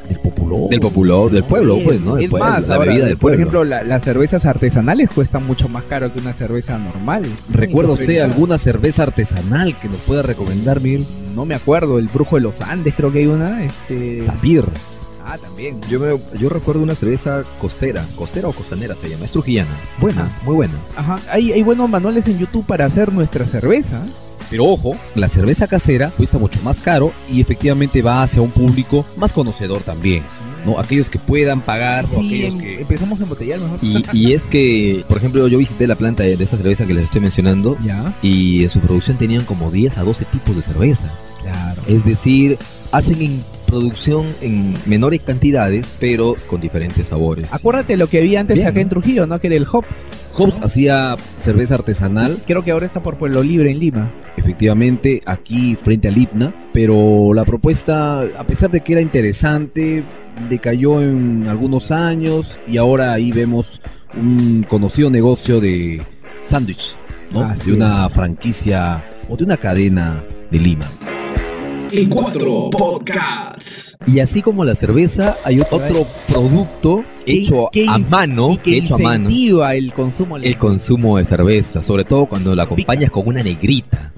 del 0.08 0.18
popular. 0.20 0.68
Del 0.70 0.80
popular, 0.80 1.30
del 1.30 1.44
pueblo, 1.44 1.78
pues, 1.84 2.00
¿no? 2.00 2.14
Del 2.14 2.24
es 2.24 2.30
pueblo, 2.30 2.48
más, 2.48 2.68
la 2.68 2.74
ahora, 2.76 2.88
bebida 2.90 3.06
del 3.06 3.14
por 3.16 3.20
pueblo. 3.32 3.38
ejemplo, 3.38 3.64
la- 3.64 3.82
las 3.82 4.02
cervezas 4.04 4.44
artesanales 4.46 5.10
cuestan 5.10 5.46
mucho 5.46 5.68
más 5.68 5.84
caro 5.84 6.12
que 6.12 6.18
una 6.18 6.32
cerveza 6.32 6.78
normal. 6.78 7.26
¿Recuerda 7.50 7.92
usted 7.92 8.18
alguna 8.20 8.58
cerveza 8.58 9.02
artesanal 9.04 9.78
que 9.78 9.88
nos 9.88 9.98
pueda 10.00 10.22
recomendar, 10.22 10.80
Miguel? 10.80 11.04
No 11.34 11.44
me 11.44 11.54
acuerdo, 11.54 11.98
el 11.98 12.08
Brujo 12.08 12.36
de 12.36 12.42
los 12.42 12.60
Andes 12.60 12.94
creo 12.96 13.12
que 13.12 13.18
hay 13.20 13.26
una. 13.26 13.64
Este... 13.64 14.22
Tapir. 14.26 14.64
Ah, 15.28 15.38
también. 15.38 15.80
Yo, 15.90 15.98
me- 15.98 16.38
yo 16.38 16.48
recuerdo 16.48 16.82
una 16.82 16.94
cerveza 16.94 17.42
costera, 17.58 18.06
costera 18.14 18.46
o 18.48 18.52
costanera 18.52 18.94
se 18.94 19.08
llama, 19.10 19.24
es 19.24 19.32
trujillana. 19.32 19.70
Buena, 20.00 20.30
muy 20.44 20.54
buena. 20.54 20.74
Ajá, 20.94 21.18
hay, 21.30 21.50
hay 21.52 21.62
buenos 21.64 21.90
manuales 21.90 22.28
en 22.28 22.38
YouTube 22.38 22.64
para 22.64 22.84
hacer 22.84 23.12
nuestra 23.12 23.44
cerveza. 23.46 24.02
Pero 24.50 24.64
ojo, 24.66 24.96
la 25.14 25.28
cerveza 25.28 25.66
casera 25.66 26.10
cuesta 26.10 26.38
mucho 26.38 26.60
más 26.62 26.80
caro 26.80 27.12
y 27.30 27.40
efectivamente 27.40 28.02
va 28.02 28.22
hacia 28.22 28.40
un 28.42 28.50
público 28.50 29.04
más 29.16 29.32
conocedor 29.32 29.82
también. 29.82 30.22
¿no? 30.64 30.78
Aquellos 30.80 31.10
que 31.10 31.18
puedan 31.20 31.60
pagar 31.60 32.04
o 32.06 32.08
Sí, 32.08 32.26
aquellos 32.26 32.54
em- 32.54 32.60
que... 32.60 32.80
empezamos 32.80 33.20
a 33.20 33.22
embotellar 33.24 33.60
mejor. 33.60 33.78
Y, 33.82 34.04
y 34.12 34.32
es 34.32 34.46
que, 34.46 35.04
por 35.08 35.16
ejemplo, 35.18 35.46
yo 35.48 35.58
visité 35.58 35.86
la 35.86 35.94
planta 35.94 36.22
de 36.24 36.32
esta 36.34 36.56
cerveza 36.56 36.86
que 36.86 36.94
les 36.94 37.04
estoy 37.04 37.20
mencionando 37.20 37.76
Ya, 37.84 38.12
y 38.22 38.64
en 38.64 38.70
su 38.70 38.80
producción 38.80 39.16
tenían 39.16 39.44
como 39.44 39.70
10 39.70 39.98
a 39.98 40.02
12 40.04 40.24
tipos 40.26 40.56
de 40.56 40.62
cerveza. 40.62 41.12
claro. 41.40 41.82
Es 41.86 42.04
decir, 42.04 42.58
hacen 42.92 43.22
en 43.22 43.44
producción 43.66 44.26
en 44.40 44.76
menores 44.86 45.20
cantidades, 45.24 45.90
pero 46.00 46.34
con 46.48 46.60
diferentes 46.60 47.08
sabores. 47.08 47.52
Acuérdate 47.52 47.96
lo 47.96 48.08
que 48.08 48.18
había 48.18 48.40
antes 48.40 48.56
Bien, 48.56 48.68
acá 48.68 48.80
en 48.80 48.88
Trujillo, 48.88 49.26
¿no? 49.26 49.38
Que 49.40 49.48
era 49.48 49.56
el 49.56 49.66
Hops. 49.70 49.88
Hobbs 50.36 50.60
hacía 50.62 51.16
cerveza 51.36 51.74
artesanal, 51.76 52.42
Creo 52.46 52.62
que 52.62 52.70
ahora 52.70 52.86
está 52.86 53.02
por 53.02 53.16
Pueblo 53.16 53.42
Libre 53.42 53.70
en 53.70 53.78
Lima. 53.78 54.12
efectivamente, 54.36 55.20
aquí 55.26 55.76
frente 55.82 56.08
al 56.08 56.18
IPNA, 56.18 56.54
pero 56.72 57.32
la 57.34 57.44
propuesta, 57.44 58.20
a 58.20 58.46
pesar 58.46 58.70
de 58.70 58.80
que 58.82 58.92
era 58.92 59.00
interesante, 59.00 60.04
decayó 60.48 61.00
en 61.00 61.46
algunos 61.48 61.90
años 61.90 62.58
y 62.66 62.76
ahora 62.76 63.12
ahí 63.12 63.32
vemos 63.32 63.80
un 64.14 64.64
conocido 64.68 65.10
negocio 65.10 65.60
de 65.60 66.02
sándwich, 66.44 66.96
¿no? 67.32 67.40
Así 67.40 67.70
de 67.70 67.76
una 67.76 68.06
es. 68.06 68.12
franquicia 68.12 69.04
o 69.28 69.36
de 69.36 69.44
una 69.44 69.56
cadena 69.56 70.22
de 70.50 70.58
Lima. 70.58 70.90
E4 71.90 72.70
Podcasts. 72.70 73.96
Y 74.06 74.20
así 74.20 74.42
como 74.42 74.64
la 74.64 74.74
cerveza, 74.74 75.34
hay 75.44 75.60
otro 75.60 75.80
producto 76.28 77.04
hecho 77.26 77.68
Que- 77.72 77.86
a 77.88 77.98
mano, 77.98 78.52
y 78.52 78.56
que 78.58 78.78
hecho 78.78 78.94
a 78.96 78.98
mano. 78.98 79.24
incentiva 79.24 79.74
el 79.74 79.92
consumo. 79.92 80.36
El 80.36 80.58
consumo 80.58 81.18
de 81.18 81.24
cerveza, 81.24 81.82
sobre 81.82 82.04
todo 82.04 82.26
cuando 82.26 82.54
la 82.54 82.64
acompañas 82.64 83.10
con 83.10 83.26
una 83.26 83.42
negrita. 83.42 84.12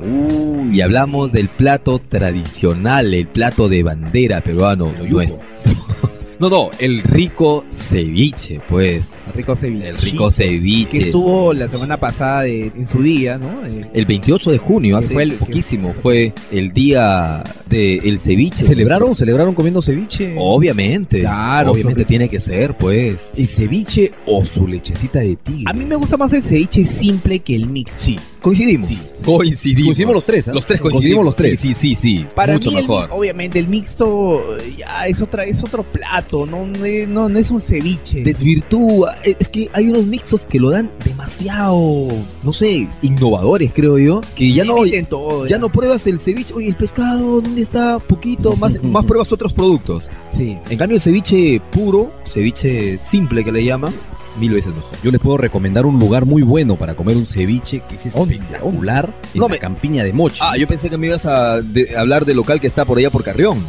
y 0.71 0.81
hablamos 0.83 1.33
del 1.33 1.49
plato 1.49 1.99
tradicional, 1.99 3.15
el 3.15 3.27
plato 3.27 3.69
de 3.69 3.83
bandera 3.83 4.43
peruano 4.43 4.93
nuestro. 5.09 5.43
No, 6.41 6.49
no, 6.49 6.71
el 6.79 7.03
rico 7.03 7.65
ceviche, 7.69 8.61
pues. 8.69 9.33
rico 9.35 9.57
ceviche. 9.57 9.89
El 9.89 9.99
rico 9.99 10.31
ceviche. 10.31 10.89
Que 10.99 11.05
estuvo 11.07 11.53
la 11.53 11.67
semana 11.67 11.99
pasada 11.99 12.43
de- 12.43 12.71
en 12.77 12.87
su 12.87 13.03
día, 13.03 13.39
¿no? 13.39 13.67
Eh, 13.67 13.91
El 13.93 14.07
28 14.07 14.53
de 14.53 14.59
junio, 14.59 14.97
hace 14.99 15.15
fue 15.15 15.25
el- 15.25 15.33
poquísimo, 15.33 15.93
fue 15.93 16.33
el 16.53 16.73
día 16.73 17.43
del 17.69 18.21
ceviche. 18.21 18.65
¿Celebraron? 18.65 19.17
¿Celebraron 19.17 19.53
comiendo 19.55 19.83
ceviche? 19.83 20.37
Obviamente. 20.39 21.19
Claro, 21.21 21.73
Obviamente 21.73 22.03
sobre- 22.03 22.09
tiene 22.09 22.29
que 22.29 22.39
ser, 22.39 22.77
pues. 22.77 23.33
¿El 23.37 23.49
ceviche 23.49 24.13
o 24.25 24.45
su 24.45 24.69
lechecita 24.69 25.19
de 25.19 25.35
tigre? 25.35 25.65
A 25.67 25.73
mí 25.73 25.85
me 25.85 25.97
gusta 25.97 26.17
más 26.17 26.33
el 26.35 26.45
ceviche 26.45 26.85
simple 26.85 27.41
que 27.41 27.57
el 27.57 27.67
mix. 27.67 27.91
Sí, 27.97 28.17
Coincidimos. 28.41 28.87
Sí, 28.87 28.95
Coincidimos. 29.25 29.85
Coincidimos 29.87 30.15
los 30.15 30.25
tres, 30.25 30.49
¿ah? 30.49 30.53
Los 30.53 30.67
tres 30.67 30.81
Coincidimos 30.81 31.25
coincidimos. 31.25 31.25
los 31.25 31.37
tres. 31.37 31.61
Sí, 31.61 31.75
sí, 31.75 31.95
sí. 31.95 32.19
sí. 32.21 32.27
Para 32.35 32.55
Mucho 32.55 32.71
mí, 32.71 32.77
mejor. 32.77 33.09
obviamente, 33.13 33.59
el 33.59 33.69
mixto 33.69 34.57
eh, 34.59 34.75
ya 34.79 35.07
es 35.07 35.21
otra, 35.21 35.45
es 35.45 35.63
otro 35.65 35.83
plato, 35.83 36.47
no, 36.47 36.65
no, 36.67 37.29
no 37.29 37.39
es 37.39 37.51
un 37.51 37.61
ceviche. 37.61 38.23
desvirtúa. 38.23 39.17
Es 39.25 39.37
es 39.41 39.49
que 39.49 39.71
hay 39.73 39.89
unos 39.89 40.05
mixtos 40.07 40.45
que 40.47 40.59
lo 40.61 40.71
dan 40.71 40.91
demasiado, 41.05 42.09
no 42.43 42.53
sé, 42.53 42.89
innovadores, 43.03 43.73
creo 43.73 43.99
yo. 43.99 44.21
Que 44.35 44.53
ya 44.53 44.65
no, 44.65 44.77
todo, 45.09 45.47
ya 45.47 45.59
no 45.59 45.71
pruebas 45.71 46.07
el 46.07 46.19
ceviche. 46.19 46.55
Oye, 46.55 46.69
el 46.69 46.77
pescado, 46.77 47.41
¿dónde 47.41 47.63
está? 47.63 47.99
Poquito. 47.99 48.57
Más, 48.57 48.83
más 48.83 49.05
pruebas 49.05 49.33
otros 49.33 49.53
productos. 49.53 50.11
Sí. 50.31 50.57
En 50.69 50.79
cambio, 50.79 50.97
el 50.97 51.01
ceviche 51.01 51.61
puro, 51.73 52.13
ceviche 52.27 52.99
simple 52.99 53.45
que 53.45 53.53
le 53.53 53.65
llaman, 53.65 53.93
mil 54.39 54.53
veces 54.53 54.75
mejor. 54.75 54.93
Yo 55.03 55.11
les 55.11 55.21
puedo 55.21 55.37
recomendar 55.37 55.85
un 55.87 55.99
lugar 55.99 56.25
muy 56.25 56.43
bueno 56.43 56.77
para 56.77 56.95
comer 56.95 57.17
un 57.17 57.27
ceviche 57.27 57.83
que 57.89 57.97
es 57.97 58.07
espectacular 58.07 59.13
en 59.35 59.41
No 59.41 59.47
la 59.49 59.53
me- 59.55 59.59
campiña 59.59 60.05
de 60.05 60.13
Mochi. 60.13 60.41
Ah, 60.43 60.57
yo 60.57 60.67
pensé 60.67 60.89
que 60.91 60.97
me 60.97 61.09
ibas 61.09 61.27
a 61.27 61.61
de- 61.61 61.97
hablar 61.97 62.25
del 62.25 62.37
local 62.37 62.61
que 62.61 62.67
está 62.67 62.85
por 62.85 62.99
allá 62.99 63.11
por 63.11 63.23
Carrión. 63.25 63.63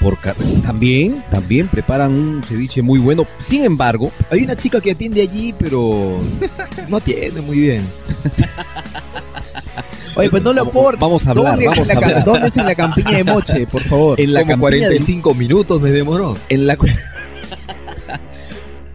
Por 0.00 0.16
car- 0.20 0.36
también, 0.62 1.24
también 1.28 1.66
preparan 1.66 2.12
un 2.12 2.42
ceviche 2.44 2.82
muy 2.82 3.00
bueno. 3.00 3.26
Sin 3.40 3.64
embargo, 3.64 4.12
Hay 4.30 4.44
una 4.44 4.56
chica 4.56 4.80
que 4.80 4.92
atiende 4.92 5.20
allí, 5.22 5.52
pero 5.58 6.18
no 6.88 6.98
atiende 6.98 7.40
muy 7.40 7.58
bien. 7.58 7.82
Oye, 10.14 10.30
pues 10.30 10.42
no 10.42 10.52
lo 10.52 10.62
aporta. 10.62 11.00
vamos 11.00 11.26
a 11.26 11.30
hablar, 11.30 11.44
¿Dónde 11.54 11.66
vamos 11.68 11.90
a 11.90 11.92
hablar. 11.94 12.24
¿Dónde 12.24 12.48
es 12.48 12.56
en 12.56 12.64
la 12.64 12.74
campiña 12.74 13.10
de 13.18 13.24
Moche, 13.24 13.66
por 13.66 13.82
favor? 13.82 14.20
en 14.20 14.32
la 14.32 14.40
Como 14.40 14.52
campiña 14.52 14.88
de 14.88 14.96
45 14.98 15.34
minutos 15.34 15.80
me 15.80 15.90
demoró. 15.90 16.36
en 16.48 16.66
la 16.66 16.76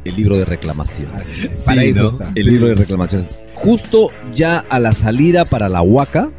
el 0.06 0.16
libro 0.16 0.38
de 0.38 0.46
reclamaciones. 0.46 1.50
Para 1.66 1.82
Sí, 1.82 1.88
eso 1.90 2.04
¿no? 2.04 2.10
está. 2.10 2.32
El 2.36 2.46
libro 2.48 2.68
de 2.68 2.76
reclamaciones. 2.76 3.30
Justo 3.56 4.10
ya 4.34 4.60
a 4.70 4.80
la 4.80 4.94
salida 4.94 5.46
para 5.46 5.70
la 5.70 5.82
Huaca, 5.82 6.32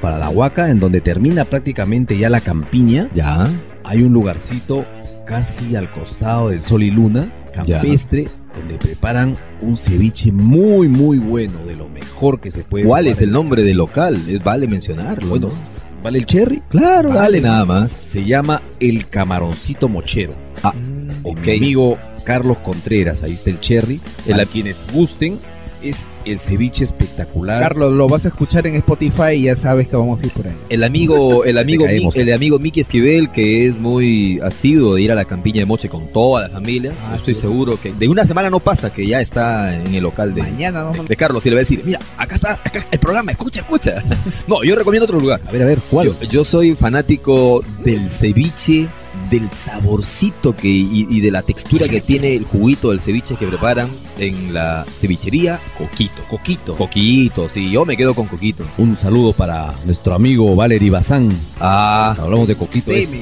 para 0.00 0.18
la 0.18 0.28
Huaca, 0.30 0.70
en 0.70 0.80
donde 0.80 1.00
termina 1.00 1.44
prácticamente 1.44 2.16
ya 2.16 2.28
la 2.30 2.40
campiña, 2.40 3.08
Ya. 3.14 3.50
hay 3.84 4.02
un 4.02 4.12
lugarcito 4.12 4.86
casi 5.26 5.76
al 5.76 5.90
costado 5.92 6.48
del 6.50 6.62
Sol 6.62 6.82
y 6.82 6.90
Luna, 6.90 7.30
campestre, 7.52 8.28
donde 8.54 8.78
preparan 8.78 9.36
un 9.60 9.76
ceviche 9.76 10.32
muy, 10.32 10.88
muy 10.88 11.18
bueno, 11.18 11.64
de 11.66 11.76
lo 11.76 11.88
mejor 11.88 12.40
que 12.40 12.50
se 12.50 12.64
puede. 12.64 12.84
¿Cuál 12.86 13.06
es 13.06 13.20
el 13.20 13.30
nombre 13.30 13.62
del 13.62 13.76
local? 13.76 14.20
Vale 14.42 14.66
mencionarlo. 14.66 15.28
Bueno, 15.28 15.48
¿no? 15.48 15.54
¿vale 16.02 16.18
el 16.18 16.24
cherry? 16.26 16.62
Claro, 16.70 17.10
dale 17.12 17.40
nada 17.40 17.64
más. 17.66 17.90
Se 17.90 18.24
llama 18.24 18.62
El 18.80 19.06
Camaroncito 19.08 19.88
Mochero. 19.88 20.34
Ah, 20.62 20.74
ok. 21.22 21.38
mi 21.46 21.56
amigo 21.58 21.98
Carlos 22.24 22.58
Contreras, 22.58 23.22
ahí 23.22 23.32
está 23.32 23.50
el 23.50 23.60
cherry. 23.60 24.00
El- 24.26 24.32
Para 24.32 24.46
quienes 24.46 24.86
gusten, 24.92 25.38
es 25.82 26.06
el 26.26 26.38
ceviche 26.38 26.84
espectacular. 26.84 27.58
Carlos, 27.62 27.90
lo 27.94 28.06
vas 28.06 28.26
a 28.26 28.28
escuchar 28.28 28.66
en 28.66 28.74
Spotify 28.74 29.32
y 29.36 29.42
ya 29.44 29.56
sabes 29.56 29.88
que 29.88 29.96
vamos 29.96 30.22
a 30.22 30.26
ir 30.26 30.32
por 30.32 30.46
ahí. 30.46 30.54
El 30.68 30.84
amigo, 30.84 31.42
el 31.44 31.56
amigo, 31.56 31.84
caemos. 31.86 32.14
El 32.16 32.30
amigo 32.34 32.58
Miki 32.58 32.80
Esquivel, 32.80 33.30
que 33.32 33.66
es 33.66 33.78
muy 33.78 34.38
asiduo 34.40 34.96
de 34.96 35.02
ir 35.02 35.10
a 35.10 35.14
la 35.14 35.24
campiña 35.24 35.60
de 35.60 35.64
Moche 35.64 35.88
con 35.88 36.08
toda 36.12 36.42
la 36.42 36.50
familia. 36.50 36.92
Ah, 37.08 37.14
Estoy 37.16 37.32
sí, 37.32 37.40
seguro 37.40 37.80
que 37.80 37.94
de 37.94 38.08
una 38.08 38.26
semana 38.26 38.50
no 38.50 38.60
pasa 38.60 38.92
que 38.92 39.06
ya 39.06 39.22
está 39.22 39.74
en 39.74 39.94
el 39.94 40.02
local 40.02 40.34
de, 40.34 40.42
Mañana 40.42 40.82
no 40.82 40.92
de, 40.92 41.08
de 41.08 41.16
Carlos 41.16 41.46
y 41.46 41.48
le 41.48 41.54
va 41.56 41.60
a 41.60 41.64
decir, 41.64 41.80
mira, 41.82 41.98
acá 42.18 42.34
está, 42.34 42.52
acá 42.62 42.86
el 42.90 42.98
programa, 42.98 43.32
escucha, 43.32 43.60
escucha. 43.62 44.02
No, 44.46 44.62
yo 44.62 44.76
recomiendo 44.76 45.04
otro 45.06 45.18
lugar. 45.18 45.40
A 45.46 45.50
ver, 45.50 45.62
a 45.62 45.64
ver, 45.64 45.78
¿cuál? 45.90 46.08
Yo, 46.08 46.28
yo 46.28 46.44
soy 46.44 46.74
fanático 46.76 47.64
del 47.84 48.10
ceviche, 48.10 48.86
del 49.30 49.50
saborcito 49.50 50.56
que, 50.56 50.68
y, 50.68 51.06
y 51.10 51.20
de 51.20 51.30
la 51.30 51.42
textura 51.42 51.88
que 51.88 52.00
tiene 52.00 52.34
el 52.34 52.44
juguito 52.44 52.90
del 52.90 53.00
ceviche 53.00 53.36
que 53.36 53.46
preparan 53.46 53.90
en 54.18 54.52
la 54.54 54.86
cevichería 54.92 55.60
Coquito. 55.78 56.22
Coquito. 56.28 56.76
Coquito, 56.76 57.48
sí, 57.48 57.70
yo 57.70 57.84
me 57.84 57.96
quedo 57.96 58.14
con 58.14 58.26
Coquito. 58.26 58.64
Un 58.78 58.96
saludo 58.96 59.32
para 59.32 59.74
nuestro 59.84 60.14
amigo 60.14 60.54
Valery 60.54 60.90
Bazán. 60.90 61.36
Ah, 61.58 62.14
Hablamos 62.18 62.46
de 62.48 62.56
Coquito. 62.56 62.92
es-. 62.92 63.20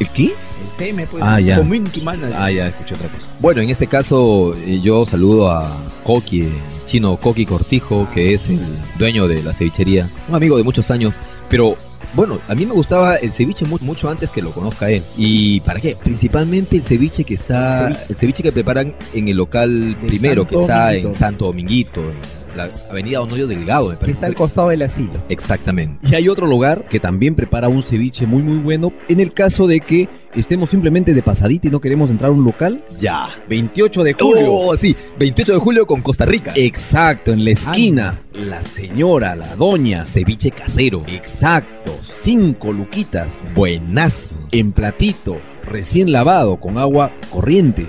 ¿El 0.00 0.08
qué? 0.10 0.24
El 0.26 0.32
CM, 0.76 1.06
pues. 1.06 1.22
Ah, 1.26 1.40
ya. 1.40 1.56
Community 1.58 2.00
Manager. 2.02 2.34
Ah, 2.36 2.50
ya, 2.50 2.68
escuché 2.68 2.94
otra 2.94 3.08
cosa. 3.08 3.26
Bueno, 3.40 3.60
en 3.62 3.70
este 3.70 3.86
caso 3.86 4.54
eh, 4.54 4.80
yo 4.82 5.04
saludo 5.04 5.50
a 5.50 5.76
Coqui, 6.04 6.42
el 6.42 6.52
chino 6.86 7.16
Coqui 7.16 7.46
Cortijo, 7.46 8.08
que 8.14 8.32
es 8.32 8.48
el 8.48 8.60
dueño 8.98 9.26
de 9.28 9.42
la 9.42 9.54
cevichería, 9.54 10.08
un 10.28 10.34
amigo 10.36 10.56
de 10.56 10.62
muchos 10.62 10.90
años, 10.90 11.14
pero 11.50 11.76
bueno, 12.14 12.38
a 12.48 12.54
mí 12.54 12.64
me 12.66 12.72
gustaba 12.72 13.16
el 13.16 13.30
ceviche 13.32 13.64
mu- 13.66 13.78
mucho 13.80 14.08
antes 14.08 14.30
que 14.30 14.40
lo 14.42 14.50
conozca 14.52 14.90
él. 14.90 15.02
¿Y 15.16 15.60
para 15.60 15.78
qué? 15.80 15.96
Principalmente 15.96 16.76
el 16.76 16.82
ceviche 16.82 17.24
que 17.24 17.34
está, 17.34 17.88
el 18.08 18.16
ceviche 18.16 18.42
que 18.42 18.52
preparan 18.52 18.94
en 19.14 19.28
el 19.28 19.36
local 19.36 19.96
primero, 20.06 20.46
que 20.46 20.56
está 20.56 20.86
Dominguito. 20.86 21.08
en 21.08 21.14
Santo 21.14 21.44
Dominguito, 21.46 22.00
en 22.00 22.16
la 22.56 22.70
avenida 22.90 23.20
Honorio 23.20 23.46
Delgado, 23.46 23.86
me 23.88 23.94
que 23.94 24.00
parece. 24.00 24.12
está 24.12 24.26
al 24.26 24.34
costado 24.34 24.68
del 24.68 24.82
asilo. 24.82 25.22
Exactamente. 25.28 26.06
Y 26.08 26.14
hay 26.14 26.28
otro 26.28 26.46
lugar 26.46 26.84
que 26.88 27.00
también 27.00 27.34
prepara 27.34 27.68
un 27.68 27.82
ceviche 27.82 28.26
muy 28.26 28.42
muy 28.42 28.56
bueno. 28.56 28.92
En 29.08 29.20
el 29.20 29.32
caso 29.32 29.66
de 29.66 29.80
que 29.80 30.08
estemos 30.34 30.70
simplemente 30.70 31.14
de 31.14 31.22
pasadita 31.22 31.68
y 31.68 31.70
no 31.70 31.80
queremos 31.80 32.10
entrar 32.10 32.30
a 32.30 32.34
un 32.34 32.44
local, 32.44 32.84
Ya. 32.98 33.28
28 33.48 34.02
de 34.04 34.12
julio. 34.14 34.46
Oh, 34.48 34.76
sí, 34.76 34.94
28 35.18 35.52
de 35.54 35.58
julio 35.58 35.86
con 35.86 36.00
Costa 36.02 36.24
Rica. 36.26 36.52
Exacto, 36.56 37.32
en 37.32 37.44
la 37.44 37.50
esquina. 37.50 38.20
La 38.34 38.62
señora, 38.62 39.34
la 39.34 39.56
doña. 39.56 40.04
ceviche 40.04 40.50
casero. 40.50 41.02
Exacto, 41.06 41.96
cinco 42.02 42.72
luquitas. 42.72 43.50
Buenazo. 43.54 44.38
En 44.52 44.72
platito, 44.72 45.38
recién 45.64 46.12
lavado, 46.12 46.56
con 46.56 46.78
agua 46.78 47.12
corriente. 47.30 47.86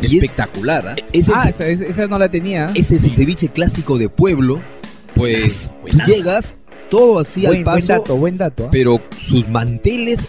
Y 0.00 0.06
es- 0.06 0.12
Espectacular, 0.14 0.88
¿ah? 0.88 0.96
Ese 1.12 1.32
ah, 1.34 1.48
es- 1.48 1.60
esa, 1.60 1.84
esa- 1.86 2.06
no 2.06 2.18
la 2.18 2.30
tenía. 2.30 2.70
ese 2.74 2.96
es 2.96 3.04
el 3.04 3.14
ceviche 3.14 3.48
clásico 3.48 3.98
de 3.98 4.08
pueblo. 4.08 4.60
Pues 5.14 5.72
llegas 6.06 6.54
todo 6.90 7.18
así 7.18 7.40
buen, 7.40 7.58
al 7.58 7.64
buen 7.64 7.64
paso, 7.64 7.86
dato, 7.92 8.16
buen 8.16 8.36
dato. 8.36 8.64
¿ah? 8.66 8.68
pero 8.70 9.00
sus 9.20 9.48
manteles 9.48 10.20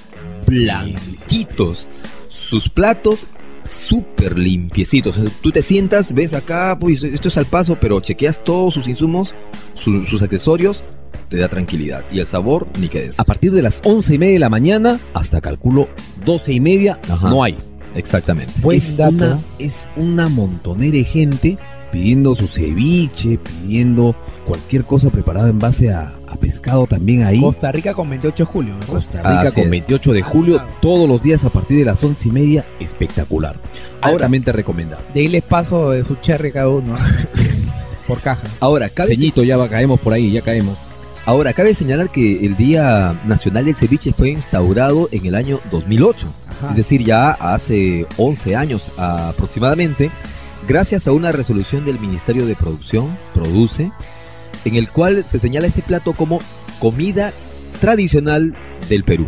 blanquitos, 0.45 1.89
sus 2.30 2.70
platos 2.70 3.28
súper 3.65 4.38
limpiecitos. 4.38 5.18
O 5.18 5.24
sea, 5.24 5.32
tú 5.41 5.51
te 5.51 5.61
sientas, 5.61 6.13
ves 6.13 6.34
acá, 6.34 6.78
pues 6.80 7.03
esto 7.03 7.28
es 7.28 7.38
al 7.38 7.45
paso, 7.45 7.78
pero 7.80 7.99
chequeas 7.99 8.43
todos 8.43 8.74
sus 8.74 8.88
insumos, 8.88 9.36
su- 9.74 10.05
sus 10.05 10.22
accesorios, 10.22 10.84
te 11.30 11.38
da 11.38 11.49
tranquilidad. 11.49 12.05
Y 12.11 12.20
el 12.20 12.26
sabor, 12.26 12.68
ni 12.80 12.88
qué 12.88 12.99
decir. 13.01 13.20
A 13.20 13.26
partir 13.26 13.51
de 13.51 13.61
las 13.61 13.82
once 13.84 14.15
y 14.15 14.18
media 14.20 14.34
de 14.34 14.39
la 14.39 14.49
mañana 14.49 14.99
hasta 15.13 15.41
calculo 15.41 15.89
12 16.24 16.53
y 16.53 16.59
media, 16.61 16.99
Ajá. 17.09 17.30
no 17.30 17.43
hay. 17.43 17.57
Exactamente. 17.98 18.54
Buen 18.62 18.78
es, 18.78 18.95
dato. 18.95 19.14
una, 19.14 19.41
es 19.60 19.89
una 19.95 20.30
montonera 20.30 20.98
de 20.98 21.04
gente 21.04 21.58
pidiendo 21.91 22.36
su 22.36 22.48
ceviche, 22.48 23.38
pidiendo 23.38 24.16
cualquier 24.45 24.86
cosa 24.86 25.10
preparada 25.10 25.50
en 25.50 25.60
base 25.60 25.91
a, 25.93 26.16
a 26.28 26.36
pescado 26.36 26.86
también 26.86 27.24
ahí. 27.24 27.41
Costa 27.41 27.72
Rica 27.72 27.93
con 27.93 28.10
28 28.10 28.43
de 28.43 28.52
julio. 28.52 28.74
¿verdad? 28.74 28.88
Costa 28.88 29.18
Rica 29.20 29.41
Así 29.41 29.56
con 29.56 29.64
es. 29.66 29.70
28 29.70 30.14
de 30.14 30.22
julio, 30.22 30.58
Ah, 30.60 30.68
todos 30.82 31.08
los 31.08 31.22
días 31.22 31.43
a 31.45 31.50
partir 31.50 31.78
de 31.80 31.86
las 31.86 32.04
once 32.04 32.30
y 32.30 32.32
media, 32.32 32.66
espectacular. 32.80 33.58
Altamente 34.02 34.52
recomendable. 34.52 35.06
De 35.14 35.22
ahí 35.22 35.28
les 35.28 35.43
paso 35.43 35.91
de 35.91 36.04
su 36.04 36.16
cherry 36.16 36.52
cada 36.52 36.70
uno. 36.70 36.95
¿ah? 36.98 37.12
por 38.08 38.22
caja. 38.22 38.48
Ahora, 38.60 38.89
cabe, 38.89 39.10
Ceñito, 39.16 39.43
ya 39.43 39.58
va, 39.58 39.70
caemos 39.70 40.00
por 40.00 40.14
ahí, 40.14 40.32
ya 40.32 40.41
caemos. 40.41 40.78
Ahora, 41.28 41.53
cabe 41.53 41.73
señalar 41.75 42.09
que 42.09 42.43
el 42.45 42.57
Día 42.57 43.21
Nacional 43.25 43.65
del 43.65 43.75
Ceviche 43.75 44.13
fue 44.13 44.30
instaurado 44.32 45.07
en 45.11 45.25
el 45.28 45.36
año 45.36 45.59
2008. 45.71 46.28
Ajá. 46.49 46.69
es 46.71 46.78
decir, 46.78 47.03
ya 47.03 47.30
hace 47.32 48.07
11 48.17 48.55
años 48.55 48.89
aproximadamente, 48.97 50.09
gracias 50.67 51.07
a 51.07 51.11
una 51.11 51.32
resolución 51.32 51.86
del 51.86 51.99
Ministerio 51.99 52.47
de 52.47 52.55
Producción, 52.55 53.15
Produce, 53.34 53.91
en 54.65 54.75
el 54.75 54.89
cual 54.89 55.23
se 55.25 55.38
señala 55.38 55.67
este 55.67 55.84
plato 55.84 56.13
como 56.13 56.39
comida 56.80 57.32
tradicional 57.80 58.55
del 58.89 59.03
Perú. 59.03 59.28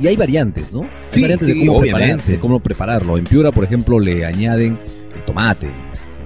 Y 0.00 0.06
hay 0.06 0.16
variantes, 0.16 0.72
¿no? 0.72 0.82
Hay 0.82 0.88
Sí, 1.10 1.20
variantes 1.20 1.48
sí, 1.48 1.60
de, 1.60 1.66
cómo 1.66 1.80
preparar- 1.82 2.22
de 2.24 2.38
cómo 2.40 2.60
prepararlo. 2.60 3.18
En 3.18 3.24
Piura, 3.24 3.52
por 3.52 3.64
ejemplo, 3.64 4.00
le 4.00 4.24
añaden 4.24 4.78
el 5.14 5.24
tomate. 5.24 5.68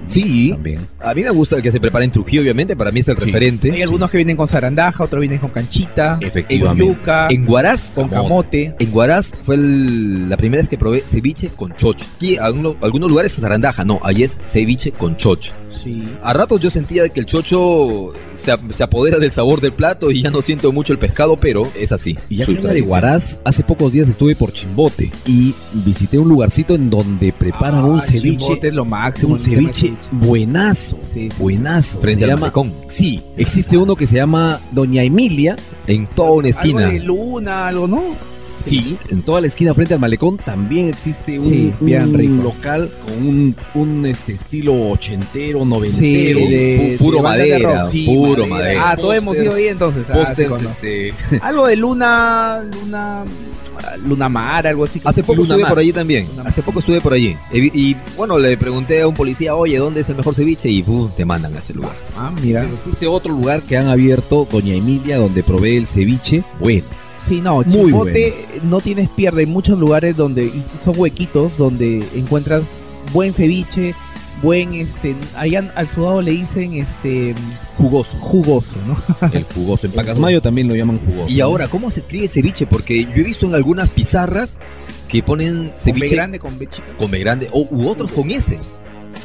Sí, 0.07 0.49
También. 0.51 0.87
a 0.99 1.13
mí 1.13 1.21
me 1.23 1.29
gusta 1.29 1.55
el 1.57 1.61
que 1.61 1.71
se 1.71 1.79
prepara 1.79 2.05
en 2.05 2.11
Trujillo, 2.11 2.41
obviamente, 2.41 2.75
para 2.75 2.91
mí 2.91 2.99
es 3.01 3.07
el 3.07 3.17
Sí. 3.17 3.25
referente. 3.25 3.71
Hay 3.71 3.81
algunos 3.81 4.09
que 4.09 4.17
vienen 4.17 4.35
con 4.37 4.47
zarandaja, 4.47 5.03
otros 5.03 5.19
vienen 5.19 5.39
con 5.39 5.49
canchita, 5.51 6.15
con 6.19 6.27
Efectivamente. 6.27 6.85
yuca, 6.85 7.27
En 7.29 7.47
Huaraz, 7.47 7.93
con 7.95 8.09
camote. 8.09 8.75
En 8.79 8.93
Huaraz 8.95 9.33
fue 9.43 9.55
el- 9.55 10.29
la 10.29 10.37
primera 10.37 10.61
vez 10.61 10.69
que 10.69 10.77
probé 10.77 11.03
ceviche 11.05 11.49
con 11.49 11.75
chocho. 11.75 12.05
Aquí, 12.15 12.37
algunos, 12.37 12.75
algunos 12.81 13.09
lugares 13.09 13.33
es 13.35 13.41
zarandaja, 13.41 13.83
no, 13.85 13.99
ahí 14.03 14.23
es 14.23 14.37
ceviche 14.45 14.91
con 14.91 15.17
chocho. 15.17 15.53
Sí. 15.83 16.07
A 16.23 16.33
ratos 16.33 16.59
yo 16.59 16.69
sentía 16.69 17.07
que 17.09 17.19
el 17.19 17.25
chocho 17.25 18.11
se, 18.33 18.51
se 18.69 18.83
apodera 18.83 19.19
del 19.19 19.31
sabor 19.31 19.61
del 19.61 19.73
plato 19.73 20.11
y 20.11 20.21
ya 20.21 20.29
no 20.31 20.41
siento 20.41 20.71
mucho 20.71 20.93
el 20.93 20.99
pescado, 20.99 21.37
pero 21.37 21.71
es 21.77 21.91
así. 21.91 22.17
Y 22.29 22.37
ya 22.37 22.45
que 22.45 22.53
de. 22.55 22.81
Huaraz, 22.81 23.41
hace 23.43 23.63
pocos 23.63 23.91
días 23.91 24.09
estuve 24.09 24.35
por 24.35 24.51
Chimbote 24.53 25.11
y 25.25 25.53
visité 25.73 26.17
un 26.17 26.29
lugarcito 26.29 26.75
en 26.75 26.89
donde 26.89 27.33
preparan 27.33 27.83
un 27.85 27.99
Ah, 27.99 28.03
ceviche. 28.03 28.37
Chimbote 28.37 28.67
es 28.69 28.73
lo 28.73 28.85
máximo. 28.85 29.33
Un 29.33 29.39
ceviche 29.39 29.93
buenazo. 30.11 30.97
Sí, 31.11 31.29
sí. 31.29 31.41
Buenazo. 31.41 31.99
Frente 31.99 32.25
se 32.25 32.31
al 32.31 32.39
llama. 32.39 32.53
Sí, 32.87 33.23
existe 33.37 33.77
uno 33.77 33.95
que 33.95 34.07
se 34.07 34.15
llama 34.15 34.61
Doña 34.71 35.03
Emilia. 35.03 35.57
En 35.87 36.05
toda 36.07 36.31
una 36.31 36.47
Algo 36.49 36.59
esquina. 36.59 36.87
de 36.87 36.99
luna, 36.99 37.67
algo, 37.67 37.87
¿no? 37.87 38.03
Sí, 38.69 38.97
en 39.09 39.21
toda 39.23 39.41
la 39.41 39.47
esquina 39.47 39.73
frente 39.73 39.93
al 39.93 39.99
malecón 39.99 40.37
también 40.37 40.89
existe 40.89 41.35
un, 41.35 41.41
Sí, 41.41 41.73
bien 41.79 42.03
un 42.09 42.13
rico. 42.13 42.43
local 42.43 42.91
con 43.05 43.13
un, 43.27 43.55
un, 43.75 44.05
este 44.05 44.33
estilo 44.33 44.73
ochentero, 44.89 45.65
noventero, 45.65 46.39
Sí, 46.39 46.45
de- 46.47 46.95
pu- 46.95 46.97
puro 46.97 47.17
de 47.17 47.23
madera, 47.23 47.85
sí, 47.89 48.05
puro 48.05 48.47
madera. 48.47 48.91
Ah, 48.91 48.97
todos 48.97 49.15
hemos 49.15 49.37
ido 49.39 49.53
ahí 49.53 49.67
entonces. 49.67 50.05
Ah, 50.09 50.33
este, 50.37 51.13
Algo 51.41 51.67
de 51.67 51.75
Luna, 51.75 52.63
Luna, 52.79 53.25
Luna 54.05 54.29
Mar, 54.29 54.67
algo 54.67 54.83
así. 54.85 55.01
Hace 55.03 55.21
poco 55.23 55.35
Luna 55.37 55.47
estuve 55.49 55.61
Mar. 55.63 55.69
por 55.71 55.79
allí 55.79 55.93
también. 55.93 56.27
Luna. 56.35 56.49
Hace 56.49 56.61
poco 56.63 56.79
estuve 56.79 57.01
por 57.01 57.13
allí. 57.13 57.35
Y, 57.53 57.89
y, 57.91 57.95
bueno, 58.15 58.37
le 58.37 58.57
pregunté 58.57 59.01
a 59.01 59.07
un 59.07 59.15
policía, 59.15 59.55
oye, 59.55 59.77
¿dónde 59.77 60.01
es 60.01 60.09
el 60.09 60.15
mejor 60.15 60.35
ceviche? 60.35 60.69
Y 60.69 60.83
¡pum! 60.83 61.09
te 61.15 61.25
mandan 61.25 61.55
a 61.55 61.59
ese 61.59 61.73
lugar. 61.73 61.93
Ah, 62.17 62.31
mira. 62.41 62.61
Pero 62.61 62.75
existe 62.75 63.07
otro 63.07 63.31
lugar 63.33 63.61
que 63.61 63.77
han 63.77 63.87
abierto, 63.87 64.47
Doña 64.51 64.73
Emilia, 64.73 65.17
donde 65.17 65.43
provee 65.43 65.77
el 65.77 65.87
ceviche. 65.87 66.43
Bueno, 66.59 66.83
Sí, 67.21 67.41
no, 67.41 67.55
Muy 67.55 67.65
Chipote 67.65 68.45
no 68.63 68.79
tienes 68.81 69.09
pierde. 69.09 69.41
Hay 69.41 69.45
muchos 69.47 69.77
lugares 69.77 70.15
donde 70.15 70.45
y 70.45 70.63
son 70.77 70.97
huequitos 70.97 71.57
donde 71.57 72.07
encuentras 72.15 72.63
buen 73.11 73.33
ceviche, 73.33 73.95
buen 74.41 74.73
este, 74.73 75.15
allá 75.35 75.71
al 75.75 75.87
sudado 75.87 76.21
le 76.21 76.31
dicen 76.31 76.73
este 76.73 77.33
jugoso. 77.75 78.17
jugoso, 78.19 78.77
¿no? 78.85 79.29
El 79.33 79.43
jugoso. 79.43 79.87
En 79.87 79.93
Pacasmayo 79.93 80.41
también 80.41 80.67
lo 80.67 80.75
llaman 80.75 80.99
jugoso. 80.99 81.31
Y 81.31 81.41
ahora, 81.41 81.67
¿cómo 81.67 81.91
se 81.91 82.01
escribe 82.01 82.27
ceviche? 82.27 82.67
Porque 82.67 83.03
yo 83.05 83.15
he 83.15 83.23
visto 83.23 83.47
en 83.47 83.55
algunas 83.55 83.89
pizarras 83.89 84.59
que 85.07 85.23
ponen 85.23 85.55
Con 85.55 85.65
B 85.67 85.77
ceviche 85.77 86.15
grande 86.15 86.39
con 86.39 86.59
B 86.59 86.67
chica. 86.67 86.87
con 86.97 87.09
B 87.09 87.19
grande 87.19 87.49
o, 87.51 87.67
u 87.69 87.87
otros 87.87 88.11
con 88.11 88.29
S. 88.29 88.59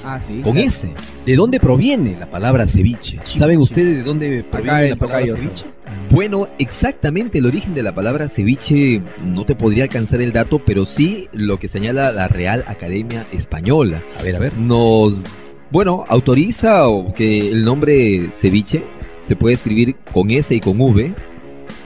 Ah, 0.05 0.21
sí. 0.21 0.41
Con 0.43 0.57
S. 0.57 0.89
¿De 1.27 1.37
dónde 1.37 1.61
proviene 1.61 2.17
la 2.19 2.31
palabra 2.31 2.67
ceviche? 2.67 3.21
¿Saben 3.25 3.59
ustedes 3.59 3.99
de 3.99 4.03
dónde 4.03 4.45
proviene 4.45 4.91
la 4.91 4.97
palabra 4.97 5.27
tocayo, 5.27 5.37
ceviche? 5.37 5.67
Bueno, 6.13 6.47
exactamente 6.59 7.39
el 7.39 7.47
origen 7.47 7.73
de 7.73 7.83
la 7.83 7.95
palabra 7.95 8.29
ceviche 8.29 9.01
no 9.25 9.47
te 9.47 9.55
podría 9.55 9.85
alcanzar 9.85 10.21
el 10.21 10.31
dato, 10.31 10.59
pero 10.59 10.85
sí 10.85 11.27
lo 11.33 11.59
que 11.59 11.69
señala 11.69 12.13
la 12.13 12.29
Real 12.29 12.65
Academia 12.69 13.27
Española. 13.33 14.03
A 14.21 14.23
ver, 14.23 14.37
a 14.37 14.39
ver. 14.39 14.59
Nos, 14.59 15.25
bueno, 15.71 16.05
autoriza 16.07 16.87
o 16.87 17.15
que 17.15 17.49
el 17.49 17.65
nombre 17.65 18.29
ceviche 18.31 18.85
se 19.23 19.37
puede 19.37 19.55
escribir 19.55 19.97
con 20.13 20.31
S 20.31 20.55
y 20.55 20.61
con 20.61 20.79
V, 20.79 21.15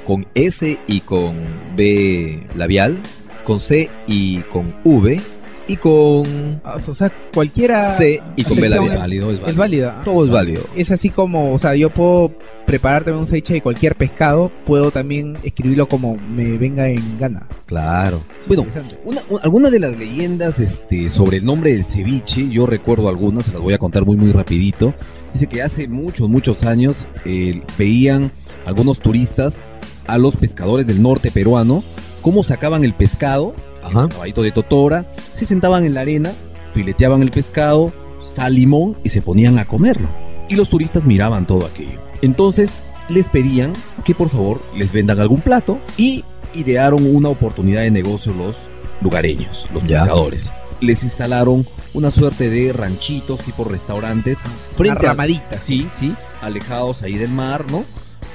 con 0.04 0.26
S 0.34 0.76
y 0.88 1.00
con 1.02 1.36
B 1.76 2.48
labial, 2.56 2.98
con 3.44 3.60
C 3.60 3.88
y 4.08 4.40
con 4.40 4.74
V 4.82 5.20
y 5.68 5.76
con 5.76 6.60
Ah, 6.64 6.76
O 6.76 6.94
sea, 6.94 7.10
cualquiera 7.32 7.96
C 7.96 8.22
y 8.36 8.44
con 8.44 8.58
B 8.58 8.66
es- 8.66 8.72
válido, 8.72 9.30
es 9.30 9.40
válido. 9.40 9.46
Es 9.48 9.56
válida. 9.56 10.02
Todo 10.04 10.24
es 10.24 10.30
válido. 10.30 10.62
Es 10.76 10.90
así 10.90 11.10
como, 11.10 11.52
o 11.52 11.58
sea, 11.58 11.74
yo 11.74 11.90
puedo 11.90 12.32
prepararte 12.66 13.12
un 13.12 13.26
ceviche 13.26 13.54
de 13.54 13.60
cualquier 13.62 13.94
pescado, 13.94 14.50
puedo 14.64 14.90
también 14.90 15.38
escribirlo 15.44 15.88
como 15.88 16.16
me 16.16 16.56
venga 16.58 16.88
en 16.88 17.16
gana. 17.18 17.46
Claro. 17.66 18.22
Bueno. 18.46 18.66
Una, 19.04 19.70
de 19.70 19.78
las 19.80 19.96
leyendas 19.96 20.58
este, 20.60 21.08
sobre 21.08 21.38
el 21.38 21.44
nombre 21.44 21.72
del 21.72 21.84
ceviche, 21.84 22.48
yo 22.48 22.66
recuerdo 22.66 23.08
algunas, 23.08 23.46
se 23.46 23.52
las 23.52 23.60
voy 23.60 23.74
a 23.74 23.78
contar 23.78 24.04
muy 24.04 24.16
muy 24.16 24.32
rapidito. 24.32 24.94
Dice 25.32 25.46
que 25.46 25.62
hace 25.62 25.86
muchos, 25.88 26.28
muchos 26.28 26.64
años 26.64 27.06
eh, 27.24 27.62
veían 27.78 28.32
algunos 28.64 29.00
turistas 29.00 29.62
a 30.06 30.18
los 30.18 30.36
pescadores 30.36 30.86
del 30.86 31.02
norte 31.02 31.30
peruano 31.30 31.82
cómo 32.22 32.42
sacaban 32.42 32.84
el 32.84 32.92
pescado, 32.92 33.54
Ajá. 33.86 34.02
el 34.02 34.08
caballito 34.08 34.42
de 34.42 34.52
Totora, 34.52 35.06
se 35.32 35.44
sentaban 35.44 35.84
en 35.84 35.94
la 35.94 36.00
arena, 36.02 36.32
fileteaban 36.74 37.22
el 37.22 37.30
pescado, 37.30 37.92
sal, 38.34 38.54
limón 38.54 38.96
y 39.04 39.08
se 39.10 39.22
ponían 39.22 39.58
a 39.58 39.66
comerlo. 39.66 40.08
Y 40.48 40.54
los 40.56 40.68
turistas 40.68 41.04
miraban 41.04 41.46
todo 41.46 41.66
aquello. 41.66 42.00
Entonces 42.22 42.78
les 43.08 43.28
pedían 43.28 43.74
que 44.04 44.14
por 44.14 44.28
favor 44.28 44.60
les 44.76 44.92
vendan 44.92 45.20
algún 45.20 45.40
plato 45.40 45.78
y 45.96 46.24
idearon 46.54 47.06
una 47.14 47.28
oportunidad 47.28 47.82
de 47.82 47.90
negocio 47.90 48.32
los 48.32 48.56
lugareños, 49.00 49.66
los 49.72 49.82
Ya. 49.84 50.00
pescadores. 50.00 50.52
Les 50.80 51.02
instalaron 51.02 51.66
una 51.94 52.10
suerte 52.10 52.50
de 52.50 52.72
ranchitos 52.72 53.40
tipo 53.40 53.64
restaurantes 53.64 54.40
frente 54.76 55.06
a 55.06 55.10
ramaditas. 55.10 55.62
Sí, 55.62 55.86
sí, 55.90 56.12
alejados 56.42 57.02
ahí 57.02 57.14
del 57.14 57.30
mar, 57.30 57.64
¿no? 57.70 57.84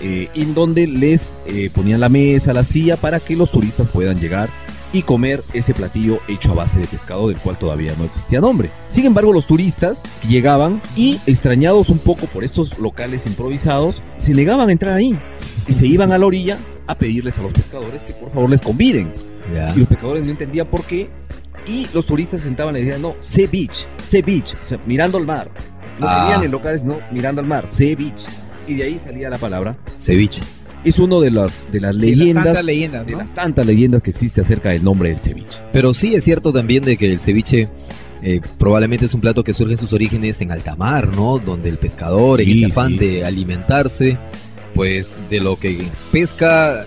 Eh, 0.02 0.30
en 0.34 0.56
donde 0.56 0.88
les 0.88 1.38
eh, 1.46 1.70
ponían 1.74 2.00
la 2.00 2.10
mesa, 2.10 2.54
la 2.54 2.64
silla 2.64 2.98
para 2.98 3.20
que 3.20 3.36
los 3.36 3.52
turistas 3.52 3.88
puedan 3.90 4.20
llegar 4.20 4.50
y 4.94 5.04
comer 5.04 5.44
ese 5.54 5.74
platillo 5.74 6.20
hecho 6.28 6.52
a 6.52 6.56
base 6.56 6.80
de 6.80 6.88
pescado 6.88 7.28
del 7.30 7.38
cual 7.38 7.58
todavía 7.58 7.94
no 7.98 8.04
existía 8.06 8.42
nombre. 8.42 8.70
Sin 8.90 9.06
embargo, 9.06 9.32
los 9.34 9.48
turistas 9.48 10.04
llegaban 10.28 10.82
y 10.96 11.20
extrañados 11.26 11.90
un 11.90 12.00
poco 12.00 12.28
por 12.28 12.44
estos 12.44 12.78
locales 12.78 13.26
improvisados, 13.26 14.04
se 14.18 14.34
negaban 14.34 14.70
a 14.70 14.72
entrar 14.72 14.94
ahí 14.94 15.18
y 15.68 15.74
se 15.74 15.88
iban 15.88 16.12
a 16.12 16.18
la 16.18 16.26
orilla 16.26 16.60
a 16.88 16.96
pedirles 16.96 17.40
a 17.40 17.44
los 17.44 17.54
pescadores 17.54 18.04
que 18.04 18.14
por 18.14 18.32
favor 18.34 18.50
les 18.50 18.62
conviden. 18.62 19.14
Y 19.76 19.80
los 19.80 19.88
pescadores 19.88 20.24
no 20.24 20.32
entendían 20.32 20.68
por 20.68 20.84
qué. 20.84 21.10
Y 21.68 21.88
los 21.94 22.06
turistas 22.06 22.42
se 22.42 22.48
sentaban 22.48 22.76
y 22.76 22.80
decían, 22.82 23.02
no, 23.02 23.16
Sea 23.20 23.48
Beach, 23.52 23.86
Sea 24.02 24.22
Beach, 24.26 24.56
o 24.60 24.64
sea, 24.64 24.80
mirando 24.86 25.18
al 25.18 25.26
mar. 25.26 25.52
No 26.00 26.08
Ah. 26.08 26.22
querían 26.24 26.44
en 26.44 26.52
locales, 26.52 26.84
no, 26.84 26.98
mirando 27.12 27.40
al 27.42 27.48
mar, 27.48 27.66
Sea 27.70 27.96
Beach. 27.96 28.26
Y 28.68 28.76
de 28.76 28.84
ahí 28.84 28.98
salía 29.00 29.30
la 29.30 29.38
palabra. 29.38 29.78
Ceviche. 30.00 30.42
Es 30.84 30.98
uno 31.00 31.20
de 31.22 31.30
las, 31.32 31.66
de 31.72 31.80
las 31.80 31.94
De 31.96 32.02
leyendas, 32.02 32.44
tantas 32.46 32.64
leyendas, 32.64 33.06
de 33.08 33.16
las 33.16 33.34
tantas 33.34 33.66
leyendas 33.66 34.02
que 34.02 34.10
existe 34.10 34.42
acerca 34.42 34.70
del 34.70 34.84
nombre 34.84 35.10
del 35.10 35.20
ceviche. 35.20 35.60
Pero 35.72 35.94
sí 35.94 36.16
es 36.16 36.24
cierto 36.24 36.52
también 36.52 36.84
de 36.84 36.98
que 36.98 37.12
el 37.12 37.20
ceviche 37.20 37.70
eh, 38.24 38.42
probablemente 38.58 39.06
es 39.06 39.14
un 39.14 39.22
plato 39.22 39.44
que 39.44 39.54
surge 39.54 39.74
en 39.74 39.80
sus 39.80 39.94
orígenes 39.94 40.42
en 40.42 40.52
alta 40.52 40.76
mar, 40.76 41.16
¿no? 41.16 41.38
Donde 41.40 41.70
el 41.70 41.78
pescador, 41.78 42.42
en 42.42 42.48
Sí, 42.48 42.64
ese 42.64 42.72
afán 42.72 42.94
sí, 42.94 42.98
de 42.98 43.12
sí. 43.12 43.22
alimentarse, 43.22 44.18
pues 44.74 45.14
de 45.30 45.40
lo 45.40 45.60
que 45.60 45.86
pesca 46.12 46.84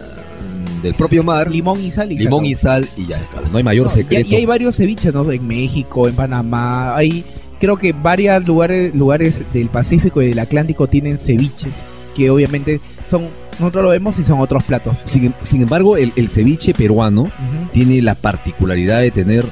mm, 0.79 0.83
del 0.83 0.95
propio 0.95 1.23
mar, 1.23 1.51
Limón 1.51 1.81
y 1.85 1.91
sal 1.91 2.11
y 2.13 2.19
limón 2.19 2.45
y 2.47 2.55
sal 2.55 2.89
y 2.97 3.07
ya 3.07 3.17
está. 3.19 3.41
No 3.43 3.59
hay 3.59 3.65
mayor 3.65 3.87
No, 3.87 3.93
y- 3.93 3.95
secreto. 3.95 4.29
Y, 4.31 4.35
hay 4.35 4.47
varios 4.47 4.77
ceviches, 4.77 5.13
¿no? 5.15 5.31
En 5.31 5.47
México, 5.47 6.09
en 6.09 6.17
Panamá, 6.17 6.97
hay 6.97 7.25
creo 7.61 7.77
que 7.77 7.93
varios 7.93 8.45
lugares, 8.45 8.93
lugares 8.95 9.45
del 9.53 9.69
Pacífico 9.69 10.21
y 10.21 10.27
del 10.31 10.39
Atlántico 10.41 10.89
tienen 10.89 11.17
ceviches 11.19 11.75
que 12.15 12.31
obviamente 12.31 12.81
son 13.05 13.29
nosotros 13.59 13.85
lo 13.85 13.91
vemos 13.91 14.19
y 14.19 14.25
son 14.25 14.41
otros 14.41 14.65
platos. 14.65 14.97
Sin, 15.05 15.35
sin 15.43 15.63
embargo, 15.63 15.97
el, 15.97 16.13
el 16.17 16.29
ceviche 16.29 16.75
peruano 16.75 17.31
tiene 17.73 18.01
la 18.03 18.15
particularidad 18.15 19.01
de 19.01 19.11
tener 19.11 19.47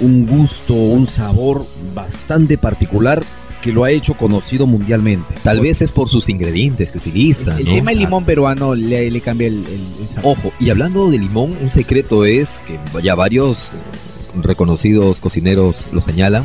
un 0.00 0.26
gusto, 0.26 0.74
un 0.74 1.06
sabor 1.06 1.66
bastante 1.94 2.56
particular 2.58 3.24
que 3.60 3.72
lo 3.72 3.82
ha 3.82 3.90
hecho 3.90 4.14
conocido 4.14 4.66
mundialmente. 4.68 5.34
Tal 5.42 5.60
vez 5.60 5.82
es 5.82 5.90
por 5.90 6.08
sus 6.08 6.28
ingredientes 6.28 6.92
que 6.92 6.98
utiliza, 6.98 7.58
El 7.58 7.64
¿no? 7.66 7.72
tema 7.74 7.90
del 7.90 7.98
limón 8.00 8.24
peruano 8.24 8.76
le, 8.76 9.10
le 9.10 9.20
cambia 9.20 9.48
el, 9.48 9.66
el- 9.66 10.02
el 10.02 10.08
sabor. 10.08 10.36
Ojo, 10.38 10.52
y 10.60 10.70
hablando 10.70 11.10
de 11.10 11.18
limón, 11.18 11.56
un 11.60 11.68
secreto 11.68 12.24
es 12.24 12.62
que 12.64 12.78
ya 13.02 13.16
varios 13.16 13.74
eh, 13.74 13.76
reconocidos 14.42 15.20
cocineros 15.20 15.88
lo 15.90 16.00
señalan, 16.00 16.44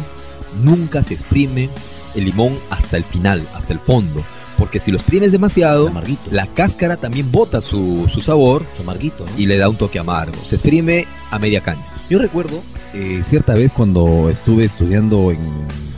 nunca 0.63 1.03
se 1.03 1.13
exprime 1.13 1.69
el 2.15 2.25
limón 2.25 2.57
hasta 2.71 2.97
el 2.97 3.03
final, 3.03 3.47
hasta 3.53 3.73
el 3.73 3.79
fondo. 3.79 4.23
Porque 4.57 4.79
si 4.79 4.91
lo 4.91 4.97
exprimes 4.97 5.31
demasiado, 5.31 5.87
Amarguito. 5.87 6.29
la 6.31 6.47
cáscara 6.47 6.97
también 6.97 7.31
bota 7.31 7.59
su, 7.61 8.07
su 8.11 8.21
sabor 8.21 8.65
Su 8.75 8.81
amarguito, 8.83 9.25
¿no? 9.25 9.31
y 9.37 9.45
le 9.45 9.57
da 9.57 9.67
un 9.69 9.75
toque 9.75 9.99
amargo. 9.99 10.35
Se 10.45 10.55
exprime 10.55 11.05
a 11.31 11.39
media 11.39 11.61
caña. 11.61 11.83
Yo 12.09 12.19
recuerdo 12.19 12.61
eh, 12.93 13.21
cierta 13.23 13.55
vez 13.55 13.71
cuando 13.71 14.29
estuve 14.29 14.63
estudiando 14.65 15.31
en 15.31 15.39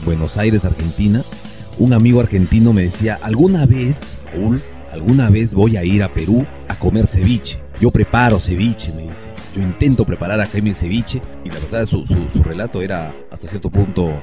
Buenos 0.04 0.36
Aires, 0.38 0.64
Argentina, 0.64 1.22
un 1.78 1.92
amigo 1.92 2.20
argentino 2.20 2.72
me 2.72 2.84
decía, 2.84 3.18
alguna 3.22 3.66
vez, 3.66 4.16
Raúl, 4.32 4.62
alguna 4.90 5.28
vez 5.28 5.52
voy 5.52 5.76
a 5.76 5.84
ir 5.84 6.02
a 6.02 6.12
Perú 6.14 6.46
a 6.68 6.78
comer 6.78 7.06
ceviche. 7.06 7.60
Yo 7.78 7.90
preparo 7.90 8.40
ceviche, 8.40 8.90
me 8.94 9.02
dice. 9.02 9.28
Yo 9.54 9.60
intento 9.60 10.06
preparar 10.06 10.40
acá 10.40 10.58
mi 10.62 10.72
ceviche. 10.72 11.20
Y 11.44 11.48
la 11.50 11.56
verdad, 11.58 11.84
su, 11.84 12.06
su- 12.06 12.30
su 12.30 12.42
relato 12.42 12.80
era 12.80 13.14
hasta 13.30 13.46
cierto 13.48 13.68
punto 13.68 14.22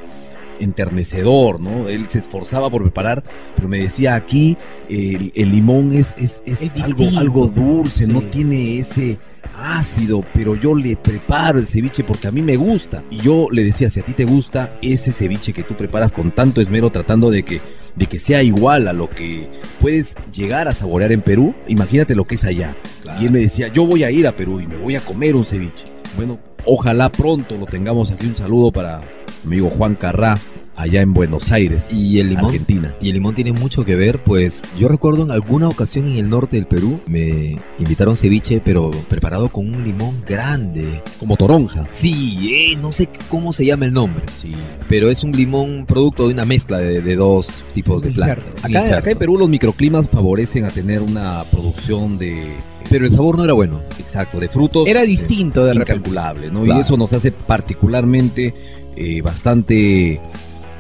enternecedor, 0.60 1.60
¿no? 1.60 1.88
Él 1.88 2.06
se 2.10 2.20
esforzaba 2.20 2.70
por 2.70 2.82
preparar, 2.84 3.24
pero 3.56 3.68
me 3.68 3.80
decía 3.80 4.16
aquí 4.16 4.58
el, 4.89 5.32
el 5.36 5.51
limón 5.51 5.93
es, 5.93 6.16
es, 6.18 6.41
es 6.45 6.62
Es 6.62 6.74
algo, 6.76 6.88
distinto. 6.97 7.20
algo 7.20 7.47
dulce, 7.47 8.08
no 8.08 8.22
tiene 8.24 8.78
ese 8.80 9.18
ácido, 9.56 10.24
pero 10.34 10.56
yo 10.56 10.74
le 10.76 10.95
preparo 10.95 11.60
el 11.60 11.68
ceviche 11.68 12.04
porque 12.04 12.28
a 12.28 12.32
mí 12.32 12.41
me 12.41 12.56
gusta. 12.56 13.04
Y 13.12 13.18
yo 13.18 13.47
le 13.51 13.64
decía, 13.64 13.89
si 13.89 13.99
a 13.99 14.04
ti 14.06 14.14
te 14.14 14.26
gusta 14.26 14.78
ese 14.82 15.12
ceviche 15.12 15.54
que 15.54 15.64
tú 15.64 15.76
preparas 15.76 16.12
con 16.12 16.32
tanto 16.32 16.62
esmero 16.62 16.89
tratando 16.91 17.30
de 17.30 17.43
que, 17.43 17.62
de 17.95 18.06
que 18.08 18.20
sea 18.20 18.41
igual 18.43 18.88
a 18.88 18.93
lo 18.93 19.10
que 19.10 19.49
puedes 19.80 20.16
llegar 20.34 20.68
a 20.68 20.74
saborear 20.74 21.12
en 21.12 21.22
Perú, 21.22 21.54
imagínate 21.68 22.16
lo 22.16 22.26
que 22.26 22.36
es 22.36 22.45
allá. 22.45 22.76
Y 23.20 23.26
él 23.26 23.32
me 23.32 23.39
decía, 23.41 23.68
yo 23.68 23.86
voy 23.86 24.04
a 24.04 24.12
ir 24.12 24.28
a 24.28 24.36
Perú 24.36 24.60
y 24.60 24.68
me 24.68 24.78
voy 24.78 24.95
a 24.95 25.01
comer 25.01 25.36
un 25.36 25.45
ceviche. 25.45 25.86
Bueno, 26.16 26.39
ojalá 26.66 27.12
pronto 27.12 27.58
lo 27.58 27.66
tengamos 27.66 28.12
aquí. 28.12 28.26
Un 28.26 28.36
saludo 28.36 28.72
para 28.72 29.01
amigo 29.46 29.70
Juan 29.70 29.96
Carrá, 29.96 30.39
allá 30.76 31.02
en 31.02 31.14
Buenos 31.14 31.52
Aires, 31.52 31.94
Y 31.94 32.20
el 32.20 32.30
limón. 32.30 32.46
Argentina. 32.46 32.96
Y 33.00 33.10
el 33.10 33.16
limón 33.16 33.36
tiene 33.36 33.52
mucho 33.52 33.86
que 33.86 33.96
ver, 33.96 34.24
pues 34.24 34.64
yo 34.78 34.88
recuerdo 34.88 35.24
en 35.24 35.30
alguna 35.32 35.70
ocasión 35.70 36.08
en 36.08 36.18
el 36.18 36.30
norte 36.30 36.56
del 36.56 36.66
Perú 36.66 37.00
me 37.06 37.60
invitaron 37.78 38.18
ceviche, 38.18 38.60
pero 38.64 38.89
preparado 39.08 39.50
con 39.50 39.72
un 39.72 39.84
limón 39.84 40.24
grande. 40.28 41.04
Como 41.20 41.38
toronja. 41.38 41.86
Sí, 41.89 42.72
eh, 42.74 42.78
no 42.78 42.91
sé 42.91 43.08
cómo 43.30 43.54
se 43.54 43.66
llama 43.66 43.86
el 43.86 43.94
nombre, 43.94 44.24
sí, 44.32 44.54
pero 44.89 45.10
es 45.12 45.24
un 45.24 45.32
limón 45.34 45.86
producto 45.86 46.28
de 46.28 46.34
una 46.34 46.46
mezcla 46.46 46.80
de, 46.80 47.02
de 47.02 47.16
dos 47.16 47.64
tipos 47.74 48.02
de 48.02 48.12
plantas. 48.12 48.46
Acá, 48.64 48.98
acá 48.98 49.12
en 49.12 49.18
Perú 49.18 49.38
los 49.38 49.50
microclimas 49.50 50.10
favorecen 50.10 50.66
a 50.66 50.72
tener 50.72 51.02
una 51.02 51.44
producción 51.52 52.18
de... 52.18 52.56
Pero 52.89 53.06
el 53.06 53.12
sabor 53.12 53.38
no 53.38 53.44
era 53.46 53.54
bueno. 53.54 53.82
Exacto, 53.98 54.39
de 54.39 54.50
frutos. 54.50 54.88
Era 54.88 55.04
distinto 55.04 55.64
de 55.66 55.74
repente. 55.74 55.94
incalculable, 55.94 56.52
¿no? 56.52 56.64
Claro. 56.64 56.78
Y 56.78 56.82
eso 56.82 56.98
nos 56.98 57.14
hace 57.14 57.32
particularmente 57.32 58.54
eh, 58.96 59.22
bastante 59.22 60.22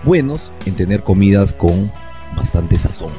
buenos 0.03 0.51
en 0.65 0.75
tener 0.75 1.03
comidas 1.03 1.53
con 1.53 1.91
bastante 2.35 2.77
sazón. 2.77 3.11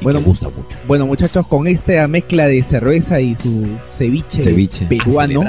Y 0.00 0.04
Bueno, 0.04 0.20
que 0.20 0.26
gusta 0.26 0.48
mucho. 0.48 0.78
Bueno, 0.86 1.06
muchachos, 1.06 1.46
con 1.46 1.66
esta 1.66 2.06
mezcla 2.06 2.46
de 2.46 2.62
cerveza 2.62 3.20
y 3.20 3.34
su 3.34 3.66
ceviche, 3.78 4.40
Ceviche. 4.40 4.86
peruano. 4.86 5.42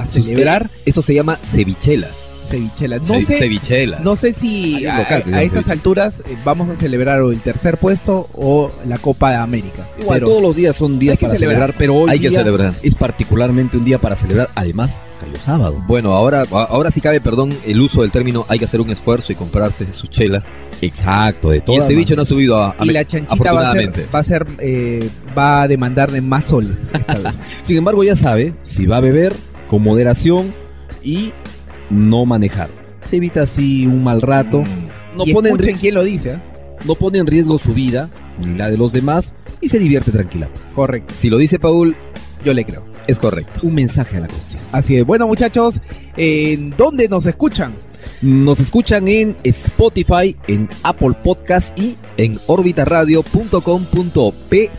A 0.00 0.06
celebrar 0.06 0.70
Esto 0.84 1.02
se 1.02 1.14
llama 1.14 1.38
cevichelas. 1.44 2.46
cevichela. 2.50 2.98
No 2.98 3.20
sé, 3.20 3.38
cevichelas. 3.38 4.00
no 4.02 4.16
sé 4.16 4.32
si 4.32 4.86
a, 4.86 4.98
local 4.98 5.24
estas 5.40 5.68
alturas 5.70 6.20
eh, 6.20 6.36
vamos 6.44 6.68
a 6.70 6.76
celebrar 6.76 7.20
o 7.22 7.30
el 7.32 7.40
tercer 7.40 7.78
puesto 7.78 8.28
o 8.34 8.70
la 8.86 8.98
Copa 8.98 9.30
de 9.30 9.36
América. 9.36 9.88
Igual, 9.98 10.18
Pero 10.20 10.28
todos 10.30 10.42
los 10.42 10.56
días 10.56 10.76
son 10.76 10.98
días 10.98 11.16
para 11.18 11.34
celebrar. 11.34 11.56
celebrar, 11.70 11.74
pero 11.78 11.94
hoy 11.96 12.10
Hay 12.10 12.18
que 12.20 12.30
celebrar. 12.30 12.74
es 12.82 12.94
particularmente 12.94 13.76
un 13.76 13.84
día 13.84 13.98
para 14.00 14.16
celebrar. 14.16 14.50
Además, 14.54 15.00
cayó 15.20 15.38
sábado. 15.38 15.82
Bueno, 15.86 16.12
ahora, 16.12 16.44
ahora 16.50 16.90
sí 16.90 17.00
cabe, 17.00 17.20
perdón, 17.20 17.56
el 17.66 17.80
uso 17.80 18.02
del 18.02 18.10
término 18.10 18.46
hay 18.48 18.58
que 18.58 18.64
hacer 18.66 18.80
un 18.80 18.90
esfuerzo 18.90 19.32
y 19.32 19.36
comprarse 19.36 19.92
sus 19.92 20.10
chelas. 20.10 20.48
Exacto, 20.82 21.50
de 21.50 21.58
Y 21.58 21.60
todo. 21.60 21.76
el 21.76 21.82
ceviche 21.82 22.14
no 22.16 22.22
ha 22.22 22.26
subido 22.26 22.60
a, 22.60 22.70
a 22.78 22.84
y 22.84 22.88
la 22.90 23.04
chanchita 23.06 23.52
va 23.52 23.70
a 23.70 23.72
ser, 23.72 23.80
afortunadamente. 23.88 24.06
va 24.14 24.18
a 24.18 24.22
ser, 24.22 24.46
eh, 24.58 25.08
va 25.36 25.62
a 25.62 25.68
demandarle 25.68 26.20
más 26.20 26.46
soles 26.48 26.90
esta 26.92 27.18
vez. 27.18 27.34
Sin 27.62 27.76
embargo, 27.78 28.04
ya 28.04 28.16
sabe, 28.16 28.52
si 28.64 28.84
va 28.86 28.98
a 28.98 29.00
beber, 29.00 29.34
con 29.74 29.82
moderación 29.82 30.54
y 31.02 31.32
no 31.90 32.24
manejar. 32.26 32.70
Se 33.00 33.16
evita 33.16 33.42
así 33.42 33.88
un 33.88 34.04
mal 34.04 34.22
rato. 34.22 34.62
Mm. 34.62 35.16
No 35.16 35.24
y 35.26 35.32
pone, 35.32 35.48
en, 35.48 35.56
escuchen 35.56 35.78
quién 35.78 35.94
lo 35.94 36.04
dice. 36.04 36.34
¿eh? 36.34 36.38
no 36.84 36.94
pone 36.94 37.18
en 37.18 37.26
riesgo 37.26 37.58
su 37.58 37.74
vida 37.74 38.08
ni 38.38 38.56
la 38.56 38.70
de 38.70 38.76
los 38.76 38.92
demás 38.92 39.34
y 39.60 39.66
se 39.66 39.80
divierte 39.80 40.12
tranquila. 40.12 40.48
Correcto, 40.76 41.12
Si 41.16 41.28
lo 41.28 41.38
dice 41.38 41.58
Paul, 41.58 41.96
yo 42.44 42.54
le 42.54 42.64
creo. 42.64 42.84
es 43.08 43.18
correcto. 43.18 43.62
Un 43.64 43.74
mensaje 43.74 44.16
a 44.16 44.20
la 44.20 44.28
conciencia. 44.28 44.78
Así 44.78 44.96
es. 44.96 45.04
Bueno, 45.04 45.26
muchachos, 45.26 45.80
¿en 46.16 46.70
dónde 46.76 47.08
nos 47.08 47.26
escuchan? 47.26 47.74
Nos 48.22 48.60
escuchan 48.60 49.08
en 49.08 49.36
Spotify, 49.42 50.36
en 50.46 50.70
Apple 50.84 51.16
Podcast 51.24 51.76
y 51.80 51.96
En 52.16 52.38
orbitaradio.com.pe. 52.46 54.70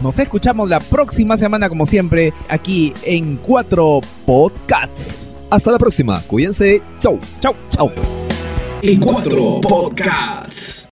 Nos 0.00 0.18
escuchamos 0.18 0.68
la 0.68 0.80
próxima 0.80 1.36
semana, 1.36 1.68
como 1.68 1.86
siempre, 1.86 2.32
aquí 2.48 2.92
en 3.02 3.36
Cuatro 3.36 4.00
Podcasts. 4.26 5.36
Hasta 5.50 5.72
la 5.72 5.78
próxima. 5.78 6.22
Cuídense. 6.22 6.82
Chau. 6.98 7.18
Chau, 7.40 7.54
chau. 7.70 7.90
Y 8.82 8.98
cuatro 8.98 9.60
podcasts. 9.62 10.84